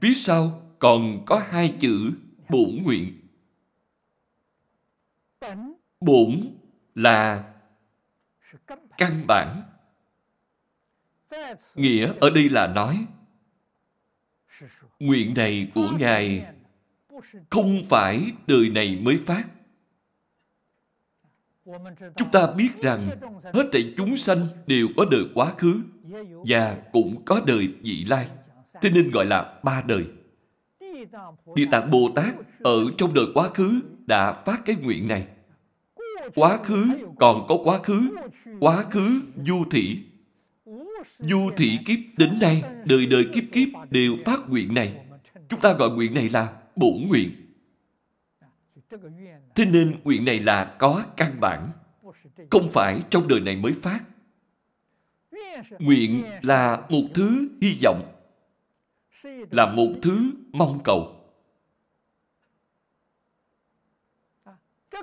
[0.00, 2.10] Phía sau còn có hai chữ
[2.48, 3.20] bổn nguyện.
[6.00, 6.54] Bổn
[6.94, 7.52] là
[8.96, 9.62] căn bản.
[11.74, 13.06] Nghĩa ở đây là nói,
[14.98, 16.46] nguyện này của Ngài
[17.50, 19.44] không phải đời này mới phát.
[22.16, 23.10] Chúng ta biết rằng
[23.54, 25.74] hết thảy chúng sanh đều có đời quá khứ
[26.48, 28.28] và cũng có đời vị lai.
[28.82, 30.04] Thế nên gọi là ba đời.
[31.54, 35.26] Địa Tạng Bồ Tát ở trong đời quá khứ đã phát cái nguyện này.
[36.34, 36.86] Quá khứ
[37.18, 38.08] còn có quá khứ,
[38.60, 39.98] quá khứ du thị.
[41.18, 44.94] Du thị kiếp đến nay, đời đời kiếp kiếp đều phát nguyện này.
[45.48, 47.30] Chúng ta gọi nguyện này là bổ nguyện.
[49.54, 51.70] Thế nên nguyện này là có căn bản,
[52.50, 54.00] không phải trong đời này mới phát.
[55.78, 58.12] Nguyện là một thứ hy vọng,
[59.50, 61.16] là một thứ mong cầu.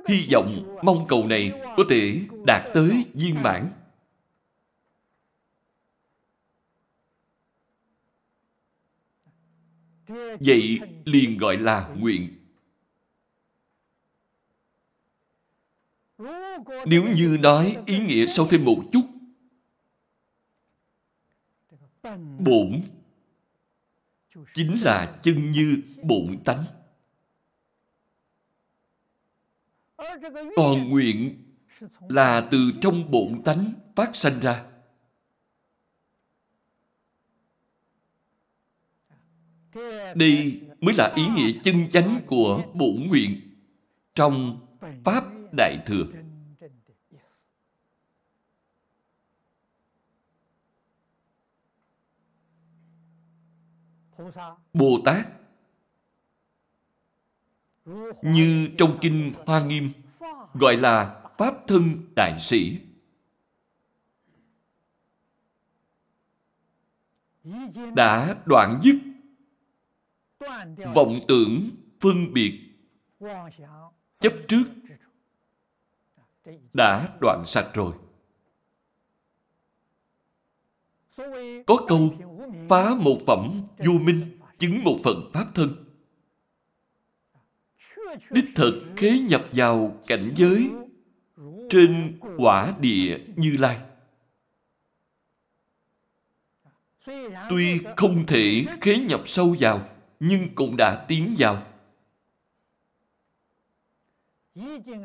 [0.08, 3.72] Hy vọng, mong cầu này có thể đạt tới viên mãn.
[10.40, 12.37] Vậy liền gọi là nguyện.
[16.85, 19.02] Nếu như nói ý nghĩa sâu thêm một chút,
[22.39, 22.81] bổn
[24.53, 26.64] chính là chân như bổn tánh.
[30.56, 31.44] Còn nguyện
[32.10, 34.65] là từ trong bổn tánh phát sanh ra.
[40.15, 43.41] Đây mới là ý nghĩa chân chánh của bổn nguyện
[44.15, 44.60] trong
[45.03, 46.04] Pháp Đại Thừa.
[54.74, 55.28] Bồ Tát,
[58.22, 59.92] như trong Kinh Hoa Nghiêm,
[60.54, 62.80] gọi là Pháp Thân Đại Sĩ.
[67.96, 68.96] Đã đoạn dứt
[70.96, 71.70] vọng tưởng
[72.00, 72.60] phân biệt
[74.20, 74.64] chấp trước
[76.74, 77.94] đã đoạn sạch rồi.
[81.65, 82.10] Có câu
[82.69, 85.86] phá một phẩm vô minh, chứng một phần pháp thân.
[88.30, 90.72] Đích thực khế nhập vào cảnh giới
[91.69, 93.78] trên quả địa như lai.
[97.49, 101.66] Tuy không thể khế nhập sâu vào, nhưng cũng đã tiến vào.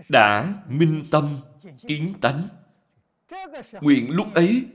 [0.09, 1.37] Đã minh tâm,
[1.89, 2.49] kiến tánh.
[3.81, 4.66] Nguyện lúc ấy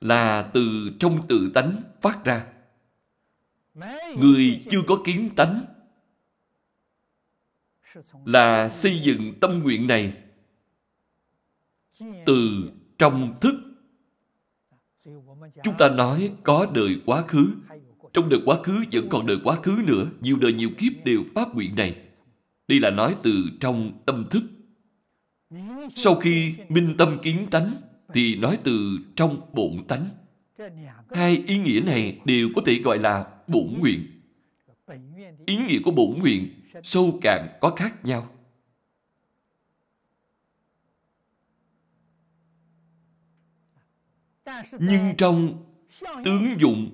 [0.00, 2.46] là từ trong tự tánh phát ra.
[4.16, 5.64] Người chưa có kiến tánh
[8.24, 10.16] là xây dựng tâm nguyện này
[12.26, 13.54] từ trong thức.
[15.62, 17.46] Chúng ta nói có đời quá khứ.
[18.12, 20.10] Trong đời quá khứ vẫn còn đời quá khứ nữa.
[20.20, 22.07] Nhiều đời nhiều kiếp đều phát nguyện này.
[22.68, 23.30] Đây là nói từ
[23.60, 24.42] trong tâm thức.
[25.94, 27.74] Sau khi minh tâm kiến tánh,
[28.14, 30.10] thì nói từ trong bổn tánh.
[31.10, 34.06] Hai ý nghĩa này đều có thể gọi là bổn nguyện.
[35.46, 38.30] Ý nghĩa của bổn nguyện sâu cạn có khác nhau.
[44.78, 45.64] Nhưng trong
[46.24, 46.90] tướng dụng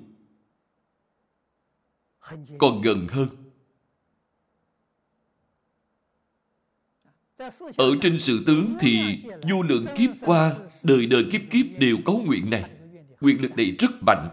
[2.58, 3.43] còn gần hơn.
[7.76, 12.12] Ở trên sự tướng thì vô lượng kiếp qua, đời đời kiếp kiếp đều có
[12.12, 12.70] nguyện này.
[13.20, 14.28] Nguyện lực này rất mạnh.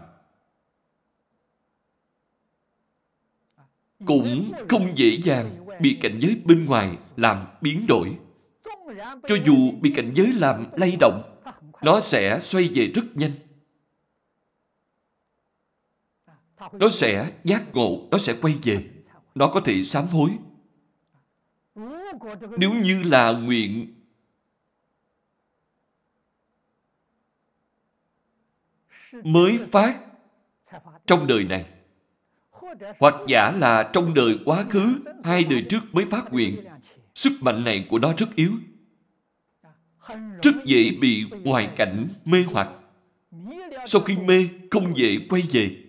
[4.06, 8.16] Cũng không dễ dàng bị cảnh giới bên ngoài làm biến đổi.
[9.28, 11.22] Cho dù bị cảnh giới làm lay động,
[11.82, 13.32] nó sẽ xoay về rất nhanh.
[16.72, 18.84] nó sẽ giác ngộ, nó sẽ quay về.
[19.34, 20.30] Nó có thể sám hối.
[22.56, 23.94] Nếu như là nguyện
[29.24, 30.00] mới phát
[31.06, 31.66] trong đời này,
[32.98, 34.94] hoặc giả là trong đời quá khứ,
[35.24, 36.64] hai đời trước mới phát nguyện,
[37.14, 38.52] sức mạnh này của nó rất yếu,
[40.42, 42.68] rất dễ bị ngoài cảnh mê hoặc.
[43.86, 45.84] Sau khi mê, không dễ quay về.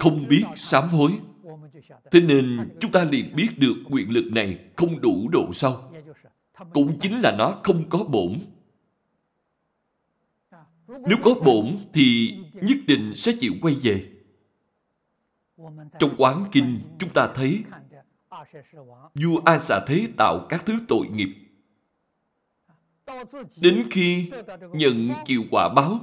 [0.00, 1.12] Không biết sám hối.
[2.10, 5.92] Thế nên chúng ta liền biết được quyền lực này không đủ độ sâu.
[6.72, 8.40] Cũng chính là nó không có bổn.
[10.88, 14.08] Nếu có bổn thì nhất định sẽ chịu quay về.
[15.98, 17.64] Trong quán kinh chúng ta thấy
[19.14, 21.34] vua A xà thế tạo các thứ tội nghiệp.
[23.56, 24.30] Đến khi
[24.72, 25.98] nhận chịu quả báo,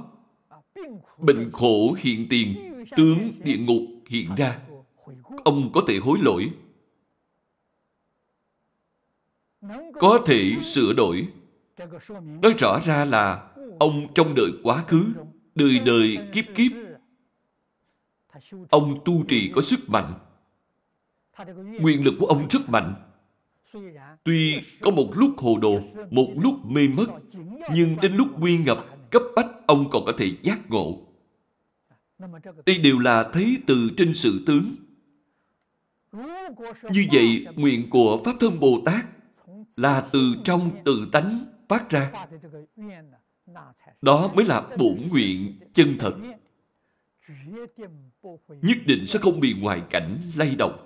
[1.18, 4.60] bệnh khổ hiện tiền, tướng địa ngục hiện ra,
[5.44, 6.50] ông có thể hối lỗi,
[10.00, 11.28] có thể sửa đổi.
[12.42, 15.04] Nói rõ ra là ông trong đời quá khứ,
[15.54, 16.72] đời đời kiếp kiếp,
[18.70, 20.14] ông tu trì có sức mạnh.
[21.80, 22.94] Nguyện lực của ông rất mạnh.
[24.24, 27.06] Tuy có một lúc hồ đồ, một lúc mê mất,
[27.74, 31.06] nhưng đến lúc nguy ngập, cấp bách, ông còn có thể giác ngộ.
[32.66, 34.76] Đây đều là thấy từ trên sự tướng.
[36.90, 39.04] Như vậy, nguyện của Pháp Thân Bồ Tát
[39.76, 42.12] là từ trong tự tánh phát ra.
[44.02, 46.14] Đó mới là bổn nguyện chân thật.
[48.62, 50.84] Nhất định sẽ không bị ngoại cảnh lay động.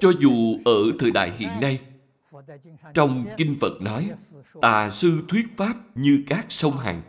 [0.00, 1.80] Cho dù ở thời đại hiện nay,
[2.94, 4.10] trong Kinh Phật nói,
[4.60, 7.02] tà sư thuyết Pháp như các sông Hằng,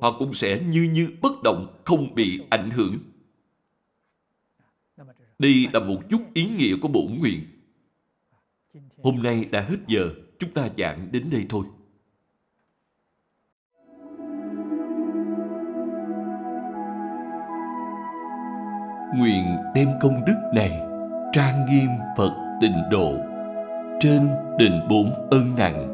[0.00, 2.98] họ cũng sẽ như như bất động, không bị ảnh hưởng.
[5.42, 7.40] Đây là một chút ý nghĩa của bổn nguyện.
[9.02, 11.64] Hôm nay đã hết giờ, chúng ta giảng đến đây thôi.
[19.16, 19.44] Nguyện
[19.74, 20.80] đem công đức này
[21.32, 23.16] trang nghiêm Phật tịnh độ
[24.00, 24.28] trên
[24.58, 25.88] đền bốn ân nặng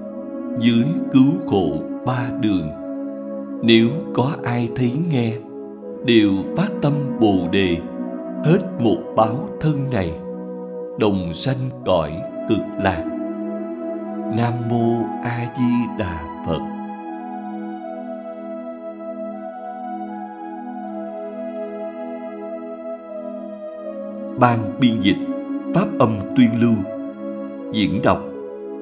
[0.61, 2.71] dưới cứu khổ ba đường
[3.63, 5.33] nếu có ai thấy nghe
[6.07, 7.77] đều phát tâm bồ đề
[8.45, 10.13] hết một báo thân này,
[10.99, 12.13] đồng sanh cõi
[12.49, 13.05] cực lạc.
[14.37, 16.59] Nam mô a di đà phật.
[24.41, 25.27] Ban biên dịch
[25.75, 26.75] pháp âm tuyên lưu,
[27.73, 28.19] diễn đọc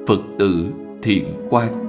[0.07, 0.65] phật tử
[1.03, 1.86] thiện quan